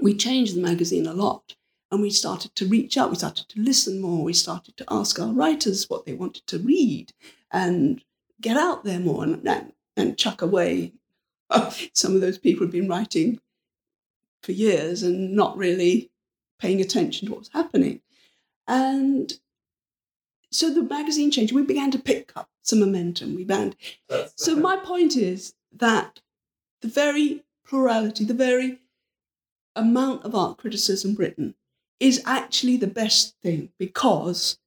we 0.00 0.14
changed 0.14 0.56
the 0.56 0.62
magazine 0.62 1.06
a 1.06 1.12
lot 1.12 1.54
and 1.90 2.02
we 2.02 2.10
started 2.10 2.54
to 2.54 2.66
reach 2.66 2.96
out, 2.96 3.10
we 3.10 3.16
started 3.16 3.48
to 3.48 3.60
listen 3.60 4.00
more, 4.00 4.22
we 4.22 4.32
started 4.32 4.76
to 4.76 4.84
ask 4.90 5.18
our 5.18 5.32
writers 5.32 5.88
what 5.88 6.04
they 6.06 6.12
wanted 6.12 6.46
to 6.46 6.58
read 6.58 7.12
and 7.50 8.02
get 8.40 8.56
out 8.56 8.84
there 8.84 9.00
more 9.00 9.24
and, 9.24 9.46
and, 9.46 9.72
and 9.96 10.18
chuck 10.18 10.42
away 10.42 10.92
some 11.92 12.14
of 12.14 12.20
those 12.20 12.38
people 12.38 12.66
have 12.66 12.72
been 12.72 12.88
writing 12.88 13.40
for 14.42 14.52
years 14.52 15.02
and 15.02 15.34
not 15.34 15.56
really 15.56 16.10
paying 16.58 16.80
attention 16.80 17.28
to 17.28 17.34
what's 17.34 17.50
happening. 17.52 18.00
And 18.66 19.32
so 20.50 20.72
the 20.72 20.82
magazine 20.82 21.30
changed. 21.30 21.54
We 21.54 21.62
began 21.62 21.90
to 21.92 21.98
pick 21.98 22.32
up 22.36 22.48
some 22.62 22.80
momentum. 22.80 23.34
We 23.34 23.44
began. 23.44 23.74
So 24.34 24.56
my 24.56 24.76
point 24.76 25.16
is 25.16 25.54
that 25.76 26.20
the 26.80 26.88
very 26.88 27.44
plurality, 27.66 28.24
the 28.24 28.34
very 28.34 28.78
amount 29.76 30.24
of 30.24 30.34
art 30.34 30.58
criticism 30.58 31.14
written 31.14 31.54
is 32.00 32.22
actually 32.24 32.76
the 32.76 32.86
best 32.86 33.36
thing 33.42 33.70
because 33.78 34.58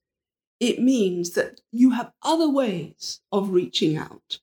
it 0.59 0.79
means 0.79 1.31
that 1.31 1.61
you 1.71 1.91
have 1.91 2.11
other 2.21 2.49
ways 2.49 3.21
of 3.31 3.49
reaching 3.51 3.97
out. 3.97 4.39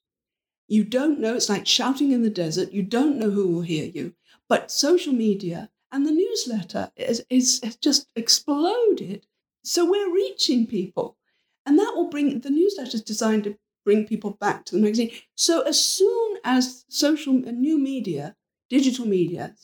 You 0.69 0.85
don't 0.85 1.19
know, 1.19 1.35
it's 1.35 1.49
like 1.49 1.67
shouting 1.67 2.13
in 2.13 2.23
the 2.23 2.31
desert, 2.31 2.73
you 2.73 2.83
don't 2.83 3.17
know 3.17 3.31
who 3.31 3.49
will 3.49 3.63
hear 3.63 3.87
you. 3.87 4.15
But 4.49 4.71
social 4.71 5.13
media 5.13 5.71
and 5.91 6.07
the 6.07 6.13
newsletter 6.13 6.93
is, 6.95 7.25
is, 7.31 7.61
has 7.65 7.77
just 7.77 8.09
exploded. 8.15 9.27
So 9.65 9.91
we're 9.91 10.13
reaching 10.13 10.67
people. 10.67 11.17
And 11.65 11.79
that 11.79 11.93
will 11.95 12.09
bring 12.09 12.41
the 12.41 12.51
newsletter 12.51 12.97
is 12.97 13.03
designed 13.03 13.45
to 13.45 13.59
bring 13.85 14.07
people 14.07 14.33
back 14.33 14.67
to 14.67 14.75
the 14.75 14.81
magazine. 14.83 15.11
So 15.35 15.63
as 15.63 15.83
soon 15.83 16.37
as 16.45 16.85
social 16.89 17.35
and 17.35 17.61
new 17.61 17.79
media, 17.79 18.37
digital 18.69 19.07
media, 19.07 19.55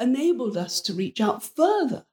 enabled 0.00 0.56
us 0.56 0.80
to 0.82 0.94
reach 0.94 1.20
out 1.20 1.42
further, 1.42 2.06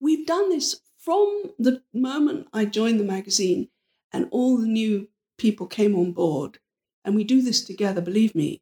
we've 0.00 0.26
done 0.26 0.50
this 0.50 0.80
from 0.98 1.52
the 1.58 1.82
moment 1.94 2.48
I 2.52 2.64
joined 2.64 3.00
the 3.00 3.04
magazine 3.04 3.68
and 4.12 4.28
all 4.30 4.56
the 4.58 4.66
new 4.66 5.08
people 5.38 5.66
came 5.66 5.94
on 5.94 6.12
board. 6.12 6.58
And 7.06 7.14
we 7.14 7.24
do 7.24 7.40
this 7.40 7.64
together, 7.64 8.02
believe 8.02 8.34
me. 8.34 8.60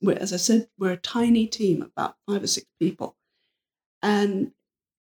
We're, 0.00 0.16
as 0.16 0.32
I 0.32 0.36
said, 0.36 0.68
we're 0.78 0.92
a 0.92 0.96
tiny 0.96 1.46
team, 1.46 1.82
about 1.82 2.16
five 2.26 2.42
or 2.42 2.46
six 2.46 2.66
people. 2.78 3.16
And 4.02 4.52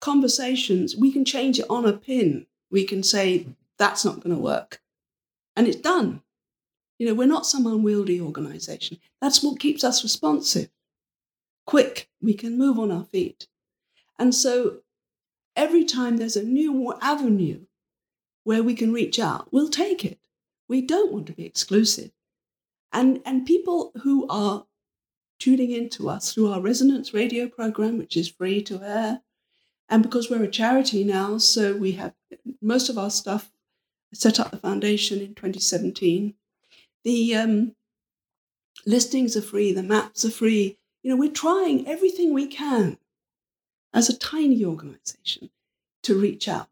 conversations, 0.00 0.96
we 0.96 1.12
can 1.12 1.24
change 1.24 1.58
it 1.60 1.66
on 1.70 1.86
a 1.86 1.92
pin. 1.92 2.46
We 2.70 2.84
can 2.84 3.02
say, 3.02 3.46
that's 3.78 4.04
not 4.04 4.20
going 4.20 4.34
to 4.34 4.42
work. 4.42 4.80
And 5.54 5.68
it's 5.68 5.76
done. 5.76 6.22
You 6.98 7.06
know, 7.06 7.14
we're 7.14 7.28
not 7.28 7.46
some 7.46 7.66
unwieldy 7.66 8.20
organization. 8.20 8.98
That's 9.20 9.42
what 9.42 9.60
keeps 9.60 9.84
us 9.84 10.02
responsive. 10.02 10.70
Quick, 11.66 12.08
we 12.20 12.34
can 12.34 12.58
move 12.58 12.78
on 12.78 12.90
our 12.90 13.04
feet. 13.04 13.46
And 14.18 14.34
so 14.34 14.78
every 15.54 15.84
time 15.84 16.16
there's 16.16 16.36
a 16.36 16.42
new 16.42 16.94
avenue 17.00 17.66
where 18.44 18.62
we 18.62 18.74
can 18.74 18.92
reach 18.92 19.18
out, 19.18 19.52
we'll 19.52 19.68
take 19.68 20.04
it. 20.04 20.18
We 20.68 20.80
don't 20.80 21.12
want 21.12 21.26
to 21.26 21.32
be 21.34 21.44
exclusive. 21.44 22.10
And, 22.92 23.20
and 23.24 23.46
people 23.46 23.92
who 24.02 24.26
are 24.28 24.66
tuning 25.38 25.70
in 25.70 25.88
to 25.90 26.08
us 26.08 26.32
through 26.32 26.50
our 26.50 26.60
Resonance 26.60 27.14
radio 27.14 27.48
program, 27.48 27.98
which 27.98 28.16
is 28.16 28.28
free 28.28 28.62
to 28.62 28.82
air, 28.82 29.22
and 29.88 30.02
because 30.02 30.28
we're 30.28 30.42
a 30.42 30.48
charity 30.48 31.04
now, 31.04 31.38
so 31.38 31.74
we 31.74 31.92
have 31.92 32.12
most 32.60 32.88
of 32.88 32.98
our 32.98 33.10
stuff 33.10 33.50
set 34.12 34.38
up 34.38 34.50
the 34.50 34.58
foundation 34.58 35.20
in 35.20 35.34
2017. 35.34 36.34
The 37.04 37.34
um, 37.34 37.74
listings 38.84 39.36
are 39.36 39.42
free, 39.42 39.72
the 39.72 39.82
maps 39.82 40.24
are 40.24 40.30
free. 40.30 40.78
You 41.02 41.10
know, 41.10 41.16
we're 41.16 41.30
trying 41.30 41.86
everything 41.86 42.34
we 42.34 42.46
can 42.46 42.98
as 43.94 44.08
a 44.08 44.18
tiny 44.18 44.64
organization 44.64 45.50
to 46.02 46.18
reach 46.18 46.48
out. 46.48 46.68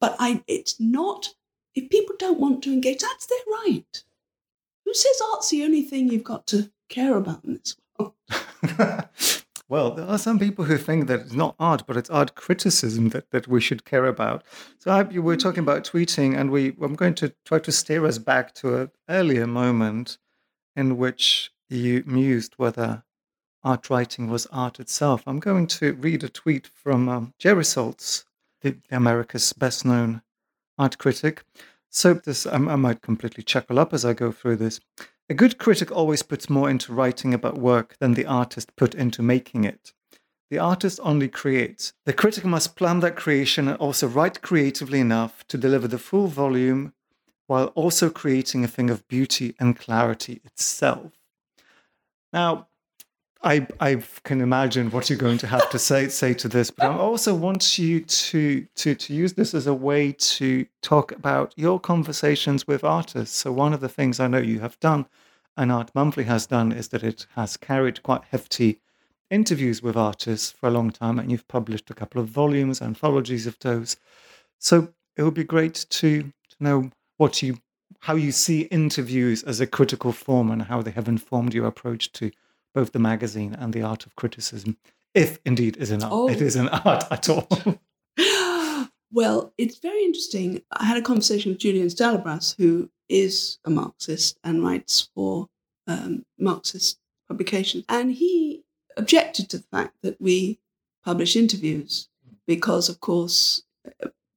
But 0.00 0.16
I, 0.18 0.42
it's 0.46 0.80
not, 0.80 1.34
if 1.74 1.90
people 1.90 2.16
don't 2.18 2.40
want 2.40 2.62
to 2.62 2.72
engage, 2.72 3.00
that's 3.00 3.26
their 3.26 3.38
right. 3.64 4.02
Who 4.90 4.94
says 4.94 5.22
art's 5.32 5.50
the 5.50 5.62
only 5.62 5.82
thing 5.82 6.08
you've 6.08 6.24
got 6.24 6.48
to 6.48 6.68
care 6.88 7.16
about 7.16 7.44
in 7.44 7.52
this 7.52 7.76
world? 7.96 8.14
well, 9.68 9.92
there 9.92 10.04
are 10.04 10.18
some 10.18 10.36
people 10.36 10.64
who 10.64 10.76
think 10.76 11.06
that 11.06 11.20
it's 11.20 11.32
not 11.32 11.54
art, 11.60 11.84
but 11.86 11.96
it's 11.96 12.10
art 12.10 12.34
criticism 12.34 13.10
that, 13.10 13.30
that 13.30 13.46
we 13.46 13.60
should 13.60 13.84
care 13.84 14.06
about. 14.06 14.42
So 14.78 14.90
I, 14.90 15.04
we 15.04 15.20
were 15.20 15.36
talking 15.36 15.62
about 15.62 15.84
tweeting, 15.84 16.36
and 16.36 16.50
we 16.50 16.74
I'm 16.82 16.96
going 16.96 17.14
to 17.14 17.32
try 17.44 17.60
to 17.60 17.70
steer 17.70 18.04
us 18.04 18.18
back 18.18 18.52
to 18.54 18.78
an 18.80 18.90
earlier 19.08 19.46
moment 19.46 20.18
in 20.74 20.96
which 20.96 21.52
you 21.68 22.02
mused 22.04 22.54
whether 22.56 23.04
art 23.62 23.90
writing 23.90 24.28
was 24.28 24.46
art 24.46 24.80
itself. 24.80 25.22
I'm 25.24 25.38
going 25.38 25.68
to 25.68 25.92
read 25.92 26.24
a 26.24 26.28
tweet 26.28 26.66
from 26.66 27.08
um, 27.08 27.32
Jerry 27.38 27.62
Saltz, 27.62 28.24
the, 28.62 28.76
America's 28.90 29.52
best 29.52 29.84
known 29.84 30.22
art 30.76 30.98
critic. 30.98 31.44
So 31.90 32.14
this 32.14 32.46
I, 32.46 32.54
I 32.54 32.76
might 32.76 33.02
completely 33.02 33.42
chuckle 33.42 33.78
up 33.78 33.92
as 33.92 34.04
I 34.04 34.12
go 34.12 34.32
through 34.32 34.56
this. 34.56 34.80
A 35.28 35.34
good 35.34 35.58
critic 35.58 35.92
always 35.92 36.22
puts 36.22 36.48
more 36.48 36.70
into 36.70 36.92
writing 36.92 37.34
about 37.34 37.58
work 37.58 37.96
than 37.98 38.14
the 38.14 38.26
artist 38.26 38.74
put 38.76 38.94
into 38.94 39.22
making 39.22 39.64
it. 39.64 39.92
The 40.50 40.58
artist 40.58 40.98
only 41.02 41.28
creates. 41.28 41.92
The 42.06 42.12
critic 42.12 42.44
must 42.44 42.74
plan 42.74 43.00
that 43.00 43.14
creation 43.14 43.68
and 43.68 43.76
also 43.76 44.08
write 44.08 44.42
creatively 44.42 44.98
enough 44.98 45.46
to 45.48 45.58
deliver 45.58 45.86
the 45.86 45.98
full 45.98 46.26
volume 46.26 46.94
while 47.46 47.66
also 47.68 48.10
creating 48.10 48.64
a 48.64 48.68
thing 48.68 48.90
of 48.90 49.06
beauty 49.06 49.54
and 49.60 49.78
clarity 49.78 50.40
itself. 50.44 51.12
Now, 52.32 52.68
I 53.42 53.66
I 53.80 54.02
can 54.24 54.40
imagine 54.40 54.90
what 54.90 55.08
you're 55.08 55.18
going 55.18 55.38
to 55.38 55.46
have 55.46 55.70
to 55.70 55.78
say 55.78 56.08
say 56.22 56.34
to 56.34 56.48
this, 56.48 56.70
but 56.70 56.90
I 56.90 56.94
also 56.94 57.34
want 57.34 57.78
you 57.78 58.00
to 58.00 58.66
to 58.76 58.94
to 58.94 59.14
use 59.14 59.34
this 59.34 59.54
as 59.54 59.66
a 59.66 59.74
way 59.74 60.12
to 60.12 60.66
talk 60.82 61.12
about 61.12 61.54
your 61.56 61.80
conversations 61.80 62.66
with 62.66 62.84
artists. 62.84 63.36
So 63.38 63.52
one 63.52 63.72
of 63.72 63.80
the 63.80 63.88
things 63.88 64.20
I 64.20 64.28
know 64.28 64.38
you 64.38 64.60
have 64.60 64.78
done, 64.80 65.06
and 65.56 65.72
Art 65.72 65.90
Monthly 65.94 66.24
has 66.24 66.46
done, 66.46 66.72
is 66.72 66.88
that 66.88 67.02
it 67.02 67.26
has 67.34 67.56
carried 67.56 68.02
quite 68.02 68.24
hefty 68.30 68.80
interviews 69.30 69.82
with 69.82 69.96
artists 69.96 70.50
for 70.50 70.68
a 70.68 70.72
long 70.72 70.90
time, 70.90 71.18
and 71.18 71.30
you've 71.30 71.48
published 71.48 71.90
a 71.90 71.94
couple 71.94 72.20
of 72.20 72.28
volumes, 72.28 72.82
anthologies 72.82 73.46
of 73.46 73.58
those. 73.60 73.96
So 74.58 74.92
it 75.16 75.22
would 75.22 75.34
be 75.34 75.44
great 75.44 75.86
to 75.90 76.22
to 76.22 76.56
know 76.58 76.90
what 77.16 77.42
you 77.42 77.58
how 78.00 78.16
you 78.16 78.32
see 78.32 78.62
interviews 78.62 79.42
as 79.44 79.60
a 79.60 79.66
critical 79.66 80.12
form 80.12 80.50
and 80.50 80.62
how 80.62 80.82
they 80.82 80.90
have 80.90 81.08
informed 81.08 81.54
your 81.54 81.66
approach 81.66 82.12
to 82.12 82.30
both 82.74 82.92
the 82.92 82.98
magazine 82.98 83.54
and 83.54 83.72
the 83.72 83.82
art 83.82 84.06
of 84.06 84.16
criticism, 84.16 84.76
if 85.14 85.38
indeed 85.44 85.76
is 85.76 85.90
an 85.90 86.02
art, 86.02 86.12
oh. 86.12 86.28
it 86.28 86.40
is 86.40 86.56
an 86.56 86.68
art 86.68 87.04
at 87.10 87.28
all. 87.28 87.48
well, 89.12 89.52
it's 89.58 89.78
very 89.78 90.04
interesting. 90.04 90.62
I 90.70 90.84
had 90.84 90.96
a 90.96 91.02
conversation 91.02 91.52
with 91.52 91.60
Julian 91.60 91.88
Stallabrass, 91.88 92.56
who 92.56 92.90
is 93.08 93.58
a 93.64 93.70
Marxist 93.70 94.38
and 94.44 94.62
writes 94.62 95.10
for 95.14 95.48
um, 95.86 96.24
Marxist 96.38 96.98
publications, 97.28 97.84
and 97.88 98.12
he 98.12 98.62
objected 98.96 99.48
to 99.50 99.58
the 99.58 99.64
fact 99.72 99.94
that 100.02 100.20
we 100.20 100.58
publish 101.04 101.36
interviews 101.36 102.08
because, 102.46 102.88
of 102.88 103.00
course, 103.00 103.62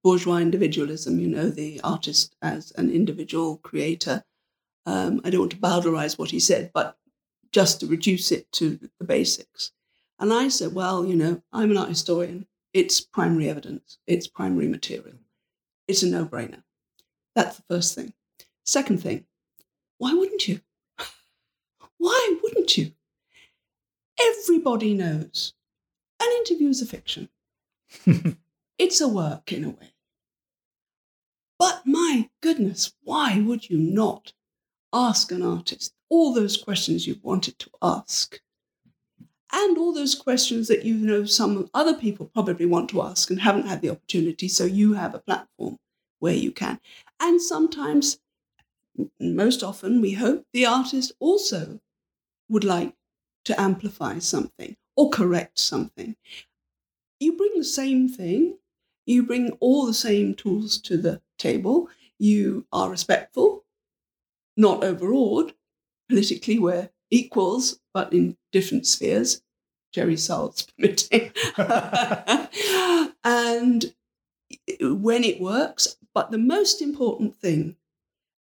bourgeois 0.03 0.37
individualism, 0.37 1.19
you 1.19 1.27
know, 1.27 1.49
the 1.49 1.79
artist 1.83 2.35
as 2.41 2.71
an 2.71 2.91
individual 2.91 3.57
creator. 3.57 4.23
Um, 4.85 5.21
I 5.23 5.29
don't 5.29 5.41
want 5.41 5.51
to 5.51 5.57
bowdlerize 5.57 6.19
what 6.19 6.31
he 6.31 6.39
said, 6.39 6.71
but 6.73 6.97
just 7.53 7.79
to 7.79 7.87
reduce 7.87 8.31
it 8.31 8.51
to 8.51 8.79
the 8.99 9.05
basics. 9.05 9.71
And 10.19 10.33
I 10.33 10.49
said, 10.49 10.73
well, 10.73 11.05
you 11.05 11.15
know, 11.15 11.41
I'm 11.53 11.71
an 11.71 11.77
art 11.77 11.89
historian. 11.89 12.47
It's 12.73 12.99
primary 12.99 13.49
evidence, 13.49 13.99
it's 14.07 14.27
primary 14.27 14.67
material. 14.67 15.15
It's 15.87 16.03
a 16.03 16.07
no 16.07 16.25
brainer. 16.25 16.63
That's 17.35 17.57
the 17.57 17.63
first 17.69 17.95
thing. 17.95 18.13
Second 18.65 19.01
thing, 19.01 19.25
why 19.99 20.13
wouldn't 20.13 20.47
you? 20.47 20.61
Why 21.97 22.37
wouldn't 22.41 22.77
you? 22.77 22.91
Everybody 24.19 24.93
knows 24.93 25.53
an 26.21 26.29
interview 26.39 26.69
is 26.69 26.81
a 26.81 26.85
fiction. 26.85 27.29
it's 28.77 29.01
a 29.01 29.07
work 29.07 29.51
in 29.51 29.63
a 29.63 29.69
way. 29.69 29.93
But 31.59 31.83
my 31.85 32.29
goodness, 32.41 32.93
why 33.03 33.39
would 33.39 33.69
you 33.69 33.77
not 33.77 34.33
ask 34.91 35.31
an 35.31 35.41
artist 35.41 35.93
all 36.13 36.33
those 36.33 36.57
questions 36.57 37.07
you 37.07 37.15
wanted 37.23 37.57
to 37.59 37.69
ask. 37.81 38.41
and 39.51 39.77
all 39.77 39.93
those 39.93 40.15
questions 40.15 40.67
that 40.67 40.83
you 40.83 40.95
know 40.95 41.25
some 41.25 41.69
other 41.73 41.93
people 41.93 42.25
probably 42.33 42.65
want 42.65 42.89
to 42.89 43.01
ask 43.01 43.29
and 43.29 43.39
haven't 43.41 43.67
had 43.67 43.81
the 43.81 43.89
opportunity. 43.89 44.47
So 44.47 44.65
you 44.65 44.93
have 44.93 45.13
a 45.13 45.19
platform 45.19 45.77
where 46.19 46.33
you 46.33 46.51
can. 46.51 46.79
And 47.19 47.41
sometimes, 47.41 48.19
most 49.19 49.63
often, 49.63 50.01
we 50.01 50.13
hope 50.13 50.45
the 50.53 50.65
artist 50.65 51.11
also 51.19 51.79
would 52.49 52.63
like 52.63 52.95
to 53.45 53.59
amplify 53.59 54.19
something 54.19 54.75
or 54.95 55.09
correct 55.09 55.59
something. 55.59 56.15
You 57.19 57.35
bring 57.35 57.53
the 57.57 57.63
same 57.63 58.07
thing, 58.07 58.59
you 59.05 59.23
bring 59.23 59.51
all 59.59 59.85
the 59.87 59.93
same 59.95 60.35
tools 60.35 60.77
to 60.81 60.97
the 60.97 61.21
table, 61.39 61.89
you 62.19 62.67
are 62.71 62.89
respectful, 62.89 63.65
not 64.57 64.83
overawed. 64.83 65.53
Politically, 66.13 66.59
we're 66.59 66.91
equals, 67.09 67.79
but 67.91 68.13
in 68.13 68.37
different 68.51 68.85
spheres, 68.85 69.41
Jerry 69.91 70.13
Saltz 70.13 70.67
permitting. 70.77 71.31
and 73.23 73.95
when 74.79 75.23
it 75.23 75.41
works, 75.41 75.97
but 76.13 76.29
the 76.29 76.37
most 76.37 76.83
important 76.83 77.35
thing, 77.35 77.77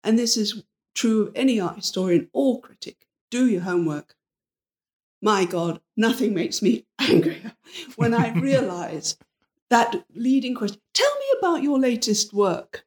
and 0.02 0.18
this 0.18 0.36
is 0.36 0.64
true 0.96 1.22
of 1.22 1.32
any 1.36 1.60
art 1.60 1.76
historian 1.76 2.28
or 2.32 2.60
critic, 2.60 3.06
do 3.30 3.48
your 3.48 3.60
homework. 3.60 4.16
My 5.22 5.44
God, 5.44 5.80
nothing 5.96 6.34
makes 6.34 6.62
me 6.62 6.86
angrier 6.98 7.52
when 7.94 8.14
I 8.14 8.32
realize 8.36 9.16
that 9.68 10.04
leading 10.12 10.56
question. 10.56 10.80
Tell 10.92 11.14
me 11.14 11.38
about 11.38 11.62
your 11.62 11.78
latest 11.78 12.32
work. 12.32 12.84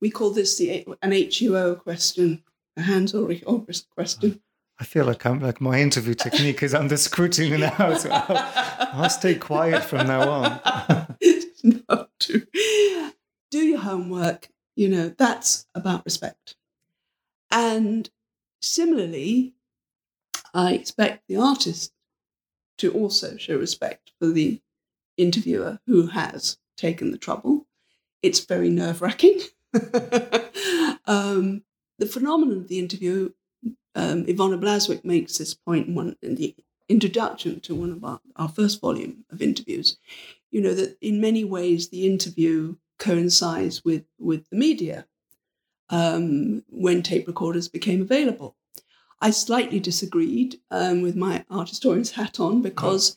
We 0.00 0.08
call 0.08 0.30
this 0.30 0.56
the 0.56 0.86
an 1.02 1.10
HUO 1.10 1.80
question, 1.80 2.44
Hans 2.78 3.14
Ulrich 3.14 3.44
Obrist 3.46 3.88
question. 3.90 4.40
I 4.78 4.84
feel 4.84 5.04
like 5.04 5.24
I'm 5.24 5.40
like 5.40 5.60
my 5.60 5.80
interview 5.80 6.14
technique 6.14 6.62
is 6.62 6.74
under 6.74 6.96
scrutiny 6.96 7.56
now. 7.56 7.94
So 7.94 8.10
I'll, 8.10 9.02
I'll 9.02 9.10
stay 9.10 9.36
quiet 9.36 9.84
from 9.84 10.06
now 10.08 10.28
on. 10.28 10.60
no, 11.62 12.06
do, 12.18 12.42
do 13.50 13.58
your 13.58 13.78
homework. 13.78 14.48
You 14.74 14.88
know, 14.88 15.14
that's 15.16 15.66
about 15.74 16.04
respect. 16.04 16.56
And 17.52 18.10
similarly, 18.60 19.54
I 20.52 20.72
expect 20.72 21.28
the 21.28 21.36
artist 21.36 21.92
to 22.78 22.92
also 22.92 23.36
show 23.36 23.56
respect 23.56 24.10
for 24.18 24.26
the 24.28 24.60
interviewer 25.16 25.78
who 25.86 26.08
has 26.08 26.58
taken 26.76 27.12
the 27.12 27.18
trouble. 27.18 27.66
It's 28.22 28.40
very 28.40 28.70
nerve 28.70 29.00
wracking. 29.00 29.40
um, 31.06 31.62
the 31.98 32.06
phenomenon 32.06 32.58
of 32.58 32.68
the 32.68 32.78
interview 32.78 33.30
um, 33.94 34.24
Iwona 34.26 34.60
Blazwick 34.60 35.04
makes 35.04 35.38
this 35.38 35.54
point 35.54 35.88
in, 35.88 35.94
one, 35.94 36.16
in 36.22 36.34
the 36.34 36.54
introduction 36.88 37.60
to 37.60 37.74
one 37.74 37.92
of 37.92 38.04
our, 38.04 38.20
our 38.36 38.48
first 38.48 38.80
volume 38.80 39.24
of 39.30 39.40
interviews. 39.40 39.96
You 40.50 40.60
know, 40.60 40.74
that 40.74 40.96
in 41.00 41.20
many 41.20 41.44
ways 41.44 41.88
the 41.88 42.06
interview 42.06 42.76
coincides 42.98 43.84
with, 43.84 44.04
with 44.18 44.48
the 44.50 44.56
media 44.56 45.06
um, 45.90 46.64
when 46.68 47.02
tape 47.02 47.26
recorders 47.26 47.68
became 47.68 48.02
available. 48.02 48.56
I 49.20 49.30
slightly 49.30 49.80
disagreed 49.80 50.60
um, 50.70 51.02
with 51.02 51.16
my 51.16 51.44
art 51.50 51.68
historian's 51.68 52.12
hat 52.12 52.40
on 52.40 52.62
because 52.62 53.16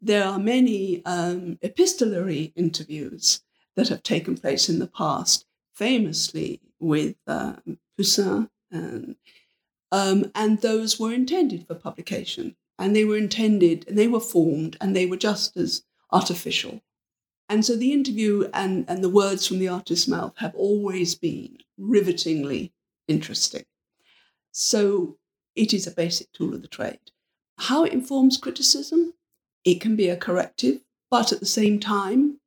there 0.00 0.24
are 0.24 0.38
many 0.38 1.04
um, 1.06 1.58
epistolary 1.62 2.52
interviews 2.56 3.42
that 3.74 3.88
have 3.88 4.02
taken 4.02 4.36
place 4.36 4.68
in 4.68 4.78
the 4.78 4.86
past, 4.86 5.46
famously 5.72 6.60
with 6.78 7.16
uh, 7.26 7.54
Poussin 7.96 8.48
and 8.70 9.16
um, 9.92 10.30
and 10.34 10.60
those 10.60 10.98
were 10.98 11.12
intended 11.12 11.66
for 11.66 11.74
publication. 11.74 12.56
And 12.78 12.94
they 12.94 13.04
were 13.04 13.16
intended, 13.16 13.86
and 13.88 13.96
they 13.96 14.08
were 14.08 14.20
formed, 14.20 14.76
and 14.80 14.94
they 14.94 15.06
were 15.06 15.16
just 15.16 15.56
as 15.56 15.82
artificial. 16.12 16.82
And 17.48 17.64
so 17.64 17.76
the 17.76 17.92
interview 17.92 18.50
and, 18.52 18.84
and 18.88 19.02
the 19.02 19.08
words 19.08 19.46
from 19.46 19.60
the 19.60 19.68
artist's 19.68 20.08
mouth 20.08 20.34
have 20.36 20.54
always 20.54 21.14
been 21.14 21.58
rivetingly 21.78 22.72
interesting. 23.08 23.64
So 24.52 25.16
it 25.54 25.72
is 25.72 25.86
a 25.86 25.92
basic 25.92 26.32
tool 26.32 26.54
of 26.54 26.62
the 26.62 26.68
trade. 26.68 26.98
How 27.58 27.84
it 27.84 27.92
informs 27.92 28.36
criticism? 28.36 29.14
It 29.64 29.80
can 29.80 29.96
be 29.96 30.08
a 30.08 30.16
corrective, 30.16 30.80
but 31.10 31.32
at 31.32 31.40
the 31.40 31.46
same 31.46 31.80
time, 31.80 32.40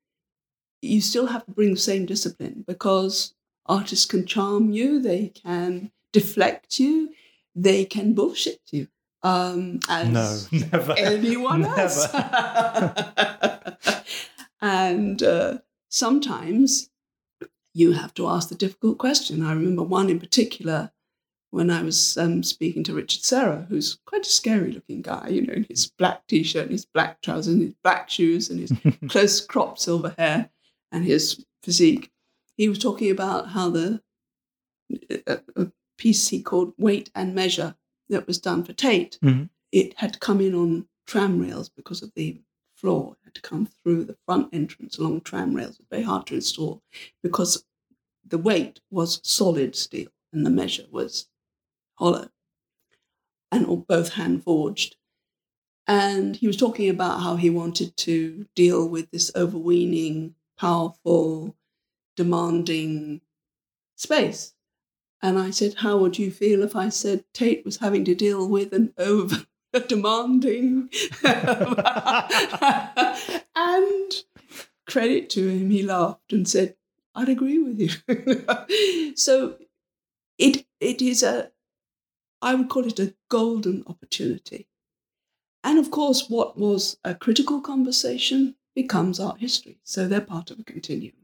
you 0.81 1.01
still 1.01 1.27
have 1.27 1.45
to 1.45 1.51
bring 1.51 1.71
the 1.71 1.79
same 1.79 2.05
discipline 2.05 2.63
because 2.67 3.33
artists 3.69 4.05
can 4.05 4.25
charm 4.25 4.71
you, 4.71 4.99
they 4.99 5.29
can 5.29 5.91
deflect 6.11 6.79
you, 6.79 7.11
they 7.55 7.85
can 7.85 8.13
bullshit 8.13 8.59
you 8.71 8.87
um, 9.23 9.79
as 9.87 10.51
no, 10.51 10.59
never, 10.71 10.93
anyone 10.97 11.61
never. 11.61 11.79
else. 11.79 12.13
and 14.61 15.23
uh, 15.23 15.57
sometimes 15.89 16.89
you 17.73 17.93
have 17.93 18.13
to 18.15 18.27
ask 18.27 18.49
the 18.49 18.55
difficult 18.55 18.97
question. 18.97 19.45
I 19.45 19.53
remember 19.53 19.83
one 19.83 20.09
in 20.09 20.19
particular 20.19 20.91
when 21.51 21.71
I 21.71 21.81
was 21.81 22.17
um, 22.17 22.43
speaking 22.43 22.83
to 22.85 22.93
Richard 22.93 23.23
Serra, 23.23 23.65
who's 23.69 23.97
quite 24.05 24.25
a 24.25 24.29
scary 24.29 24.71
looking 24.71 25.01
guy, 25.01 25.29
you 25.29 25.45
know, 25.45 25.53
in 25.53 25.65
his 25.67 25.91
black 25.97 26.25
t 26.27 26.43
shirt 26.43 26.63
and 26.63 26.71
his 26.71 26.85
black 26.85 27.21
trousers 27.21 27.53
and 27.53 27.61
his 27.61 27.75
black 27.83 28.09
shoes 28.09 28.49
and 28.49 28.59
his 28.59 28.71
close 29.09 29.41
cropped 29.41 29.79
silver 29.79 30.13
hair 30.17 30.49
and 30.91 31.05
his 31.05 31.45
physique. 31.63 32.11
He 32.59 32.67
was 32.67 32.77
talking 32.77 33.09
about 33.09 33.51
how 33.51 33.69
the 33.69 34.01
uh, 35.25 35.37
uh 35.55 35.65
piece 35.97 36.27
he 36.27 36.41
called 36.41 36.73
Weight 36.77 37.09
and 37.15 37.33
Measure 37.33 37.75
that 38.09 38.27
was 38.27 38.37
done 38.37 38.65
for 38.65 38.73
Tate, 38.73 39.17
mm-hmm. 39.23 39.45
it 39.71 39.93
had 39.97 40.19
come 40.19 40.41
in 40.41 40.53
on 40.53 40.87
tram 41.07 41.39
rails 41.39 41.69
because 41.69 42.01
of 42.01 42.11
the 42.15 42.41
floor. 42.75 43.15
It 43.21 43.27
had 43.27 43.35
to 43.35 43.41
come 43.41 43.65
through 43.65 44.03
the 44.03 44.17
front 44.25 44.49
entrance 44.51 44.97
along 44.97 45.21
tram 45.21 45.53
rails. 45.53 45.75
It 45.75 45.83
was 45.83 45.87
very 45.89 46.03
hard 46.03 46.27
to 46.27 46.35
install 46.35 46.81
because 47.23 47.63
the 48.27 48.37
weight 48.37 48.81
was 48.91 49.21
solid 49.23 49.73
steel 49.77 50.09
and 50.33 50.45
the 50.45 50.49
measure 50.49 50.85
was 50.91 51.29
hollow 51.95 52.27
and 53.53 53.87
both 53.87 54.13
hand 54.13 54.43
forged. 54.43 54.97
And 55.87 56.35
he 56.35 56.45
was 56.45 56.57
talking 56.57 56.89
about 56.89 57.21
how 57.21 57.37
he 57.37 57.49
wanted 57.49 57.95
to 57.97 58.47
deal 58.53 58.87
with 58.87 59.09
this 59.11 59.31
overweening, 59.33 60.35
powerful, 60.57 61.55
demanding 62.23 63.21
space 63.95 64.53
and 65.21 65.37
I 65.37 65.51
said, 65.51 65.75
How 65.75 65.97
would 65.97 66.17
you 66.17 66.31
feel 66.31 66.63
if 66.63 66.75
I 66.75 66.89
said 66.89 67.23
Tate 67.33 67.63
was 67.65 67.77
having 67.77 68.03
to 68.05 68.15
deal 68.15 68.47
with 68.47 68.73
an 68.73 68.93
over 68.97 69.45
demanding? 69.87 70.89
and 73.55 74.13
credit 74.87 75.29
to 75.31 75.47
him, 75.47 75.69
he 75.69 75.83
laughed 75.83 76.33
and 76.33 76.47
said, 76.47 76.75
I'd 77.15 77.29
agree 77.29 77.59
with 77.59 77.79
you. 77.79 79.13
so 79.15 79.57
it 80.37 80.65
it 80.79 81.01
is 81.01 81.23
a 81.23 81.51
I 82.41 82.55
would 82.55 82.69
call 82.69 82.85
it 82.85 82.99
a 82.99 83.13
golden 83.29 83.83
opportunity. 83.87 84.67
And 85.61 85.77
of 85.77 85.91
course, 85.91 86.29
what 86.29 86.57
was 86.57 86.97
a 87.03 87.13
critical 87.13 87.59
conversation 87.59 88.55
becomes 88.73 89.19
art 89.19 89.39
history. 89.39 89.79
So 89.83 90.07
they're 90.07 90.21
part 90.21 90.51
of 90.51 90.59
a 90.59 90.63
continuum. 90.63 91.18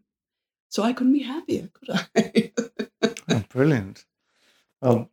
So 0.76 0.84
I 0.84 0.92
couldn't 0.92 1.14
be 1.14 1.24
happier, 1.24 1.70
could 1.72 1.90
I? 1.90 2.52
oh, 3.30 3.44
brilliant. 3.48 4.04
Well, 4.82 5.10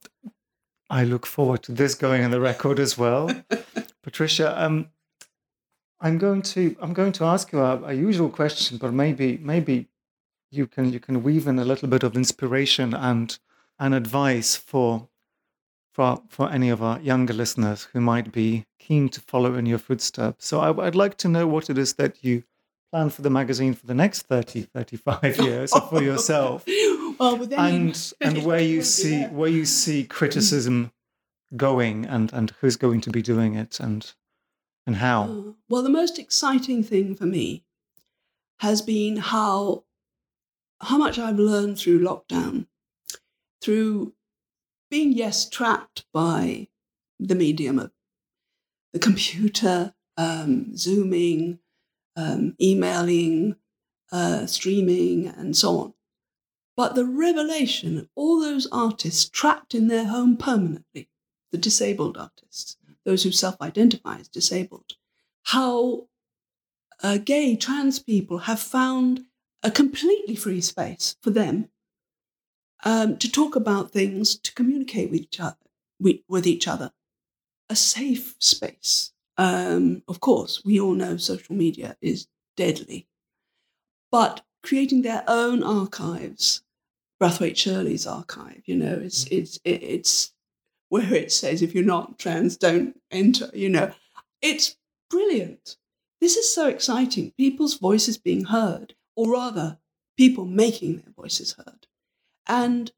I 0.91 1.05
look 1.05 1.25
forward 1.25 1.63
to 1.63 1.71
this 1.71 1.95
going 1.95 2.25
in 2.25 2.33
the 2.33 2.41
record 2.41 2.81
as 2.81 2.99
well. 2.99 3.31
Patricia, 4.03 4.61
um, 4.61 4.89
I'm 6.01 6.19
going 6.19 6.43
to 6.55 6.75
I'm 6.81 6.93
going 6.93 7.13
to 7.13 7.25
ask 7.27 7.53
you 7.53 7.61
a, 7.61 7.81
a, 7.85 7.93
usual 7.93 8.29
question, 8.29 8.77
but 8.77 8.93
maybe 8.93 9.37
maybe 9.37 9.87
you 10.51 10.67
can 10.67 10.93
you 10.93 10.99
can 10.99 11.23
weave 11.23 11.47
in 11.47 11.61
a 11.61 11.65
little 11.65 11.89
bit 11.89 12.03
of 12.03 12.17
inspiration 12.17 12.93
and 12.93 13.39
and 13.79 13.95
advice 13.95 14.57
for 14.57 15.11
for 15.93 16.25
for 16.29 16.51
any 16.51 16.71
of 16.71 16.83
our 16.83 16.99
younger 16.99 17.35
listeners 17.35 17.85
who 17.93 18.01
might 18.01 18.33
be 18.33 18.67
keen 18.81 19.09
to 19.11 19.21
follow 19.21 19.55
in 19.55 19.67
your 19.67 19.79
footsteps. 19.79 20.45
So 20.45 20.59
I, 20.59 20.73
would 20.73 20.97
like 20.97 21.19
to 21.19 21.29
know 21.29 21.47
what 21.47 21.71
it 21.71 21.79
is 21.79 21.95
that 21.95 22.25
you 22.25 22.43
plan 22.93 23.11
for 23.11 23.23
the 23.23 23.31
magazine 23.31 23.75
for 23.75 23.87
the 23.87 23.95
next 23.95 24.23
30 24.23 24.63
35 24.63 25.39
years 25.41 25.73
for 25.89 26.03
yourself. 26.03 26.65
Well, 27.19 27.43
and 27.57 28.13
and 28.21 28.45
where 28.45 28.61
you 28.61 28.83
see 28.83 29.25
where 29.25 29.51
you 29.51 29.65
see 29.65 30.05
criticism 30.05 30.93
going 31.57 32.05
and 32.05 32.33
and 32.33 32.53
who's 32.61 32.77
going 32.77 33.01
to 33.03 33.11
be 33.11 33.23
doing 33.23 33.55
it 33.55 33.81
and 33.81 34.13
and 34.87 34.97
how. 34.97 35.23
Uh, 35.23 35.53
well 35.69 35.83
the 35.83 35.89
most 35.89 36.19
exciting 36.19 36.83
thing 36.83 37.15
for 37.15 37.27
me 37.27 37.65
has 38.61 38.83
been 38.83 39.17
how 39.17 39.85
how 40.81 40.99
much 40.99 41.19
i've 41.19 41.39
learned 41.39 41.79
through 41.79 42.01
lockdown 42.01 42.67
through 43.61 44.13
being 44.91 45.13
yes 45.13 45.49
trapped 45.49 46.05
by 46.13 46.69
the 47.19 47.35
medium 47.35 47.79
of 47.79 47.91
the 48.93 48.99
computer 48.99 49.95
um, 50.17 50.77
zooming 50.77 51.59
um, 52.17 52.55
emailing, 52.61 53.57
uh, 54.11 54.47
streaming, 54.47 55.27
and 55.27 55.57
so 55.57 55.79
on. 55.79 55.95
But 56.77 56.95
the 56.95 57.05
revelation 57.05 57.99
of 57.99 58.09
all 58.15 58.41
those 58.41 58.67
artists 58.73 59.29
trapped 59.29 59.75
in 59.75 59.89
their 59.89 60.07
home 60.07 60.37
permanently, 60.37 61.09
the 61.51 61.59
disabled 61.59 62.17
artists, 62.17 62.77
those 63.05 63.25
who 63.25 63.33
self 63.33 63.61
identify 63.61 64.19
as 64.19 64.29
disabled, 64.29 64.95
how 65.45 66.09
uh, 67.03 67.19
gay, 67.19 67.57
trans 67.57 67.99
people 67.99 68.39
have 68.39 68.61
found 68.61 69.25
a 69.63 69.71
completely 69.71 70.37
free 70.37 70.61
space 70.61 71.17
for 71.21 71.31
them 71.31 71.69
um, 72.85 73.17
to 73.19 73.31
talk 73.31 73.57
about 73.57 73.93
things, 73.93 74.37
to 74.39 74.55
communicate 74.55 75.11
with 75.11 75.21
each 75.21 75.41
other, 75.41 75.57
with, 76.01 76.17
with 76.29 76.47
each 76.47 76.67
other, 76.67 76.93
a 77.69 77.77
safe 77.77 78.35
space. 78.39 79.12
Um, 79.43 80.05
of 80.07 80.21
course, 80.21 80.65
we 80.65 80.79
all 80.79 80.95
know 80.95 81.17
social 81.17 81.57
media 81.57 81.97
is 82.01 82.29
deadly, 82.57 83.09
but 84.13 84.43
creating 84.63 85.03
their 85.03 85.25
own 85.27 85.65
archives, 85.65 86.63
Brathwaite 87.21 87.57
Shirley's 87.57 88.07
archive, 88.07 88.63
you 88.67 88.77
know, 88.77 89.01
it's 89.03 89.25
it's 89.33 89.59
it's 89.65 90.33
where 90.91 91.13
it 91.13 91.33
says 91.33 91.61
if 91.61 91.75
you're 91.75 91.83
not 91.83 92.21
trans, 92.21 92.57
don't 92.57 93.01
enter. 93.11 93.51
You 93.53 93.71
know, 93.71 93.93
it's 94.41 94.77
brilliant. 95.11 95.77
This 96.21 96.37
is 96.37 96.55
so 96.55 96.69
exciting. 96.69 97.33
People's 97.37 97.79
voices 97.79 98.19
being 98.19 98.45
heard, 98.45 98.95
or 99.17 99.33
rather, 99.33 99.79
people 100.17 100.45
making 100.45 100.99
their 100.99 101.13
voices 101.17 101.55
heard. 101.55 101.89
And 102.47 102.93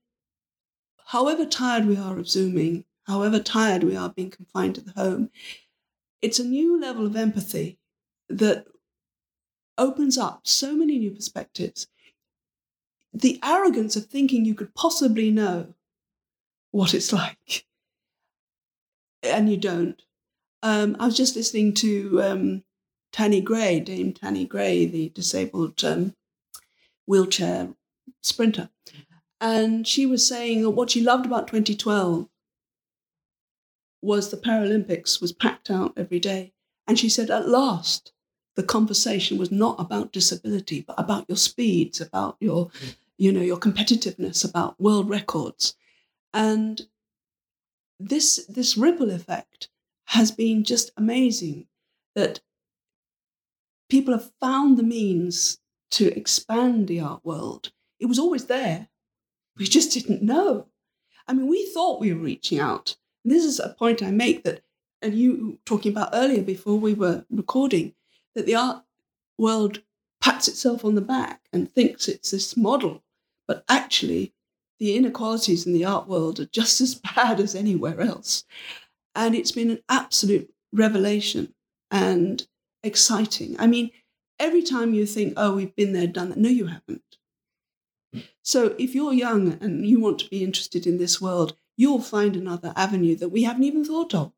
however 1.06 1.46
tired 1.46 1.86
we 1.86 1.96
are 1.96 2.18
of 2.18 2.28
Zooming, 2.28 2.84
however 3.06 3.40
tired 3.40 3.82
we 3.82 3.96
are 3.96 4.10
being 4.10 4.30
confined 4.30 4.74
to 4.74 4.82
the 4.82 4.92
home, 4.92 5.30
it's 6.24 6.38
a 6.38 6.44
new 6.44 6.80
level 6.80 7.04
of 7.04 7.16
empathy 7.16 7.78
that 8.30 8.64
opens 9.76 10.16
up 10.16 10.40
so 10.44 10.74
many 10.74 10.98
new 10.98 11.10
perspectives. 11.10 11.86
The 13.12 13.38
arrogance 13.44 13.94
of 13.94 14.06
thinking 14.06 14.46
you 14.46 14.54
could 14.54 14.74
possibly 14.74 15.30
know 15.30 15.74
what 16.70 16.94
it's 16.94 17.12
like, 17.12 17.66
and 19.22 19.50
you 19.50 19.58
don't. 19.58 20.00
Um, 20.62 20.96
I 20.98 21.04
was 21.04 21.16
just 21.16 21.36
listening 21.36 21.74
to 21.74 22.22
um, 22.22 22.64
Tanni 23.12 23.42
Grey, 23.42 23.80
Dame 23.80 24.14
Tanni 24.14 24.48
Grey, 24.48 24.86
the 24.86 25.10
disabled 25.10 25.84
um, 25.84 26.14
wheelchair 27.06 27.68
sprinter. 28.22 28.70
And 29.42 29.86
she 29.86 30.06
was 30.06 30.26
saying 30.26 30.74
what 30.74 30.90
she 30.90 31.02
loved 31.02 31.26
about 31.26 31.48
2012 31.48 32.30
was 34.04 34.30
the 34.30 34.36
Paralympics 34.36 35.20
was 35.20 35.32
packed 35.32 35.70
out 35.70 35.92
every 35.96 36.20
day. 36.20 36.52
And 36.86 36.98
she 36.98 37.08
said, 37.08 37.30
at 37.30 37.48
last, 37.48 38.12
the 38.56 38.62
conversation 38.62 39.38
was 39.38 39.50
not 39.50 39.80
about 39.80 40.12
disability, 40.12 40.82
but 40.86 40.98
about 40.98 41.24
your 41.28 41.36
speeds, 41.36 42.00
about 42.00 42.36
your, 42.40 42.70
you 43.16 43.32
know, 43.32 43.40
your 43.40 43.56
competitiveness, 43.56 44.48
about 44.48 44.80
world 44.80 45.08
records. 45.08 45.74
And 46.32 46.82
this 47.98 48.44
this 48.48 48.76
ripple 48.76 49.10
effect 49.10 49.68
has 50.06 50.30
been 50.30 50.64
just 50.64 50.90
amazing 50.96 51.66
that 52.14 52.40
people 53.88 54.12
have 54.12 54.32
found 54.40 54.76
the 54.76 54.82
means 54.82 55.58
to 55.92 56.16
expand 56.16 56.88
the 56.88 57.00
art 57.00 57.24
world. 57.24 57.72
It 57.98 58.06
was 58.06 58.18
always 58.18 58.46
there. 58.46 58.88
We 59.56 59.66
just 59.66 59.92
didn't 59.92 60.22
know. 60.22 60.66
I 61.26 61.32
mean, 61.32 61.46
we 61.48 61.66
thought 61.66 62.00
we 62.00 62.12
were 62.12 62.20
reaching 62.20 62.58
out. 62.58 62.96
This 63.24 63.44
is 63.44 63.58
a 63.58 63.70
point 63.70 64.02
I 64.02 64.10
make 64.10 64.44
that, 64.44 64.62
and 65.00 65.14
you 65.14 65.58
talking 65.64 65.92
about 65.92 66.10
earlier 66.12 66.42
before 66.42 66.78
we 66.78 66.94
were 66.94 67.24
recording, 67.30 67.94
that 68.34 68.46
the 68.46 68.54
art 68.54 68.84
world 69.38 69.82
pats 70.20 70.48
itself 70.48 70.84
on 70.84 70.94
the 70.94 71.00
back 71.00 71.42
and 71.52 71.70
thinks 71.70 72.08
it's 72.08 72.30
this 72.30 72.56
model. 72.56 73.02
But 73.46 73.64
actually, 73.68 74.34
the 74.78 74.96
inequalities 74.96 75.66
in 75.66 75.72
the 75.72 75.84
art 75.84 76.08
world 76.08 76.40
are 76.40 76.46
just 76.46 76.80
as 76.80 76.94
bad 77.16 77.40
as 77.40 77.54
anywhere 77.54 78.00
else. 78.00 78.44
And 79.14 79.34
it's 79.34 79.52
been 79.52 79.70
an 79.70 79.82
absolute 79.88 80.52
revelation 80.72 81.54
and 81.90 82.46
exciting. 82.82 83.56
I 83.58 83.66
mean, 83.66 83.90
every 84.38 84.62
time 84.62 84.94
you 84.94 85.06
think, 85.06 85.34
oh, 85.36 85.54
we've 85.54 85.74
been 85.76 85.92
there, 85.92 86.06
done 86.06 86.30
that, 86.30 86.38
no, 86.38 86.48
you 86.48 86.66
haven't. 86.66 87.02
So 88.42 88.74
if 88.78 88.94
you're 88.94 89.12
young 89.12 89.58
and 89.60 89.86
you 89.86 90.00
want 90.00 90.18
to 90.20 90.28
be 90.28 90.44
interested 90.44 90.86
in 90.86 90.98
this 90.98 91.20
world, 91.20 91.56
you'll 91.76 92.00
find 92.00 92.36
another 92.36 92.72
avenue 92.76 93.16
that 93.16 93.30
we 93.30 93.42
haven't 93.42 93.64
even 93.64 93.84
thought 93.84 94.14
of. 94.14 94.32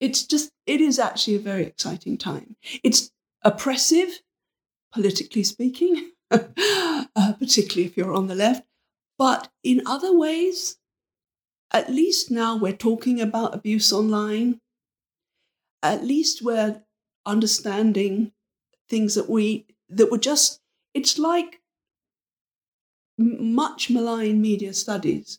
It's 0.00 0.24
just, 0.24 0.50
it 0.66 0.80
is 0.80 0.98
actually 0.98 1.36
a 1.36 1.40
very 1.40 1.64
exciting 1.64 2.18
time. 2.18 2.56
It's 2.82 3.10
oppressive, 3.42 4.20
politically 4.92 5.44
speaking, 5.44 6.12
uh, 6.30 7.32
particularly 7.38 7.86
if 7.86 7.96
you're 7.96 8.14
on 8.14 8.26
the 8.26 8.34
left. 8.34 8.64
But 9.18 9.50
in 9.62 9.82
other 9.86 10.16
ways, 10.16 10.76
at 11.70 11.90
least 11.90 12.30
now 12.30 12.56
we're 12.56 12.72
talking 12.72 13.20
about 13.20 13.54
abuse 13.54 13.92
online. 13.92 14.60
At 15.82 16.04
least 16.04 16.42
we're 16.42 16.82
understanding 17.26 18.32
things 18.88 19.14
that 19.14 19.28
we 19.28 19.66
that 19.88 20.10
were 20.10 20.18
just 20.18 20.60
it's 20.94 21.18
like 21.18 21.60
much 23.18 23.90
malign 23.90 24.40
media 24.40 24.72
studies 24.72 25.38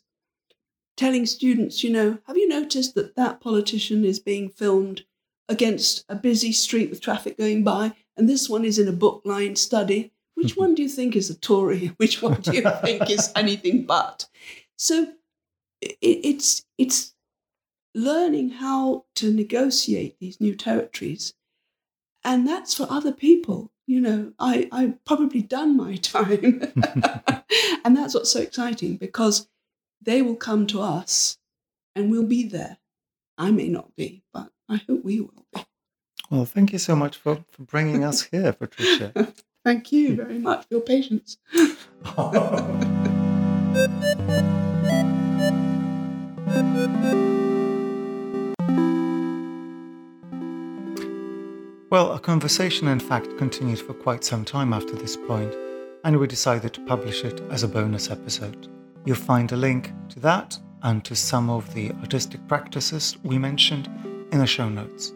telling 0.96 1.26
students 1.26 1.84
you 1.84 1.90
know 1.90 2.18
have 2.26 2.36
you 2.36 2.48
noticed 2.48 2.94
that 2.94 3.16
that 3.16 3.40
politician 3.40 4.04
is 4.04 4.18
being 4.18 4.48
filmed 4.48 5.04
against 5.48 6.04
a 6.08 6.16
busy 6.16 6.52
street 6.52 6.90
with 6.90 7.00
traffic 7.00 7.38
going 7.38 7.62
by 7.62 7.92
and 8.16 8.28
this 8.28 8.48
one 8.48 8.64
is 8.64 8.78
in 8.78 8.88
a 8.88 8.92
book 8.92 9.22
lined 9.24 9.58
study? 9.58 10.12
Which 10.34 10.56
one 10.56 10.74
do 10.74 10.82
you 10.82 10.88
think 10.88 11.14
is 11.14 11.30
a 11.30 11.38
tory? 11.38 11.88
Which 11.98 12.22
one 12.22 12.40
do 12.40 12.52
you 12.52 12.62
think 12.84 13.10
is 13.10 13.32
anything 13.36 13.84
but? 13.84 14.26
So 14.76 15.12
it, 15.80 15.96
it's 16.00 16.64
it's 16.78 17.14
learning 17.94 18.50
how 18.50 19.04
to 19.14 19.32
negotiate 19.32 20.18
these 20.18 20.40
new 20.40 20.54
territories 20.54 21.32
and 22.24 22.46
that's 22.46 22.74
for 22.74 22.86
other 22.90 23.12
people. 23.12 23.70
You 23.88 24.00
know 24.00 24.32
i 24.40 24.68
i've 24.72 25.04
probably 25.04 25.42
done 25.42 25.76
my 25.76 25.94
time. 25.96 26.72
And 27.84 27.96
that's 27.96 28.14
what's 28.14 28.32
so 28.32 28.40
exciting 28.40 28.96
because 28.96 29.46
they 30.02 30.22
will 30.22 30.36
come 30.36 30.66
to 30.68 30.80
us 30.80 31.38
and 31.94 32.10
we'll 32.10 32.26
be 32.26 32.44
there. 32.48 32.78
I 33.38 33.50
may 33.50 33.68
not 33.68 33.94
be 33.96 34.22
but 34.32 34.50
i 34.68 34.76
hope 34.88 35.04
we 35.04 35.20
will 35.20 35.44
be. 35.54 35.64
Well 36.30 36.44
thank 36.44 36.72
you 36.72 36.78
so 36.78 36.96
much 36.96 37.16
for, 37.16 37.44
for 37.50 37.62
bringing 37.62 38.04
us 38.04 38.22
here 38.22 38.52
patricia. 38.52 39.32
Thank 39.66 39.90
you 39.90 40.14
very 40.14 40.38
much 40.38 40.68
for 40.68 40.74
your 40.74 40.80
patience. 40.80 41.38
Well, 51.88 52.10
our 52.10 52.18
conversation, 52.18 52.88
in 52.88 53.00
fact, 53.00 53.38
continued 53.38 53.78
for 53.78 53.94
quite 53.94 54.22
some 54.22 54.44
time 54.44 54.72
after 54.72 54.94
this 54.94 55.16
point, 55.16 55.54
and 56.04 56.18
we 56.18 56.26
decided 56.26 56.72
to 56.74 56.84
publish 56.84 57.24
it 57.24 57.40
as 57.50 57.62
a 57.62 57.68
bonus 57.68 58.10
episode. 58.10 58.68
You'll 59.06 59.16
find 59.16 59.50
a 59.52 59.56
link 59.56 59.92
to 60.10 60.20
that 60.20 60.58
and 60.82 61.04
to 61.04 61.14
some 61.14 61.48
of 61.48 61.72
the 61.74 61.92
artistic 62.02 62.46
practices 62.48 63.16
we 63.22 63.38
mentioned 63.38 63.86
in 64.32 64.40
the 64.40 64.46
show 64.46 64.68
notes. 64.68 65.12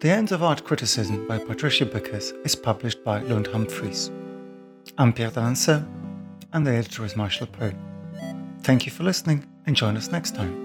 The 0.00 0.10
Ends 0.10 0.32
of 0.32 0.42
Art 0.42 0.64
Criticism 0.64 1.28
by 1.28 1.38
Patricia 1.38 1.86
Bickers 1.86 2.32
is 2.44 2.56
published 2.56 3.04
by 3.04 3.20
Lund 3.20 3.46
Humphries. 3.46 4.10
I'm 4.98 5.12
Pierre 5.12 5.30
d'Alancaisez, 5.30 5.86
and 6.52 6.66
the 6.66 6.72
editor 6.72 7.04
is 7.04 7.14
Marshall 7.16 7.46
Poe. 7.46 7.72
Thank 8.62 8.84
you 8.84 8.90
for 8.90 9.04
listening, 9.04 9.46
and 9.64 9.76
join 9.76 9.96
us 9.96 10.10
next 10.10 10.34
time. 10.34 10.61